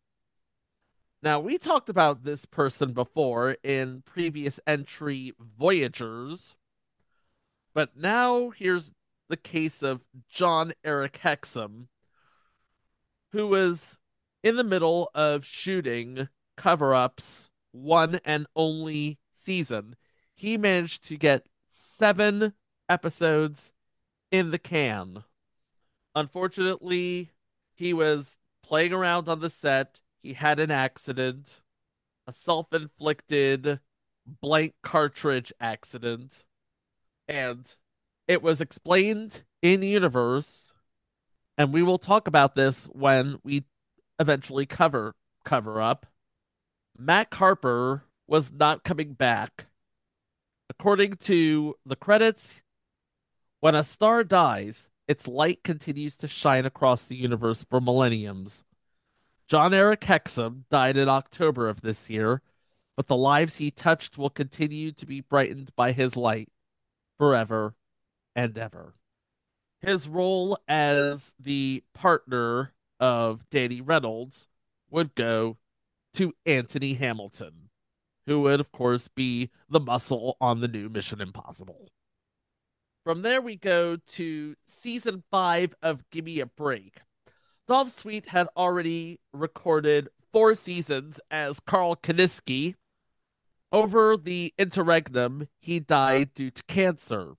Now, 1.23 1.39
we 1.39 1.59
talked 1.59 1.87
about 1.87 2.23
this 2.23 2.45
person 2.45 2.93
before 2.93 3.55
in 3.63 4.01
previous 4.01 4.59
entry 4.65 5.33
Voyagers, 5.39 6.55
but 7.75 7.95
now 7.95 8.49
here's 8.49 8.91
the 9.29 9.37
case 9.37 9.83
of 9.83 10.01
John 10.27 10.73
Eric 10.83 11.19
Hexum, 11.23 11.87
who 13.31 13.47
was 13.47 13.97
in 14.43 14.55
the 14.55 14.63
middle 14.63 15.11
of 15.13 15.45
shooting 15.45 16.27
cover 16.57 16.95
ups 16.95 17.49
one 17.71 18.19
and 18.25 18.47
only 18.55 19.19
season. 19.33 19.95
He 20.33 20.57
managed 20.57 21.03
to 21.05 21.17
get 21.17 21.45
seven 21.69 22.53
episodes 22.89 23.71
in 24.31 24.49
the 24.49 24.59
can. 24.59 25.23
Unfortunately, 26.15 27.29
he 27.75 27.93
was 27.93 28.39
playing 28.63 28.91
around 28.91 29.29
on 29.29 29.39
the 29.39 29.49
set. 29.51 30.01
He 30.21 30.33
had 30.33 30.59
an 30.59 30.71
accident, 30.71 31.61
a 32.27 32.33
self 32.33 32.73
inflicted 32.73 33.79
blank 34.25 34.75
cartridge 34.83 35.51
accident, 35.59 36.45
and 37.27 37.75
it 38.27 38.41
was 38.41 38.61
explained 38.61 39.43
in 39.61 39.81
universe. 39.81 40.73
And 41.57 41.73
we 41.73 41.83
will 41.83 41.97
talk 41.97 42.27
about 42.27 42.55
this 42.55 42.85
when 42.85 43.39
we 43.43 43.65
eventually 44.19 44.65
cover 44.65 45.15
cover 45.43 45.81
up. 45.81 46.05
Mac 46.97 47.33
Harper 47.33 48.03
was 48.27 48.51
not 48.51 48.83
coming 48.83 49.13
back. 49.13 49.65
According 50.69 51.17
to 51.17 51.75
the 51.85 51.95
credits, 51.95 52.61
when 53.59 53.75
a 53.75 53.83
star 53.83 54.23
dies, 54.23 54.89
its 55.07 55.27
light 55.27 55.63
continues 55.63 56.15
to 56.17 56.27
shine 56.27 56.65
across 56.65 57.03
the 57.03 57.15
universe 57.15 57.65
for 57.69 57.81
millenniums. 57.81 58.63
Jon-Erik 59.51 59.99
Hexum 59.99 60.63
died 60.69 60.95
in 60.95 61.09
October 61.09 61.67
of 61.67 61.81
this 61.81 62.09
year, 62.09 62.41
but 62.95 63.07
the 63.07 63.17
lives 63.17 63.57
he 63.57 63.69
touched 63.69 64.17
will 64.17 64.29
continue 64.29 64.93
to 64.93 65.05
be 65.05 65.19
brightened 65.19 65.75
by 65.75 65.91
his 65.91 66.15
light 66.15 66.47
forever 67.17 67.75
and 68.33 68.57
ever. 68.57 68.93
His 69.81 70.07
role 70.07 70.57
as 70.69 71.33
the 71.37 71.83
partner 71.93 72.71
of 72.97 73.41
Danny 73.49 73.81
Reynolds 73.81 74.47
would 74.89 75.15
go 75.15 75.57
to 76.13 76.33
Antony 76.45 76.93
Hamilton, 76.93 77.71
who 78.25 78.39
would, 78.43 78.61
of 78.61 78.71
course, 78.71 79.09
be 79.09 79.49
the 79.69 79.81
muscle 79.81 80.37
on 80.39 80.61
the 80.61 80.69
new 80.69 80.87
Mission 80.87 81.19
Impossible. 81.19 81.89
From 83.03 83.21
there, 83.21 83.41
we 83.41 83.57
go 83.57 83.97
to 83.97 84.55
season 84.65 85.23
five 85.29 85.75
of 85.81 86.09
Gimme 86.09 86.39
a 86.39 86.45
Break. 86.45 87.01
Dolph 87.71 87.95
Sweet 87.95 88.25
had 88.25 88.49
already 88.57 89.21
recorded 89.31 90.09
four 90.33 90.55
seasons 90.55 91.21
as 91.31 91.61
Carl 91.61 91.95
Kanisky. 91.95 92.75
Over 93.71 94.17
the 94.17 94.53
interregnum, 94.57 95.47
he 95.57 95.79
died 95.79 96.33
due 96.33 96.51
to 96.51 96.63
cancer. 96.63 97.35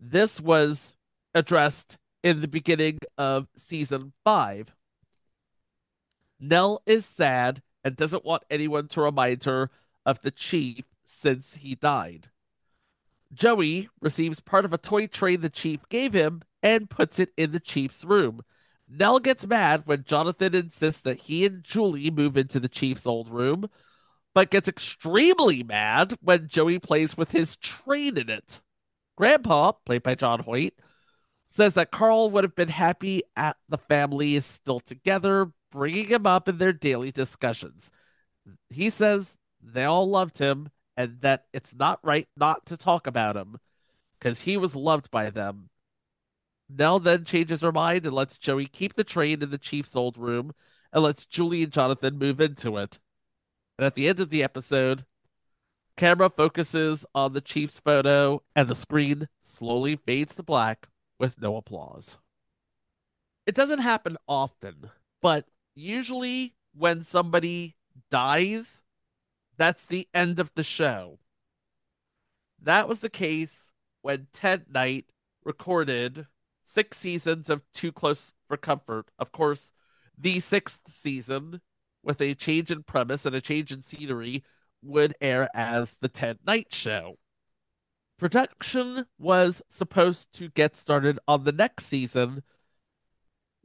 This 0.00 0.40
was 0.40 0.94
addressed 1.34 1.98
in 2.24 2.40
the 2.40 2.48
beginning 2.48 3.00
of 3.18 3.48
season 3.58 4.14
five. 4.24 4.74
Nell 6.40 6.80
is 6.86 7.04
sad 7.04 7.60
and 7.84 7.94
doesn't 7.94 8.24
want 8.24 8.44
anyone 8.48 8.88
to 8.88 9.02
remind 9.02 9.44
her 9.44 9.68
of 10.06 10.22
the 10.22 10.30
chief 10.30 10.86
since 11.04 11.56
he 11.56 11.74
died. 11.74 12.30
Joey 13.34 13.90
receives 14.00 14.40
part 14.40 14.64
of 14.64 14.72
a 14.72 14.78
toy 14.78 15.08
train 15.08 15.42
the 15.42 15.50
chief 15.50 15.86
gave 15.90 16.14
him 16.14 16.40
and 16.62 16.88
puts 16.88 17.18
it 17.18 17.34
in 17.36 17.52
the 17.52 17.60
chief's 17.60 18.02
room. 18.02 18.40
Nell 18.94 19.18
gets 19.20 19.46
mad 19.46 19.82
when 19.86 20.04
Jonathan 20.04 20.54
insists 20.54 21.00
that 21.00 21.20
he 21.20 21.46
and 21.46 21.64
Julie 21.64 22.10
move 22.10 22.36
into 22.36 22.60
the 22.60 22.68
chief's 22.68 23.06
old 23.06 23.30
room, 23.30 23.70
but 24.34 24.50
gets 24.50 24.68
extremely 24.68 25.62
mad 25.62 26.14
when 26.20 26.48
Joey 26.48 26.78
plays 26.78 27.16
with 27.16 27.30
his 27.30 27.56
train 27.56 28.18
in 28.18 28.28
it. 28.28 28.60
Grandpa, 29.16 29.72
played 29.72 30.02
by 30.02 30.14
John 30.14 30.40
Hoyt, 30.40 30.74
says 31.50 31.74
that 31.74 31.90
Carl 31.90 32.30
would 32.30 32.44
have 32.44 32.54
been 32.54 32.68
happy 32.68 33.22
at 33.36 33.56
the 33.68 33.78
family 33.78 34.36
is 34.36 34.44
still 34.44 34.80
together, 34.80 35.52
bringing 35.70 36.08
him 36.08 36.26
up 36.26 36.48
in 36.48 36.58
their 36.58 36.72
daily 36.72 37.10
discussions. 37.10 37.90
He 38.68 38.90
says 38.90 39.36
they 39.62 39.84
all 39.84 40.08
loved 40.08 40.38
him 40.38 40.70
and 40.96 41.20
that 41.20 41.44
it's 41.52 41.74
not 41.74 42.00
right 42.02 42.28
not 42.36 42.66
to 42.66 42.76
talk 42.76 43.06
about 43.06 43.36
him 43.36 43.58
because 44.18 44.40
he 44.40 44.56
was 44.56 44.76
loved 44.76 45.10
by 45.10 45.30
them. 45.30 45.70
Nell 46.76 46.98
then 46.98 47.24
changes 47.24 47.60
her 47.60 47.72
mind 47.72 48.06
and 48.06 48.14
lets 48.14 48.38
Joey 48.38 48.66
keep 48.66 48.94
the 48.94 49.04
train 49.04 49.42
in 49.42 49.50
the 49.50 49.58
chief's 49.58 49.96
old 49.96 50.16
room 50.16 50.52
and 50.92 51.02
lets 51.02 51.24
Julie 51.24 51.62
and 51.62 51.72
Jonathan 51.72 52.18
move 52.18 52.40
into 52.40 52.76
it. 52.76 52.98
And 53.78 53.86
at 53.86 53.94
the 53.94 54.08
end 54.08 54.20
of 54.20 54.30
the 54.30 54.42
episode, 54.42 55.04
camera 55.96 56.30
focuses 56.30 57.04
on 57.14 57.32
the 57.32 57.40
chief's 57.40 57.78
photo 57.78 58.42
and 58.54 58.68
the 58.68 58.74
screen 58.74 59.28
slowly 59.42 59.96
fades 59.96 60.34
to 60.36 60.42
black 60.42 60.88
with 61.18 61.40
no 61.40 61.56
applause. 61.56 62.18
It 63.46 63.54
doesn't 63.54 63.80
happen 63.80 64.16
often, 64.28 64.90
but 65.20 65.46
usually 65.74 66.54
when 66.74 67.02
somebody 67.02 67.76
dies, 68.10 68.82
that's 69.56 69.86
the 69.86 70.08
end 70.14 70.38
of 70.38 70.52
the 70.54 70.62
show. 70.62 71.18
That 72.60 72.88
was 72.88 73.00
the 73.00 73.10
case 73.10 73.72
when 74.02 74.28
Ted 74.32 74.66
Knight 74.72 75.06
recorded 75.44 76.26
six 76.62 76.98
seasons 76.98 77.50
of 77.50 77.64
Too 77.72 77.92
Close 77.92 78.32
for 78.46 78.56
Comfort. 78.56 79.10
Of 79.18 79.32
course, 79.32 79.72
the 80.16 80.40
sixth 80.40 80.80
season, 80.88 81.60
with 82.02 82.20
a 82.20 82.34
change 82.34 82.70
in 82.70 82.82
premise 82.82 83.26
and 83.26 83.34
a 83.34 83.40
change 83.40 83.72
in 83.72 83.82
scenery, 83.82 84.44
would 84.82 85.14
air 85.20 85.48
as 85.54 85.96
The 86.00 86.08
Ted 86.08 86.38
Knight 86.46 86.72
Show. 86.72 87.18
Production 88.18 89.06
was 89.18 89.62
supposed 89.68 90.32
to 90.34 90.48
get 90.48 90.76
started 90.76 91.18
on 91.26 91.44
the 91.44 91.52
next 91.52 91.86
season, 91.86 92.42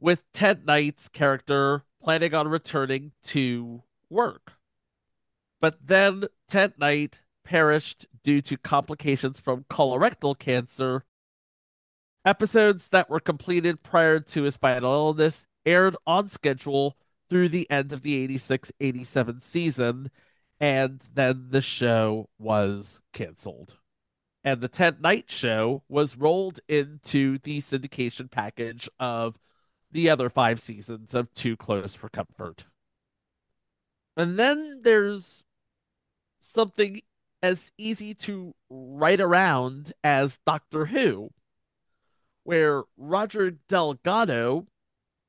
with 0.00 0.24
Ted 0.32 0.66
Knight's 0.66 1.08
character 1.08 1.84
planning 2.02 2.34
on 2.34 2.48
returning 2.48 3.12
to 3.24 3.82
work. 4.08 4.52
But 5.60 5.86
then 5.86 6.24
Ted 6.46 6.74
Knight 6.78 7.20
perished 7.44 8.06
due 8.22 8.40
to 8.42 8.56
complications 8.56 9.40
from 9.40 9.64
colorectal 9.64 10.38
cancer. 10.38 11.04
Episodes 12.24 12.88
that 12.88 13.08
were 13.08 13.20
completed 13.20 13.82
prior 13.82 14.20
to 14.20 14.42
his 14.42 14.56
final 14.56 14.92
illness 14.92 15.46
aired 15.64 15.96
on 16.06 16.28
schedule 16.28 16.96
through 17.28 17.48
the 17.48 17.70
end 17.70 17.92
of 17.92 18.02
the 18.02 18.16
86 18.22 18.72
87 18.80 19.40
season, 19.40 20.10
and 20.60 21.00
then 21.14 21.48
the 21.50 21.60
show 21.60 22.28
was 22.38 23.00
canceled. 23.12 23.76
And 24.44 24.60
the 24.60 24.68
Ted 24.68 25.02
Knight 25.02 25.30
show 25.30 25.82
was 25.88 26.16
rolled 26.16 26.60
into 26.68 27.38
the 27.38 27.60
syndication 27.62 28.30
package 28.30 28.88
of 28.98 29.38
the 29.90 30.08
other 30.10 30.30
five 30.30 30.60
seasons 30.60 31.14
of 31.14 31.32
Too 31.34 31.56
Close 31.56 31.94
for 31.94 32.08
Comfort. 32.08 32.64
And 34.16 34.38
then 34.38 34.80
there's 34.82 35.44
something 36.40 37.00
as 37.42 37.70
easy 37.78 38.14
to 38.14 38.54
write 38.68 39.20
around 39.20 39.92
as 40.02 40.38
Doctor 40.44 40.86
Who, 40.86 41.30
where 42.48 42.84
Roger 42.96 43.50
Delgado, 43.50 44.64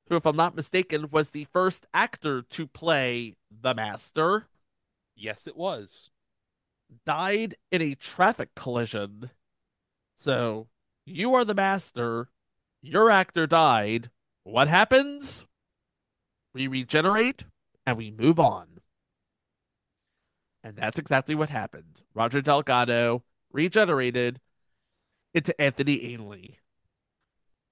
who, 0.08 0.16
if 0.16 0.26
I'm 0.26 0.38
not 0.38 0.56
mistaken, 0.56 1.10
was 1.12 1.32
the 1.32 1.48
first 1.52 1.86
actor 1.94 2.44
to 2.44 2.66
play 2.66 3.36
the 3.52 3.74
Master. 3.74 4.48
Yes, 5.18 5.46
it 5.46 5.58
was. 5.58 6.12
Died 7.06 7.56
in 7.74 7.82
a 7.82 7.96
traffic 7.96 8.56
collision. 8.56 9.32
So, 10.16 10.70
you 11.06 11.34
are 11.34 11.44
the 11.44 11.54
Master. 11.54 12.30
Your 12.82 13.12
actor 13.12 13.46
died. 13.46 14.10
What 14.46 14.70
happens? 14.70 15.46
We 16.54 16.68
regenerate 16.68 17.44
and 17.86 17.98
we 17.98 18.12
move 18.12 18.40
on. 18.40 18.80
And 20.64 20.78
that's 20.78 20.98
exactly 20.98 21.36
what 21.36 21.50
happened. 21.50 22.02
Roger 22.14 22.40
Delgado 22.40 23.24
regenerated 23.52 24.40
into 25.34 25.60
Anthony 25.60 26.14
Ainley. 26.14 26.60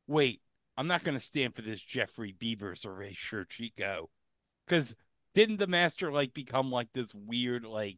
Wait, 0.08 0.42
I'm 0.78 0.88
not 0.88 1.04
going 1.04 1.18
to 1.18 1.26
stand 1.26 1.56
for 1.56 1.62
this 1.62 1.82
Geoffrey 1.82 2.34
Beevers 2.38 2.86
erasure 2.86 3.46
Chico. 3.46 4.10
Because 4.66 4.96
didn't 5.34 5.58
the 5.58 5.68
master 5.68 6.12
like 6.12 6.34
become 6.34 6.72
like 6.72 6.90
this 6.94 7.14
weird, 7.14 7.66
like 7.66 7.98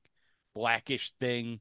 blackish 0.56 1.14
thing? 1.20 1.60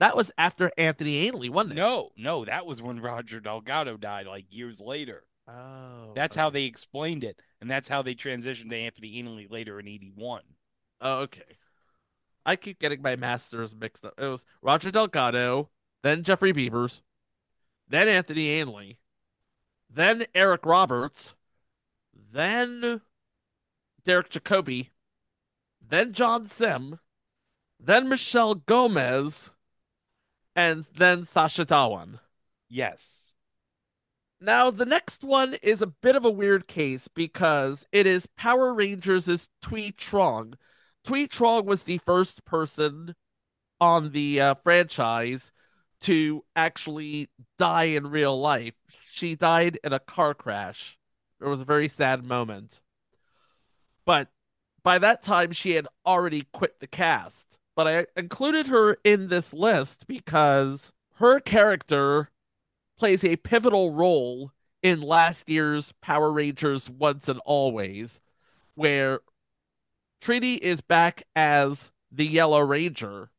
That 0.00 0.16
was 0.16 0.32
after 0.36 0.72
Anthony 0.76 1.26
Ainley, 1.26 1.48
wasn't 1.48 1.72
it? 1.72 1.76
No, 1.76 2.10
no, 2.16 2.44
that 2.44 2.66
was 2.66 2.82
when 2.82 3.00
Roger 3.00 3.40
Delgado 3.40 3.96
died, 3.96 4.26
like 4.26 4.46
years 4.50 4.80
later. 4.80 5.24
Oh. 5.48 6.12
That's 6.14 6.34
how 6.34 6.50
they 6.50 6.64
explained 6.64 7.22
it. 7.22 7.38
And 7.60 7.70
that's 7.70 7.88
how 7.88 8.02
they 8.02 8.14
transitioned 8.14 8.70
to 8.70 8.76
Anthony 8.76 9.18
Ainley 9.18 9.46
later 9.48 9.78
in 9.78 9.88
81. 9.88 10.42
Oh, 11.00 11.20
okay. 11.20 11.58
I 12.46 12.56
keep 12.56 12.78
getting 12.78 13.02
my 13.02 13.16
masters 13.16 13.74
mixed 13.74 14.04
up. 14.04 14.14
It 14.18 14.26
was 14.26 14.44
Roger 14.62 14.90
Delgado, 14.90 15.70
then 16.02 16.22
Geoffrey 16.22 16.52
Beevers, 16.52 17.00
then 17.88 18.08
Anthony 18.08 18.50
Ainley, 18.50 18.98
then 19.94 20.26
Eric 20.34 20.66
Roberts, 20.66 21.34
then 22.32 23.00
Derek 24.04 24.30
Jacobi, 24.30 24.88
then 25.80 26.12
John 26.12 26.46
Simm, 26.46 26.98
then 27.78 28.08
Michelle 28.08 28.54
Gomez, 28.54 29.50
and 30.56 30.84
then 30.96 31.24
Sacha 31.24 31.64
Dhawan. 31.64 32.20
Yes. 32.68 33.34
Now, 34.40 34.70
the 34.70 34.86
next 34.86 35.24
one 35.24 35.54
is 35.62 35.80
a 35.80 35.86
bit 35.86 36.16
of 36.16 36.24
a 36.24 36.30
weird 36.30 36.66
case 36.66 37.08
because 37.08 37.86
it 37.92 38.06
is 38.06 38.26
Power 38.26 38.74
Rangers' 38.74 39.48
Thuy 39.62 39.94
Trang. 39.94 40.54
Thuy 41.06 41.28
Trang 41.28 41.64
was 41.64 41.84
the 41.84 41.98
first 41.98 42.44
person 42.44 43.14
on 43.80 44.10
the 44.12 44.40
uh, 44.40 44.54
franchise 44.56 45.52
to 46.02 46.44
actually 46.54 47.30
die 47.58 47.84
in 47.84 48.10
real 48.10 48.38
life. 48.38 48.74
She 49.14 49.36
died 49.36 49.78
in 49.84 49.92
a 49.92 50.00
car 50.00 50.34
crash. 50.34 50.98
It 51.40 51.44
was 51.44 51.60
a 51.60 51.64
very 51.64 51.86
sad 51.86 52.24
moment. 52.24 52.80
But 54.04 54.32
by 54.82 54.98
that 54.98 55.22
time, 55.22 55.52
she 55.52 55.76
had 55.76 55.86
already 56.04 56.48
quit 56.52 56.80
the 56.80 56.88
cast. 56.88 57.56
But 57.76 57.86
I 57.86 58.06
included 58.16 58.66
her 58.66 58.96
in 59.04 59.28
this 59.28 59.54
list 59.54 60.08
because 60.08 60.92
her 61.18 61.38
character 61.38 62.30
plays 62.98 63.22
a 63.22 63.36
pivotal 63.36 63.92
role 63.92 64.50
in 64.82 65.00
last 65.00 65.48
year's 65.48 65.92
Power 66.02 66.32
Rangers 66.32 66.90
Once 66.90 67.28
and 67.28 67.38
Always, 67.44 68.20
where 68.74 69.20
Trini 70.20 70.58
is 70.58 70.80
back 70.80 71.22
as 71.36 71.92
the 72.10 72.26
Yellow 72.26 72.62
Ranger, 72.62 73.30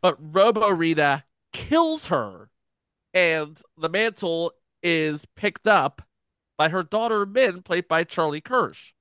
but 0.00 0.16
Robo 0.18 0.70
Rita 0.70 1.24
kills 1.52 2.06
her, 2.06 2.48
and 3.12 3.60
the 3.76 3.90
mantle 3.90 4.52
is 4.88 5.26
picked 5.34 5.66
up 5.66 6.00
by 6.56 6.68
her 6.68 6.84
daughter 6.84 7.26
Min, 7.26 7.60
played 7.60 7.88
by 7.88 8.04
Charlie 8.04 8.40
Kersh. 8.40 8.92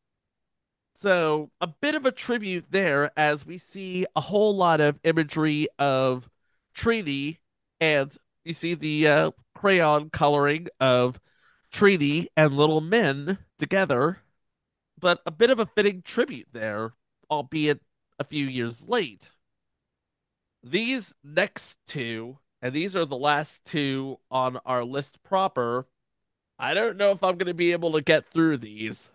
So, 0.95 1.51
a 1.61 1.67
bit 1.67 1.93
of 1.93 2.07
a 2.07 2.11
tribute 2.11 2.65
there 2.71 3.11
as 3.15 3.45
we 3.45 3.59
see 3.59 4.07
a 4.15 4.21
whole 4.21 4.55
lot 4.55 4.81
of 4.81 4.99
imagery 5.03 5.67
of 5.77 6.27
Trini, 6.75 7.38
and 7.79 8.11
you 8.43 8.53
see 8.53 8.73
the 8.73 9.07
uh, 9.07 9.31
crayon 9.53 10.09
coloring 10.09 10.69
of 10.79 11.19
Trini 11.71 12.27
and 12.36 12.55
Little 12.55 12.81
Min 12.81 13.38
together. 13.59 14.17
But 14.99 15.21
a 15.27 15.31
bit 15.31 15.51
of 15.51 15.59
a 15.59 15.67
fitting 15.67 16.01
tribute 16.01 16.47
there, 16.51 16.93
albeit 17.29 17.81
a 18.17 18.23
few 18.23 18.47
years 18.47 18.88
late. 18.88 19.29
These 20.63 21.13
next 21.23 21.77
two, 21.86 22.39
and 22.66 22.74
these 22.74 22.95
are 22.95 23.05
the 23.05 23.16
last 23.16 23.63
two 23.63 24.18
on 24.32 24.57
our 24.66 24.84
list 24.84 25.22
proper, 25.22 25.86
I 26.57 26.74
don't 26.74 26.97
know 26.97 27.11
if 27.11 27.22
I'm 27.22 27.38
going 27.38 27.45
to 27.45 27.53
be 27.53 27.74
able 27.74 27.91
to 27.91 28.01
get 28.01 28.32
through 28.32 28.57
these. 28.57 29.11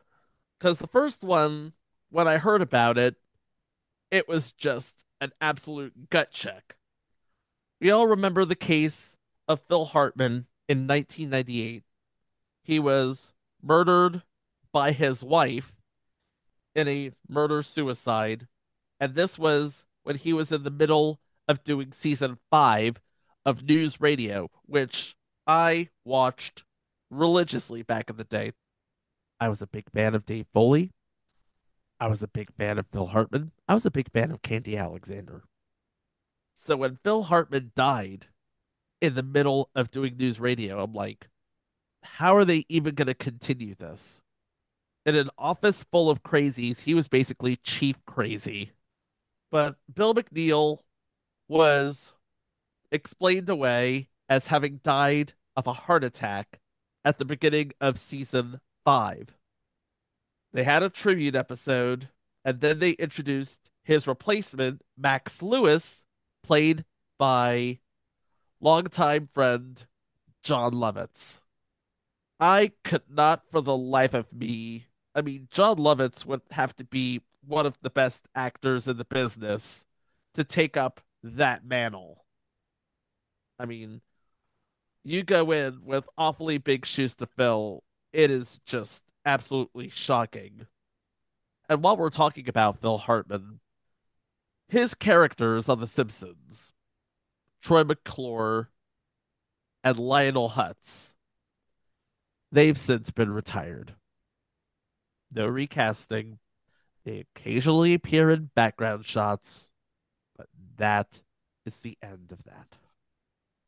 Because 0.57 0.78
the 0.78 0.86
first 0.86 1.24
one, 1.24 1.72
when 2.11 2.28
I 2.28 2.36
heard 2.36 2.62
about 2.62 2.96
it, 2.96 3.16
it 4.09 4.28
was 4.28 4.53
just 4.53 5.05
an 5.20 5.32
absolute 5.40 6.11
gut 6.11 6.30
check. 6.30 6.76
We 7.80 7.90
all 7.90 8.07
remember 8.07 8.44
the 8.44 8.55
case 8.55 9.16
of 9.48 9.62
Phil 9.66 9.86
Hartman 9.86 10.46
in 10.68 10.86
1998. 10.86 11.82
He 12.62 12.78
was 12.78 13.32
murdered 13.61 14.22
by 14.70 14.92
his 14.92 15.24
wife 15.24 15.72
in 16.76 16.86
a 16.86 17.11
murder 17.28 17.64
suicide. 17.64 18.46
And 19.01 19.16
this 19.16 19.36
was 19.36 19.86
when 20.05 20.14
he 20.14 20.32
was 20.32 20.53
in 20.53 20.62
the 20.62 20.70
middle 20.70 21.18
of 21.48 21.64
doing 21.64 21.90
season 21.90 22.38
five 22.48 23.01
of 23.51 23.64
News 23.64 24.01
Radio, 24.01 24.48
which 24.62 25.16
I 25.44 25.88
watched 26.05 26.62
religiously 27.11 27.82
back 27.82 28.09
in 28.09 28.16
the 28.16 28.24
day. 28.24 28.53
I 29.40 29.48
was 29.48 29.61
a 29.61 29.66
big 29.66 29.90
fan 29.92 30.14
of 30.14 30.24
Dave 30.24 30.46
Foley. 30.55 30.92
I 31.98 32.07
was 32.07 32.22
a 32.22 32.28
big 32.28 32.51
fan 32.57 32.78
of 32.78 32.86
Phil 32.92 33.09
Hartman. 33.09 33.51
I 33.68 33.74
was 33.74 33.84
a 33.84 33.90
big 33.90 34.11
fan 34.12 34.30
of 34.30 34.40
Khandi 34.40 34.78
Alexander. 34.78 35.42
So 36.55 36.76
when 36.76 36.98
Phil 37.03 37.24
Hartman 37.24 37.72
died 37.74 38.28
in 39.01 39.14
the 39.14 39.22
middle 39.22 39.68
of 39.74 39.90
doing 39.90 40.16
news 40.16 40.38
radio, 40.38 40.82
I'm 40.82 40.92
like, 40.92 41.28
how 42.03 42.36
are 42.36 42.44
they 42.44 42.64
even 42.68 42.94
going 42.94 43.09
to 43.09 43.14
continue 43.14 43.74
this? 43.74 44.22
In 45.05 45.16
an 45.16 45.30
office 45.36 45.84
full 45.90 46.09
of 46.09 46.22
crazies, 46.22 46.80
he 46.80 46.94
was 46.94 47.09
basically 47.09 47.57
chief 47.57 47.96
crazy. 48.07 48.70
But 49.51 49.74
Bill 49.92 50.14
McNeil 50.14 50.78
was 51.48 52.12
explained 52.93 53.49
away 53.49 54.09
as 54.28 54.47
having 54.47 54.80
died 54.82 55.32
of 55.57 55.66
a 55.66 55.72
heart 55.72 56.05
attack 56.05 56.61
at 57.05 57.18
the 57.18 57.24
beginning 57.24 57.72
of 57.80 57.99
season 57.99 58.61
five. 58.84 59.36
They 60.53 60.64
had 60.64 60.82
a 60.82 60.91
tribute 60.91 61.34
episode, 61.34 62.09
and 62.45 62.61
then 62.61 62.78
they 62.78 62.91
introduced 62.93 63.70
his 63.84 64.07
replacement, 64.07 64.82
Max 64.97 65.43
Lewis, 65.43 66.05
played 66.43 66.84
by 67.18 67.78
longtime 68.61 69.26
friend 69.26 69.84
Jon 70.43 70.72
Lovitz. 70.72 71.41
I 72.38 72.72
could 72.84 73.03
not 73.11 73.43
for 73.51 73.61
the 73.61 73.76
life 73.76 74.14
of 74.14 74.32
me. 74.32 74.86
I 75.14 75.22
mean, 75.22 75.49
Jon 75.51 75.76
Lovitz 75.76 76.24
would 76.24 76.43
have 76.51 76.74
to 76.76 76.84
be 76.84 77.20
one 77.47 77.66
of 77.66 77.76
the 77.82 77.91
best 77.91 78.28
actors 78.34 78.88
in 78.88 78.97
the 78.97 79.05
business 79.05 79.84
to 80.34 80.45
take 80.45 80.76
up 80.76 81.01
that 81.22 81.64
mantle. 81.64 82.24
I 83.61 83.66
mean, 83.66 84.00
you 85.04 85.22
go 85.22 85.50
in 85.50 85.84
with 85.84 86.08
awfully 86.16 86.56
big 86.56 86.86
shoes 86.86 87.14
to 87.16 87.26
fill. 87.26 87.82
It 88.11 88.30
is 88.30 88.58
just 88.64 89.02
absolutely 89.26 89.90
shocking. 89.90 90.66
And 91.68 91.82
while 91.82 91.98
we're 91.98 92.08
talking 92.08 92.48
about 92.48 92.80
Phil 92.80 92.96
Hartman, 92.96 93.61
his 94.68 94.94
characters 94.94 95.68
on 95.68 95.78
The 95.78 95.86
Simpsons, 95.86 96.72
Troy 97.62 97.84
McClure 97.84 98.70
and 99.84 99.98
Lionel 99.98 100.50
Hutz, 100.50 101.14
they've 102.50 102.78
since 102.78 103.11
been 103.11 103.30
retired. 103.30 103.94
No 105.32 105.46
recasting. 105.46 106.38
They 107.04 107.26
occasionally 107.36 107.92
appear 107.92 108.30
in 108.30 108.50
background 108.54 109.04
shots, 109.04 109.68
but 110.36 110.48
that 110.78 111.20
is 111.66 111.76
the 111.80 111.98
end 112.02 112.32
of 112.32 112.42
that. 112.44 112.78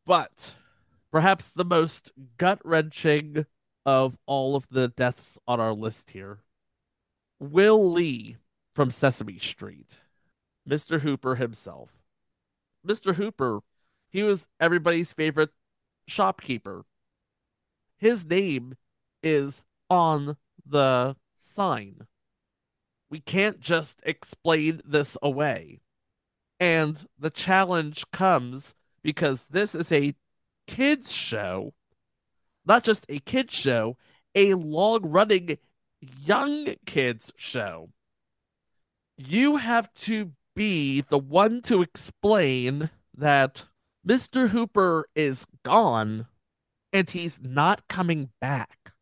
But 0.04 0.56
perhaps 1.10 1.50
the 1.50 1.64
most 1.64 2.12
gut 2.38 2.60
wrenching 2.64 3.46
of 3.84 4.16
all 4.26 4.56
of 4.56 4.68
the 4.68 4.88
deaths 4.88 5.38
on 5.46 5.60
our 5.60 5.72
list 5.72 6.10
here 6.10 6.40
Will 7.38 7.92
Lee 7.92 8.36
from 8.72 8.90
Sesame 8.90 9.38
Street, 9.38 9.98
Mr. 10.68 11.00
Hooper 11.00 11.34
himself. 11.34 11.90
Mr. 12.86 13.16
Hooper, 13.16 13.60
he 14.10 14.22
was 14.22 14.46
everybody's 14.60 15.12
favorite 15.12 15.50
shopkeeper. 16.06 16.84
His 17.98 18.24
name 18.24 18.76
is 19.22 19.64
on 19.90 20.36
the 20.64 21.16
sign. 21.36 22.06
We 23.10 23.20
can't 23.20 23.60
just 23.60 24.00
explain 24.04 24.80
this 24.84 25.18
away. 25.20 25.80
And 26.58 27.04
the 27.18 27.30
challenge 27.30 28.04
comes 28.12 28.74
because 29.02 29.46
this 29.46 29.74
is 29.74 29.90
a 29.92 30.14
kids 30.66 31.12
show, 31.12 31.72
not 32.64 32.84
just 32.84 33.04
a 33.08 33.18
kids 33.20 33.52
show, 33.54 33.96
a 34.34 34.54
long 34.54 35.00
running 35.02 35.58
young 36.24 36.74
kids 36.86 37.32
show. 37.36 37.90
You 39.16 39.56
have 39.56 39.92
to 39.94 40.32
be 40.54 41.00
the 41.00 41.18
one 41.18 41.62
to 41.62 41.82
explain 41.82 42.90
that 43.16 43.64
Mr. 44.06 44.48
Hooper 44.48 45.06
is 45.14 45.46
gone 45.64 46.26
and 46.92 47.08
he's 47.08 47.40
not 47.42 47.86
coming 47.88 48.30
back. 48.40 48.92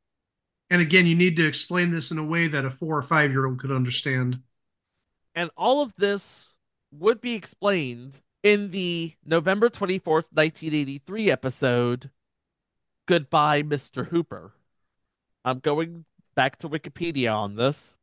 And 0.69 0.81
again, 0.81 1.07
you 1.07 1.17
need 1.17 1.37
to 1.37 1.47
explain 1.47 1.91
this 1.91 2.11
in 2.11 2.19
a 2.19 2.25
way 2.25 2.47
that 2.47 2.65
a 2.65 2.71
four 2.71 2.97
or 2.97 3.03
five 3.03 3.31
year 3.33 3.47
old 3.47 3.59
could 3.59 3.73
understand. 3.73 4.41
And 5.35 5.51
all 5.57 5.83
of 5.83 5.95
this 5.97 6.55
would 6.93 7.21
be 7.21 7.35
explained 7.35 8.21
in 8.43 8.71
the 8.71 9.15
November 9.25 9.69
24th, 9.69 10.29
1983 10.33 11.31
episode, 11.31 12.11
Goodbye, 13.07 13.63
Mr. 13.63 14.07
Hooper. 14.07 14.53
I'm 15.45 15.59
going 15.59 16.05
back 16.35 16.57
to 16.59 16.69
Wikipedia 16.69 17.35
on 17.35 17.57
this. 17.57 17.95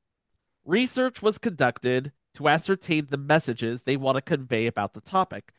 Research 0.65 1.21
was 1.21 1.37
conducted 1.37 2.11
to 2.35 2.49
ascertain 2.49 3.07
the 3.09 3.17
messages 3.17 3.83
they 3.83 3.95
want 3.95 4.17
to 4.17 4.21
convey 4.21 4.67
about 4.67 4.93
the 4.93 5.01
topic, 5.01 5.53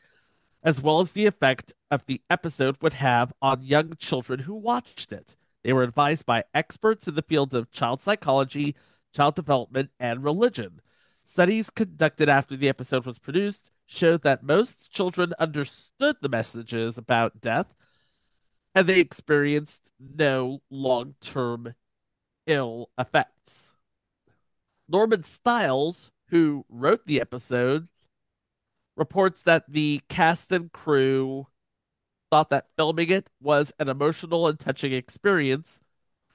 as 0.63 0.83
well 0.83 1.01
as 1.01 1.13
the 1.13 1.27
effect 1.27 1.73
of 1.91 2.05
the 2.07 2.21
episode 2.29 2.77
would 2.83 2.95
have 2.95 3.33
on 3.41 3.65
young 3.65 3.95
children 3.97 4.41
who 4.41 4.55
watched 4.55 5.13
it. 5.13 5.35
They 5.65 5.73
were 5.73 5.83
advised 5.83 6.27
by 6.27 6.45
experts 6.53 7.09
in 7.09 7.15
the 7.15 7.23
fields 7.23 7.55
of 7.55 7.71
child 7.71 8.03
psychology, 8.03 8.77
child 9.15 9.35
development, 9.35 9.91
and 9.99 10.23
religion. 10.23 10.81
Studies 11.23 11.71
conducted 11.71 12.29
after 12.29 12.55
the 12.55 12.69
episode 12.69 13.07
was 13.07 13.19
produced 13.19 13.71
showed 13.89 14.23
that 14.23 14.45
most 14.45 14.93
children 14.93 15.33
understood 15.39 16.17
the 16.21 16.29
messages 16.29 16.97
about 16.99 17.41
death 17.41 17.75
and 18.75 18.89
they 18.89 19.01
experienced 19.01 19.91
no 19.99 20.63
long 20.71 21.15
term 21.21 21.75
ill 22.47 22.91
effects. 22.99 23.75
Norman 24.89 25.25
Stiles, 25.25 26.13
who 26.29 26.65
wrote 26.69 27.07
the 27.07 27.21
episode, 27.21 27.89
reports 28.97 29.43
that 29.43 29.65
the 29.69 30.01
cast 30.09 30.53
and 30.53 30.71
crew 30.71 31.47
thought 32.31 32.51
that 32.51 32.69
filming 32.77 33.11
it 33.11 33.29
was 33.41 33.73
an 33.79 33.89
emotional 33.89 34.47
and 34.47 34.61
touching 34.61 34.93
experience, 34.93 35.81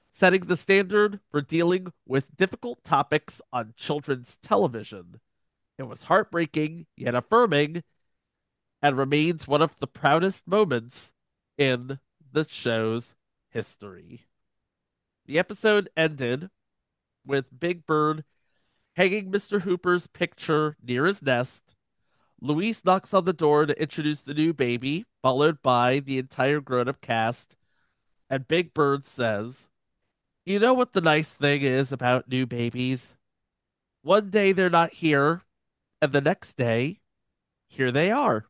setting 0.10 0.42
the 0.42 0.58
standard 0.58 1.20
for 1.30 1.40
dealing 1.40 1.94
with 2.08 2.36
difficult 2.36 2.84
topics 2.84 3.42
on 3.52 3.74
children's 3.78 4.38
television. 4.42 5.20
It 5.78 5.84
was 5.84 6.04
heartbreaking 6.04 6.88
yet 6.96 7.16
affirming 7.16 7.84
and 8.82 8.98
remains 8.98 9.48
one 9.48 9.62
of 9.62 9.80
the 9.80 9.88
proudest 9.88 10.48
moments 10.48 11.14
in 11.58 12.00
the 12.32 12.48
show's 12.48 13.16
history. 13.50 14.26
The 15.26 15.40
episode 15.40 15.90
ended 15.96 16.50
with 17.26 17.60
Big 17.60 17.86
Bird 17.86 18.24
hanging 18.96 19.32
Mr. 19.32 19.62
Hooper's 19.62 20.08
picture 20.08 20.76
near 20.84 21.06
his 21.06 21.22
nest. 21.22 21.76
Luis 22.42 22.84
knocks 22.84 23.14
on 23.14 23.26
the 23.26 23.34
door 23.34 23.66
to 23.66 23.82
introduce 23.82 24.22
the 24.22 24.34
new 24.34 24.54
baby, 24.54 25.06
followed 25.22 25.62
by 25.62 26.00
the 26.00 26.20
entire 26.20 26.60
grown 26.60 26.90
up 26.90 27.00
cast. 27.02 27.56
And 28.30 28.48
Big 28.48 28.74
Bird 28.74 29.08
says, 29.08 29.70
You 30.46 30.60
know 30.60 30.74
what 30.74 30.94
the 30.94 31.02
nice 31.02 31.34
thing 31.34 31.62
is 31.62 31.92
about 31.92 32.28
new 32.28 32.46
babies? 32.46 33.16
one 34.04 34.30
day 34.30 34.52
they're 34.52 34.70
not 34.70 34.94
here, 34.94 35.42
and 36.04 36.12
the 36.12 36.20
next 36.20 36.58
day, 36.58 37.00
here 37.70 37.90
they 37.90 38.12
are. 38.12 38.44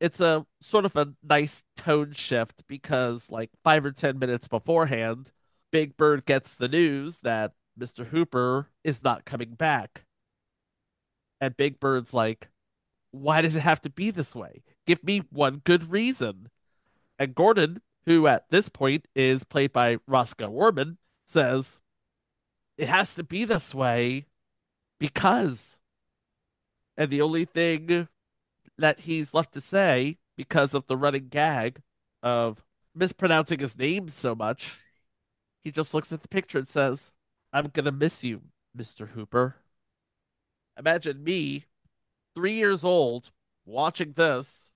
It's 0.00 0.18
a 0.18 0.46
sort 0.62 0.86
of 0.86 0.96
a 0.96 1.12
nice 1.22 1.62
tone 1.76 2.12
shift 2.12 2.62
because, 2.66 3.28
like, 3.28 3.50
five 3.62 3.84
or 3.84 3.92
10 3.92 4.18
minutes 4.18 4.48
beforehand, 4.48 5.30
Big 5.72 5.94
Bird 5.98 6.24
gets 6.24 6.54
the 6.54 6.68
news 6.68 7.18
that 7.18 7.52
Mr. 7.78 8.06
Hooper 8.06 8.70
is 8.82 9.04
not 9.04 9.26
coming 9.26 9.52
back. 9.52 10.06
And 11.38 11.54
Big 11.54 11.78
Bird's 11.78 12.14
like, 12.14 12.48
why 13.10 13.42
does 13.42 13.54
it 13.54 13.60
have 13.60 13.82
to 13.82 13.90
be 13.90 14.10
this 14.10 14.34
way? 14.34 14.62
Give 14.86 15.04
me 15.04 15.18
one 15.30 15.60
good 15.62 15.90
reason. 15.92 16.48
And 17.18 17.34
Gordon, 17.34 17.82
who 18.06 18.26
at 18.26 18.48
this 18.48 18.70
point 18.70 19.06
is 19.14 19.44
played 19.44 19.74
by 19.74 19.98
Roscoe 20.06 20.48
Orman, 20.48 20.96
says, 21.26 21.78
it 22.78 22.88
has 22.88 23.14
to 23.16 23.22
be 23.22 23.44
this 23.44 23.74
way 23.74 24.24
because. 24.98 25.76
And 26.96 27.10
the 27.10 27.22
only 27.22 27.44
thing 27.44 28.08
that 28.78 29.00
he's 29.00 29.34
left 29.34 29.54
to 29.54 29.60
say, 29.60 30.18
because 30.36 30.74
of 30.74 30.86
the 30.86 30.96
running 30.96 31.28
gag 31.28 31.80
of 32.22 32.62
mispronouncing 32.94 33.60
his 33.60 33.76
name 33.76 34.08
so 34.08 34.34
much, 34.34 34.78
he 35.64 35.70
just 35.70 35.94
looks 35.94 36.12
at 36.12 36.22
the 36.22 36.28
picture 36.28 36.58
and 36.58 36.68
says, 36.68 37.12
I'm 37.52 37.68
going 37.68 37.84
to 37.84 37.92
miss 37.92 38.24
you, 38.24 38.42
Mr. 38.76 39.08
Hooper. 39.08 39.56
Imagine 40.78 41.22
me, 41.22 41.66
three 42.34 42.54
years 42.54 42.84
old, 42.84 43.30
watching 43.64 44.12
this, 44.12 44.72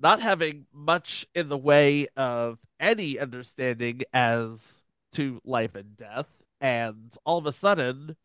not 0.00 0.20
having 0.20 0.66
much 0.72 1.26
in 1.34 1.48
the 1.48 1.58
way 1.58 2.06
of 2.16 2.58
any 2.78 3.18
understanding 3.18 4.02
as 4.12 4.82
to 5.12 5.40
life 5.44 5.74
and 5.74 5.96
death. 5.96 6.26
And 6.60 7.14
all 7.24 7.38
of 7.38 7.46
a 7.46 7.52
sudden, 7.52 8.16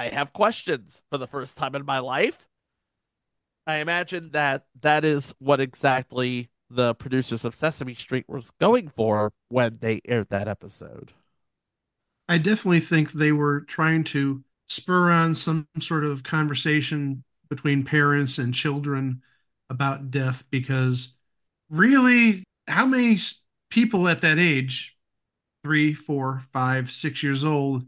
I 0.00 0.08
have 0.08 0.32
questions 0.32 1.02
for 1.10 1.18
the 1.18 1.26
first 1.26 1.58
time 1.58 1.74
in 1.74 1.84
my 1.84 1.98
life. 1.98 2.48
I 3.66 3.80
imagine 3.80 4.30
that 4.30 4.64
that 4.80 5.04
is 5.04 5.34
what 5.38 5.60
exactly 5.60 6.48
the 6.70 6.94
producers 6.94 7.44
of 7.44 7.54
Sesame 7.54 7.92
Street 7.92 8.24
was 8.26 8.50
going 8.58 8.88
for 8.88 9.30
when 9.50 9.76
they 9.82 10.00
aired 10.08 10.30
that 10.30 10.48
episode. 10.48 11.12
I 12.30 12.38
definitely 12.38 12.80
think 12.80 13.12
they 13.12 13.30
were 13.30 13.60
trying 13.60 14.04
to 14.04 14.42
spur 14.70 15.10
on 15.10 15.34
some 15.34 15.68
sort 15.80 16.04
of 16.04 16.22
conversation 16.22 17.22
between 17.50 17.84
parents 17.84 18.38
and 18.38 18.54
children 18.54 19.20
about 19.68 20.10
death 20.10 20.44
because 20.50 21.18
really, 21.68 22.42
how 22.66 22.86
many 22.86 23.18
people 23.68 24.08
at 24.08 24.22
that 24.22 24.38
age, 24.38 24.96
three, 25.62 25.92
four, 25.92 26.44
five, 26.54 26.90
six 26.90 27.22
years 27.22 27.44
old, 27.44 27.84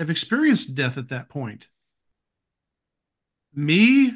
have 0.00 0.10
experienced 0.10 0.74
death 0.74 0.98
at 0.98 1.08
that 1.08 1.28
point? 1.28 1.68
Me, 3.54 4.12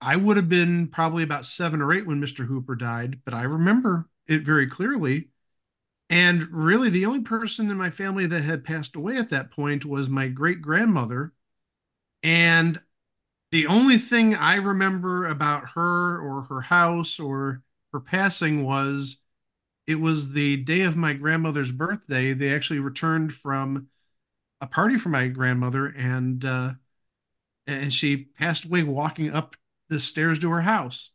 I 0.00 0.16
would 0.16 0.36
have 0.36 0.48
been 0.48 0.88
probably 0.88 1.22
about 1.22 1.46
seven 1.46 1.80
or 1.80 1.92
eight 1.92 2.06
when 2.06 2.20
Mr. 2.20 2.46
Hooper 2.46 2.74
died, 2.74 3.20
but 3.24 3.32
I 3.32 3.42
remember 3.42 4.08
it 4.26 4.42
very 4.42 4.66
clearly. 4.66 5.28
And 6.08 6.48
really, 6.50 6.90
the 6.90 7.06
only 7.06 7.20
person 7.20 7.70
in 7.70 7.76
my 7.76 7.90
family 7.90 8.26
that 8.26 8.42
had 8.42 8.64
passed 8.64 8.96
away 8.96 9.16
at 9.16 9.28
that 9.28 9.52
point 9.52 9.84
was 9.84 10.10
my 10.10 10.26
great 10.26 10.60
grandmother. 10.60 11.32
And 12.24 12.80
the 13.52 13.68
only 13.68 13.98
thing 13.98 14.34
I 14.34 14.56
remember 14.56 15.26
about 15.26 15.70
her 15.74 16.18
or 16.18 16.42
her 16.42 16.62
house 16.62 17.20
or 17.20 17.62
her 17.92 18.00
passing 18.00 18.64
was 18.64 19.18
it 19.86 20.00
was 20.00 20.32
the 20.32 20.56
day 20.56 20.80
of 20.80 20.96
my 20.96 21.12
grandmother's 21.12 21.70
birthday. 21.70 22.32
They 22.32 22.52
actually 22.52 22.80
returned 22.80 23.32
from 23.32 23.88
a 24.60 24.66
party 24.66 24.98
for 24.98 25.08
my 25.08 25.28
grandmother, 25.28 25.86
and 25.86 26.44
uh, 26.44 26.72
and 27.66 27.92
she 27.92 28.16
passed 28.16 28.64
away 28.64 28.82
walking 28.82 29.32
up 29.32 29.56
the 29.88 30.00
stairs 30.00 30.38
to 30.40 30.50
her 30.50 30.62
house. 30.62 31.10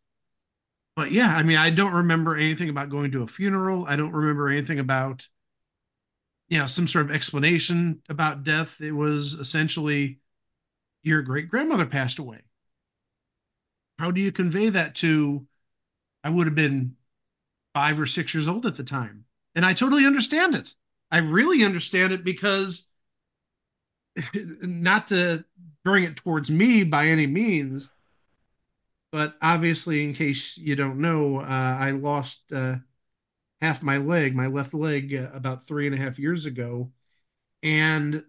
But 0.95 1.11
yeah, 1.11 1.35
I 1.35 1.43
mean, 1.43 1.57
I 1.57 1.69
don't 1.69 1.93
remember 1.93 2.35
anything 2.35 2.69
about 2.69 2.89
going 2.89 3.11
to 3.11 3.23
a 3.23 3.27
funeral. 3.27 3.85
I 3.85 3.95
don't 3.97 4.13
remember 4.13 4.47
anything 4.49 4.79
about, 4.79 5.27
you 6.47 6.57
know, 6.57 6.67
some 6.67 6.87
sort 6.87 7.05
of 7.05 7.11
explanation 7.11 8.01
about 8.07 8.43
death. 8.43 8.79
It 8.79 8.93
was 8.93 9.33
essentially 9.33 10.19
your 11.03 11.21
great 11.21 11.49
grandmother 11.49 11.85
passed 11.85 12.19
away. 12.19 12.41
How 13.99 14.11
do 14.11 14.21
you 14.21 14.31
convey 14.31 14.69
that 14.69 14.95
to? 14.95 15.45
I 16.23 16.29
would 16.29 16.47
have 16.47 16.55
been 16.55 16.95
five 17.73 17.99
or 17.99 18.05
six 18.05 18.33
years 18.33 18.47
old 18.47 18.65
at 18.65 18.75
the 18.75 18.83
time. 18.83 19.25
And 19.53 19.65
I 19.65 19.73
totally 19.73 20.05
understand 20.05 20.55
it. 20.55 20.73
I 21.11 21.19
really 21.19 21.63
understand 21.63 22.13
it 22.13 22.23
because 22.23 22.84
not 24.33 25.07
to 25.09 25.43
bring 25.83 26.03
it 26.03 26.15
towards 26.15 26.49
me 26.49 26.83
by 26.83 27.07
any 27.07 27.27
means, 27.27 27.89
but 29.11 29.35
obviously, 29.41 30.03
in 30.03 30.13
case 30.13 30.57
you 30.57 30.75
don't 30.75 30.99
know, 30.99 31.39
uh, 31.39 31.43
I 31.79 31.91
lost 31.91 32.51
uh, 32.51 32.75
half 33.61 33.81
my 33.81 33.97
leg, 33.97 34.35
my 34.35 34.47
left 34.47 34.73
leg, 34.73 35.13
uh, 35.13 35.29
about 35.33 35.65
three 35.65 35.85
and 35.87 35.95
a 35.95 35.97
half 35.97 36.19
years 36.19 36.45
ago. 36.45 36.91
And 37.63 38.23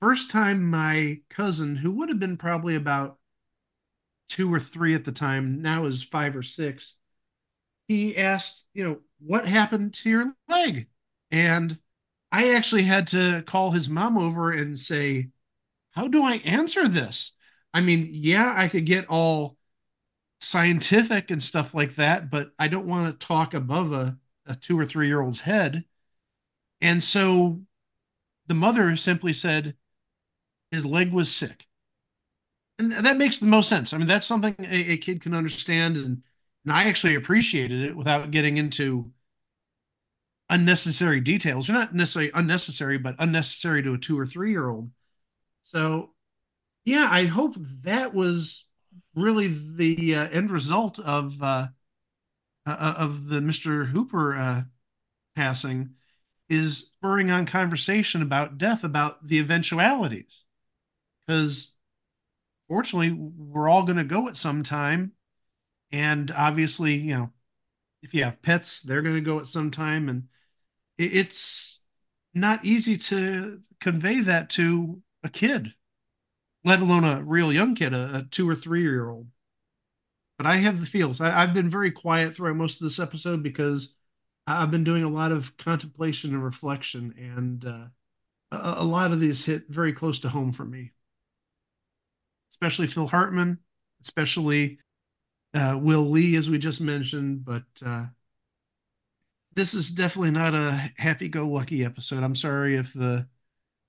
first 0.00 0.30
time 0.30 0.62
my 0.62 1.20
cousin, 1.30 1.76
who 1.76 1.92
would 1.92 2.08
have 2.08 2.20
been 2.20 2.36
probably 2.36 2.74
about 2.76 3.18
two 4.28 4.52
or 4.52 4.60
three 4.60 4.94
at 4.94 5.04
the 5.04 5.12
time, 5.12 5.62
now 5.62 5.86
is 5.86 6.02
five 6.02 6.36
or 6.36 6.42
six, 6.42 6.96
he 7.88 8.16
asked, 8.16 8.64
you 8.74 8.84
know, 8.84 8.98
what 9.18 9.46
happened 9.46 9.94
to 9.94 10.10
your 10.10 10.34
leg? 10.48 10.86
And 11.30 11.78
I 12.32 12.54
actually 12.54 12.84
had 12.84 13.08
to 13.08 13.42
call 13.42 13.72
his 13.72 13.88
mom 13.88 14.16
over 14.16 14.52
and 14.52 14.78
say, 14.78 15.30
how 15.92 16.08
do 16.08 16.22
I 16.22 16.36
answer 16.36 16.88
this? 16.88 17.32
I 17.74 17.80
mean, 17.80 18.10
yeah, 18.12 18.54
I 18.56 18.68
could 18.68 18.86
get 18.86 19.08
all 19.08 19.56
scientific 20.40 21.30
and 21.30 21.42
stuff 21.42 21.74
like 21.74 21.96
that, 21.96 22.30
but 22.30 22.50
I 22.58 22.68
don't 22.68 22.86
want 22.86 23.20
to 23.20 23.26
talk 23.26 23.54
above 23.54 23.92
a, 23.92 24.18
a 24.46 24.56
two 24.56 24.78
or 24.78 24.86
three 24.86 25.08
year 25.08 25.20
old's 25.20 25.40
head. 25.40 25.84
And 26.80 27.02
so 27.04 27.60
the 28.46 28.54
mother 28.54 28.96
simply 28.96 29.32
said 29.32 29.76
his 30.70 30.86
leg 30.86 31.12
was 31.12 31.34
sick. 31.34 31.66
And 32.78 32.92
that 32.92 33.18
makes 33.18 33.38
the 33.38 33.46
most 33.46 33.68
sense. 33.68 33.92
I 33.92 33.98
mean, 33.98 34.06
that's 34.06 34.26
something 34.26 34.54
a, 34.58 34.92
a 34.92 34.96
kid 34.96 35.20
can 35.20 35.34
understand. 35.34 35.96
And 35.96 36.22
and 36.64 36.72
I 36.72 36.84
actually 36.84 37.14
appreciated 37.14 37.82
it 37.82 37.96
without 37.96 38.30
getting 38.30 38.58
into 38.58 39.12
unnecessary 40.50 41.20
details. 41.20 41.66
They're 41.66 41.76
not 41.76 41.94
necessarily 41.94 42.30
unnecessary, 42.34 42.98
but 42.98 43.16
unnecessary 43.18 43.82
to 43.82 43.94
a 43.94 43.98
two 43.98 44.18
or 44.18 44.26
three 44.26 44.50
year 44.50 44.68
old. 44.68 44.90
So, 45.62 46.10
yeah, 46.84 47.08
I 47.10 47.26
hope 47.26 47.56
that 47.84 48.14
was 48.14 48.64
really 49.14 49.48
the 49.48 50.16
uh, 50.16 50.28
end 50.28 50.50
result 50.50 50.98
of 50.98 51.42
uh, 51.42 51.68
uh, 52.66 52.94
of 52.98 53.26
the 53.26 53.40
Mr. 53.40 53.86
Hooper 53.86 54.36
uh, 54.36 54.62
passing 55.36 55.94
is 56.48 56.78
spurring 56.78 57.30
on 57.30 57.46
conversation 57.46 58.22
about 58.22 58.58
death, 58.58 58.82
about 58.82 59.26
the 59.26 59.38
eventualities, 59.38 60.42
because 61.20 61.72
fortunately, 62.68 63.12
we're 63.12 63.68
all 63.68 63.84
going 63.84 63.98
to 63.98 64.04
go 64.04 64.28
at 64.28 64.36
some 64.36 64.62
time 64.62 65.12
and 65.92 66.30
obviously, 66.30 66.94
you 66.94 67.14
know, 67.14 67.30
if 68.02 68.14
you 68.14 68.24
have 68.24 68.42
pets, 68.42 68.80
they're 68.82 69.02
going 69.02 69.16
to 69.16 69.20
go 69.20 69.38
at 69.38 69.46
some 69.46 69.70
time. 69.70 70.08
And 70.08 70.24
it's 71.00 71.82
not 72.34 72.64
easy 72.64 72.96
to 72.96 73.60
convey 73.80 74.20
that 74.20 74.50
to 74.50 75.02
a 75.22 75.28
kid, 75.28 75.74
let 76.64 76.80
alone 76.80 77.04
a 77.04 77.22
real 77.22 77.52
young 77.52 77.74
kid, 77.74 77.94
a, 77.94 78.18
a 78.18 78.22
two 78.30 78.48
or 78.48 78.54
three 78.54 78.82
year 78.82 79.08
old. 79.08 79.28
But 80.36 80.46
I 80.46 80.56
have 80.56 80.80
the 80.80 80.86
feels. 80.86 81.20
I, 81.20 81.30
have 81.30 81.52
been 81.52 81.68
very 81.68 81.90
quiet 81.90 82.34
throughout 82.34 82.56
most 82.56 82.80
of 82.80 82.84
this 82.84 82.98
episode 82.98 83.42
because 83.42 83.94
I've 84.46 84.70
been 84.70 84.84
doing 84.84 85.04
a 85.04 85.10
lot 85.10 85.32
of 85.32 85.56
contemplation 85.58 86.32
and 86.32 86.42
reflection, 86.42 87.14
and 87.18 87.64
uh, 87.64 87.86
a, 88.50 88.82
a 88.82 88.84
lot 88.84 89.12
of 89.12 89.20
these 89.20 89.44
hit 89.44 89.68
very 89.68 89.92
close 89.92 90.18
to 90.20 90.28
home 90.28 90.52
for 90.52 90.64
me. 90.64 90.92
Especially 92.52 92.86
Phil 92.86 93.06
Hartman, 93.06 93.58
especially 94.02 94.78
uh, 95.54 95.78
Will 95.80 96.08
Lee, 96.08 96.36
as 96.36 96.48
we 96.48 96.58
just 96.58 96.80
mentioned, 96.80 97.44
but 97.44 97.64
uh, 97.84 98.06
this 99.54 99.74
is 99.74 99.90
definitely 99.90 100.30
not 100.30 100.54
a 100.54 100.92
happy-go-lucky 100.96 101.84
episode. 101.84 102.22
I'm 102.22 102.34
sorry 102.34 102.76
if 102.76 102.92
the 102.92 103.26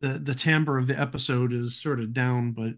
the 0.01 0.19
the 0.19 0.35
timbre 0.35 0.77
of 0.77 0.87
the 0.87 0.99
episode 0.99 1.53
is 1.53 1.79
sort 1.79 1.99
of 1.99 2.13
down, 2.13 2.51
but 2.51 2.73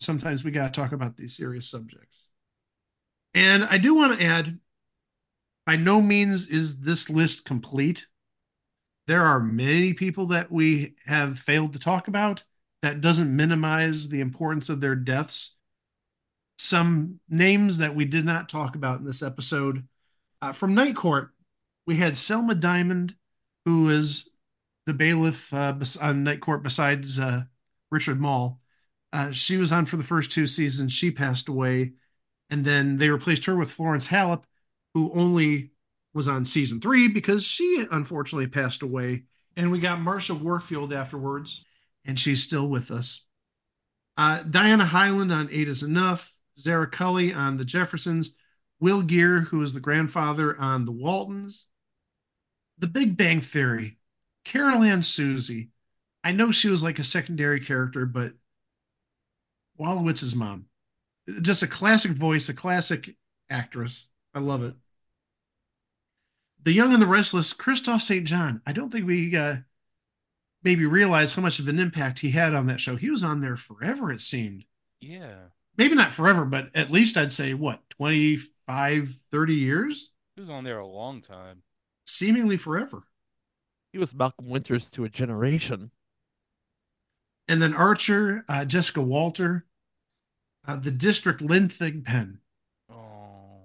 sometimes 0.00 0.44
we 0.44 0.50
got 0.50 0.74
to 0.74 0.80
talk 0.80 0.92
about 0.92 1.16
these 1.16 1.36
serious 1.36 1.68
subjects. 1.70 2.26
And 3.34 3.64
I 3.64 3.78
do 3.78 3.94
want 3.94 4.18
to 4.18 4.24
add, 4.24 4.58
by 5.64 5.76
no 5.76 6.02
means 6.02 6.48
is 6.48 6.80
this 6.80 7.08
list 7.08 7.44
complete. 7.44 8.06
There 9.06 9.24
are 9.24 9.40
many 9.40 9.94
people 9.94 10.26
that 10.26 10.50
we 10.50 10.96
have 11.06 11.38
failed 11.38 11.72
to 11.74 11.78
talk 11.78 12.08
about. 12.08 12.44
That 12.82 13.00
doesn't 13.00 13.34
minimize 13.34 14.08
the 14.08 14.20
importance 14.20 14.68
of 14.68 14.80
their 14.80 14.96
deaths 14.96 15.54
some 16.58 17.18
names 17.28 17.78
that 17.78 17.94
we 17.94 18.04
did 18.04 18.24
not 18.24 18.48
talk 18.48 18.76
about 18.76 19.00
in 19.00 19.06
this 19.06 19.22
episode. 19.22 19.86
Uh, 20.40 20.52
from 20.52 20.74
Night 20.74 20.94
Court, 20.94 21.30
we 21.86 21.96
had 21.96 22.16
Selma 22.16 22.54
Diamond, 22.54 23.14
who 23.64 23.88
is 23.88 24.28
the 24.86 24.94
bailiff 24.94 25.52
uh, 25.52 25.74
on 26.00 26.24
Night 26.24 26.40
Court 26.40 26.62
besides 26.62 27.18
uh, 27.18 27.42
Richard 27.90 28.20
Moll. 28.20 28.60
Uh, 29.12 29.30
she 29.30 29.56
was 29.56 29.72
on 29.72 29.86
for 29.86 29.96
the 29.96 30.02
first 30.02 30.32
two 30.32 30.46
seasons. 30.46 30.92
She 30.92 31.10
passed 31.10 31.48
away, 31.48 31.92
and 32.50 32.64
then 32.64 32.96
they 32.96 33.10
replaced 33.10 33.44
her 33.44 33.56
with 33.56 33.70
Florence 33.70 34.06
Hallop, 34.06 34.46
who 34.94 35.12
only 35.12 35.72
was 36.14 36.28
on 36.28 36.44
season 36.44 36.80
three 36.80 37.08
because 37.08 37.44
she 37.44 37.86
unfortunately 37.90 38.46
passed 38.46 38.82
away. 38.82 39.24
And 39.56 39.70
we 39.70 39.80
got 39.80 39.98
Marsha 39.98 40.38
Warfield 40.38 40.92
afterwards, 40.92 41.64
and 42.04 42.18
she's 42.18 42.42
still 42.42 42.68
with 42.68 42.90
us. 42.90 43.24
Uh, 44.16 44.42
Diana 44.42 44.84
Hyland 44.84 45.32
on 45.32 45.48
Eight 45.50 45.68
is 45.68 45.82
Enough, 45.82 46.36
Zara 46.58 46.86
Cully 46.86 47.32
on 47.32 47.56
The 47.56 47.64
Jeffersons, 47.64 48.34
Will 48.80 49.02
Geer, 49.02 49.42
who 49.42 49.62
is 49.62 49.72
the 49.74 49.80
grandfather 49.80 50.58
on 50.58 50.84
The 50.84 50.92
Waltons, 50.92 51.66
The 52.82 52.88
Big 52.88 53.16
Bang 53.16 53.40
Theory, 53.40 53.96
Carol 54.44 54.82
Ann 54.82 55.04
Susi. 55.04 55.68
I 56.24 56.32
know 56.32 56.50
she 56.50 56.68
was 56.68 56.82
like 56.82 56.98
a 56.98 57.04
secondary 57.04 57.60
character, 57.60 58.06
but 58.06 58.32
Wolowitz's 59.78 60.34
mom. 60.34 60.66
Just 61.42 61.62
a 61.62 61.68
classic 61.68 62.10
voice, 62.10 62.48
a 62.48 62.54
classic 62.54 63.14
actress. 63.48 64.08
I 64.34 64.40
love 64.40 64.64
it. 64.64 64.74
The 66.64 66.72
Young 66.72 66.92
and 66.92 67.00
the 67.00 67.06
Restless, 67.06 67.54
Kristoff 67.54 68.02
St. 68.02 68.26
John. 68.26 68.60
I 68.66 68.72
don't 68.72 68.90
think 68.90 69.06
we 69.06 69.36
uh, 69.36 69.58
maybe 70.64 70.84
realize 70.84 71.34
how 71.34 71.42
much 71.42 71.60
of 71.60 71.68
an 71.68 71.78
impact 71.78 72.18
he 72.18 72.32
had 72.32 72.52
on 72.52 72.66
that 72.66 72.80
show. 72.80 72.96
He 72.96 73.10
was 73.10 73.22
on 73.22 73.42
there 73.42 73.56
forever, 73.56 74.10
it 74.10 74.22
seemed. 74.22 74.64
Yeah. 75.00 75.36
Maybe 75.76 75.94
not 75.94 76.12
forever, 76.12 76.44
but 76.44 76.74
at 76.74 76.90
least 76.90 77.16
I'd 77.16 77.32
say, 77.32 77.54
what, 77.54 77.88
25, 77.90 79.14
30 79.30 79.54
years? 79.54 80.10
He 80.34 80.40
was 80.40 80.50
on 80.50 80.64
there 80.64 80.80
a 80.80 80.86
long 80.86 81.20
time. 81.20 81.62
Seemingly 82.06 82.56
forever. 82.56 83.04
He 83.92 83.98
was 83.98 84.14
Malcolm 84.14 84.48
Winters 84.48 84.88
to 84.90 85.04
a 85.04 85.08
generation. 85.08 85.90
And 87.48 87.60
then 87.60 87.74
Archer, 87.74 88.44
uh, 88.48 88.64
Jessica 88.64 89.02
Walter, 89.02 89.66
uh, 90.66 90.76
the 90.76 90.90
District 90.90 91.42
Lynn 91.42 91.68
Thigpen. 91.68 92.38
Oh. 92.90 93.64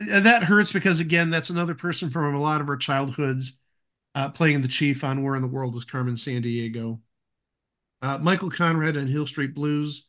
That 0.00 0.44
hurts 0.44 0.72
because, 0.72 1.00
again, 1.00 1.30
that's 1.30 1.50
another 1.50 1.74
person 1.74 2.10
from 2.10 2.34
a 2.34 2.40
lot 2.40 2.60
of 2.60 2.68
our 2.68 2.76
childhoods 2.76 3.58
uh, 4.14 4.28
playing 4.30 4.60
the 4.60 4.68
chief 4.68 5.04
on 5.04 5.22
Where 5.22 5.36
in 5.36 5.42
the 5.42 5.48
World 5.48 5.76
is 5.76 5.84
Carmen 5.84 6.14
Sandiego. 6.14 7.00
Uh, 8.02 8.18
Michael 8.18 8.50
Conrad 8.50 8.96
and 8.96 9.08
Hill 9.08 9.26
Street 9.26 9.54
Blues. 9.54 10.08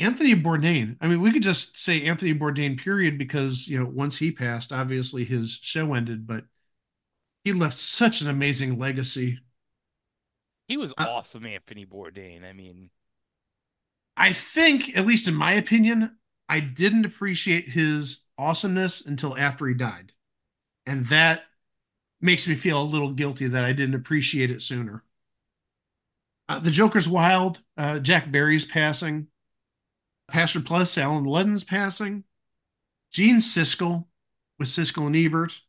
Anthony 0.00 0.34
Bourdain. 0.34 0.96
I 1.00 1.08
mean, 1.08 1.20
we 1.20 1.30
could 1.30 1.42
just 1.42 1.78
say 1.78 2.02
Anthony 2.02 2.34
Bourdain, 2.34 2.78
period, 2.78 3.18
because, 3.18 3.68
you 3.68 3.78
know, 3.78 3.86
once 3.86 4.16
he 4.16 4.32
passed, 4.32 4.72
obviously 4.72 5.24
his 5.24 5.58
show 5.62 5.94
ended, 5.94 6.26
but 6.26 6.44
he 7.44 7.52
left 7.52 7.76
such 7.78 8.22
an 8.22 8.28
amazing 8.28 8.78
legacy. 8.78 9.40
He 10.68 10.78
was 10.78 10.94
Uh, 10.96 11.06
awesome, 11.06 11.44
Anthony 11.44 11.84
Bourdain. 11.84 12.44
I 12.44 12.54
mean, 12.54 12.90
I 14.16 14.32
think, 14.32 14.96
at 14.96 15.06
least 15.06 15.26
in 15.28 15.34
my 15.34 15.52
opinion, 15.52 16.16
I 16.48 16.60
didn't 16.60 17.04
appreciate 17.04 17.68
his 17.70 18.22
awesomeness 18.38 19.04
until 19.04 19.36
after 19.36 19.66
he 19.66 19.74
died. 19.74 20.12
And 20.86 21.06
that 21.06 21.44
makes 22.20 22.48
me 22.48 22.54
feel 22.56 22.82
a 22.82 22.84
little 22.84 23.12
guilty 23.12 23.48
that 23.48 23.64
I 23.64 23.72
didn't 23.72 23.96
appreciate 23.96 24.50
it 24.50 24.62
sooner. 24.62 25.04
Uh, 26.48 26.58
the 26.58 26.70
Joker's 26.70 27.08
Wild, 27.08 27.60
uh, 27.76 27.98
Jack 28.00 28.30
Barry's 28.30 28.64
passing, 28.64 29.28
Password 30.28 30.64
Plus, 30.64 30.96
Allen 30.96 31.24
Ludden's 31.24 31.64
passing, 31.64 32.24
Gene 33.12 33.38
Siskel 33.38 34.06
with 34.58 34.68
Siskel 34.68 35.06
and 35.06 35.16
Ebert. 35.16 35.60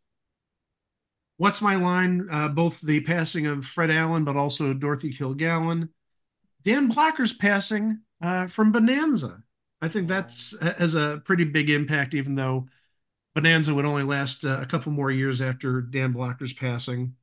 What's 1.41 1.59
My 1.59 1.75
Line? 1.75 2.27
Uh, 2.29 2.49
both 2.49 2.81
the 2.81 2.99
passing 2.99 3.47
of 3.47 3.65
Fred 3.65 3.89
Allen, 3.89 4.23
but 4.23 4.35
also 4.35 4.75
Dorothy 4.75 5.11
Kilgallen. 5.11 5.89
Dan 6.61 6.87
Blocker's 6.87 7.33
passing 7.33 8.01
uh, 8.21 8.45
from 8.45 8.71
Bonanza. 8.71 9.41
I 9.81 9.87
think 9.87 10.07
that's 10.07 10.55
has 10.61 10.93
a 10.93 11.19
pretty 11.25 11.45
big 11.45 11.71
impact, 11.71 12.13
even 12.13 12.35
though 12.35 12.67
Bonanza 13.33 13.73
would 13.73 13.85
only 13.85 14.03
last 14.03 14.45
uh, 14.45 14.59
a 14.61 14.67
couple 14.67 14.91
more 14.91 15.09
years 15.09 15.41
after 15.41 15.81
Dan 15.81 16.13
Blocker's 16.13 16.53
passing. 16.53 17.15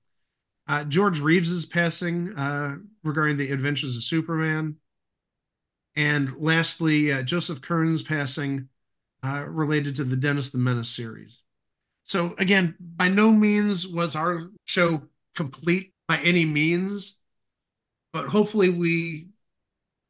Uh, 0.66 0.83
George 0.83 1.21
Reeves's 1.21 1.64
passing 1.64 2.37
uh, 2.37 2.75
regarding 3.05 3.37
the 3.37 3.53
Adventures 3.53 3.95
of 3.95 4.03
Superman, 4.03 4.79
and 5.95 6.35
lastly, 6.39 7.12
uh, 7.12 7.23
Joseph 7.23 7.61
Kearns 7.61 8.03
passing 8.03 8.69
uh, 9.23 9.45
related 9.47 9.95
to 9.95 10.03
the 10.03 10.16
Dennis 10.16 10.51
the 10.51 10.59
Menace 10.59 10.91
series. 10.91 11.43
So 12.09 12.35
again, 12.39 12.75
by 12.81 13.09
no 13.09 13.31
means 13.31 13.87
was 13.87 14.17
our 14.17 14.49
show 14.65 15.03
complete 15.35 15.93
by 16.09 16.17
any 16.19 16.47
means, 16.47 17.19
but 18.15 18.29
hopefully 18.29 18.71
we 18.71 19.29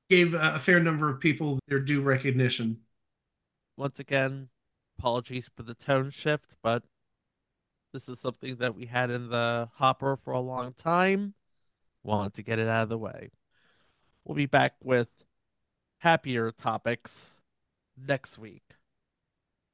gave 0.08 0.32
a 0.32 0.60
fair 0.60 0.78
number 0.78 1.10
of 1.10 1.18
people 1.18 1.58
their 1.66 1.80
due 1.80 2.00
recognition. 2.00 2.78
Once 3.76 3.98
again, 3.98 4.48
apologies 4.96 5.50
for 5.56 5.64
the 5.64 5.74
tone 5.74 6.10
shift, 6.10 6.54
but 6.62 6.84
this 7.92 8.08
is 8.08 8.20
something 8.20 8.56
that 8.56 8.76
we 8.76 8.86
had 8.86 9.10
in 9.10 9.28
the 9.28 9.68
hopper 9.74 10.16
for 10.16 10.32
a 10.32 10.40
long 10.40 10.74
time. 10.74 11.34
Wanted 12.04 12.34
to 12.34 12.42
get 12.44 12.60
it 12.60 12.68
out 12.68 12.84
of 12.84 12.90
the 12.90 12.98
way. 12.98 13.30
We'll 14.24 14.36
be 14.36 14.46
back 14.46 14.74
with 14.84 15.08
happier 15.98 16.52
topics 16.52 17.40
next 17.96 18.38
week. 18.38 18.62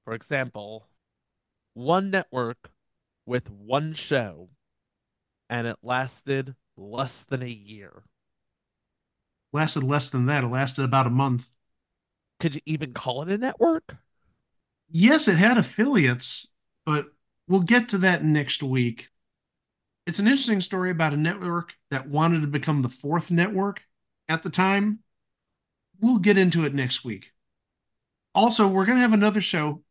For 0.05 0.14
example, 0.14 0.87
one 1.75 2.11
network 2.11 2.70
with 3.27 3.51
one 3.51 3.93
show, 3.93 4.49
and 5.51 5.66
it 5.66 5.77
lasted 5.83 6.55
less 6.77 7.25
than 7.25 7.43
a 7.43 7.49
year. 7.49 8.05
Lasted 9.53 9.85
less 9.85 10.11
than 10.11 10.27
that. 10.27 10.45
It 10.45 10.49
lasted 10.49 10.85
about 10.85 11.07
a 11.07 11.11
month. 11.11 11.49
Could 12.41 12.57
you 12.57 12.61
even 12.66 12.93
call 12.93 13.22
it 13.22 13.29
a 13.29 13.39
network? 13.39 13.97
Yes, 14.91 15.29
it 15.29 15.37
had 15.37 15.59
affiliates, 15.59 16.49
but 16.85 17.07
we'll 17.49 17.61
get 17.61 17.89
to 17.91 17.99
that 17.99 18.25
next 18.25 18.62
week. 18.62 19.09
It's 20.07 20.18
an 20.18 20.27
interesting 20.27 20.61
story 20.61 20.91
about 20.91 21.14
a 21.14 21.16
network 21.16 21.72
that 21.91 22.09
wanted 22.09 22.43
to 22.43 22.47
become 22.47 22.83
the 22.83 22.89
fourth 22.89 23.31
network 23.31 23.81
at 24.29 24.43
the 24.43 24.51
time. 24.51 25.01
We'll 26.01 26.18
get 26.18 26.37
into 26.37 26.64
it 26.64 26.75
next 26.75 27.05
week. 27.05 27.31
Also, 28.35 28.66
we're 28.66 28.85
going 28.85 28.97
to 28.97 29.03
have 29.03 29.12
another 29.12 29.41
show. 29.41 29.83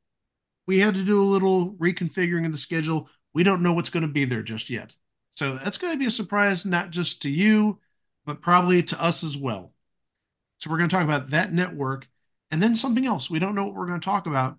We 0.66 0.80
had 0.80 0.96
to 0.96 1.04
do 1.04 1.22
a 1.22 1.26
little 1.26 1.72
reconfiguring 1.74 2.46
of 2.46 2.52
the 2.52 2.58
schedule. 2.58 3.10
We 3.34 3.44
don't 3.44 3.64
know 3.64 3.74
what's 3.74 3.90
going 3.90 4.04
to 4.04 4.08
be 4.08 4.26
there 4.26 4.44
just 4.44 4.70
yet. 4.70 4.96
So 5.32 5.56
that's 5.56 5.78
going 5.78 5.94
to 5.94 6.00
be 6.00 6.06
a 6.06 6.12
surprise, 6.12 6.66
not 6.66 6.92
just 6.92 7.24
to 7.24 7.30
you, 7.30 7.80
but 8.26 8.42
probably 8.42 8.84
to 8.84 9.02
us 9.02 9.24
as 9.24 9.36
well. 9.36 9.74
So 10.60 10.70
we're 10.70 10.78
going 10.78 10.90
to 10.90 10.96
talk 10.96 11.04
about 11.04 11.32
that 11.32 11.52
network 11.52 12.08
and 12.52 12.62
then 12.62 12.76
something 12.76 13.06
else. 13.06 13.30
We 13.30 13.40
don't 13.40 13.56
know 13.56 13.66
what 13.66 13.74
we're 13.74 13.88
going 13.88 14.00
to 14.00 14.06
talk 14.06 14.28
about. 14.28 14.58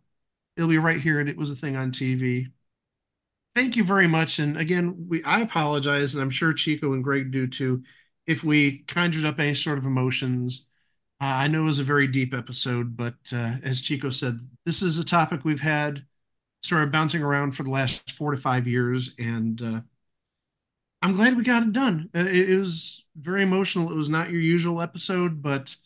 It'll 0.56 0.68
be 0.68 0.78
right 0.78 1.01
here, 1.01 1.20
and 1.20 1.28
it 1.28 1.36
was 1.36 1.51
a 1.51 1.56
thing 1.56 1.76
on 1.76 1.93
TV. 1.93 2.48
Thank 3.55 3.76
you 3.76 3.85
very 3.85 4.09
much. 4.09 4.40
And 4.40 4.56
again, 4.56 5.06
we 5.09 5.22
I 5.22 5.40
apologize, 5.40 6.14
and 6.14 6.22
I'm 6.22 6.31
sure 6.31 6.52
Chico 6.52 6.93
and 6.93 7.05
Greg 7.05 7.31
do 7.31 7.47
too, 7.47 7.85
if 8.26 8.43
we 8.43 8.78
conjured 8.89 9.24
up 9.24 9.39
any 9.39 9.55
sort 9.55 9.78
of 9.78 9.86
emotions. 9.86 10.66
I 11.20 11.49
know 11.49 11.62
it 11.62 11.66
was 11.66 11.78
a 11.78 11.85
very 11.85 12.07
deep 12.07 12.35
episode, 12.35 12.97
but 12.97 13.15
uh, 13.32 13.57
as 13.62 13.81
Chico 13.81 14.11
said, 14.11 14.39
this 14.66 14.82
is 14.82 14.99
a 14.99 15.05
topic 15.05 15.45
we've 15.45 15.61
had 15.61 16.05
sort 16.62 16.82
of 16.85 16.93
bouncing 16.93 17.23
around 17.23 17.53
for 17.53 17.62
the 17.65 17.70
last 17.70 18.12
four 18.12 18.32
to 18.32 18.39
five 18.39 18.66
years, 18.69 19.15
and 19.19 19.62
uh, 19.62 19.81
I'm 21.03 21.15
glad 21.15 21.36
we 21.36 21.45
got 21.45 21.62
it 21.62 21.73
done. 21.73 22.09
Uh, 22.15 22.20
It, 22.20 22.51
it 22.51 22.59
was 22.59 23.05
very 23.16 23.43
emotional. 23.43 23.91
It 23.91 23.97
was 23.97 24.09
not 24.09 24.31
your 24.31 24.41
usual 24.41 24.81
episode, 24.81 25.43
but 25.43 25.77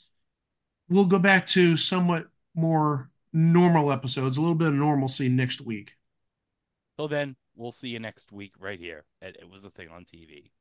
we'll 0.89 1.07
go 1.07 1.19
back 1.19 1.47
to 1.49 1.77
somewhat 1.77 2.29
more 2.55 3.11
normal 3.33 3.93
episodes, 3.93 4.37
a 4.37 4.41
little 4.41 4.57
bit 4.57 4.69
of 4.69 4.75
normalcy 4.75 5.29
next 5.29 5.61
week. 5.61 5.97
till 6.97 7.09
then, 7.09 7.35
we'll 7.57 7.73
see 7.73 7.89
you 7.89 7.99
next 7.99 8.31
week 8.31 8.53
right 8.59 8.79
here 8.79 9.05
at 9.23 9.37
It 9.37 9.49
Was 9.49 9.65
a 9.65 9.71
Thing 9.71 9.89
on 9.89 10.05
TV. 10.05 10.51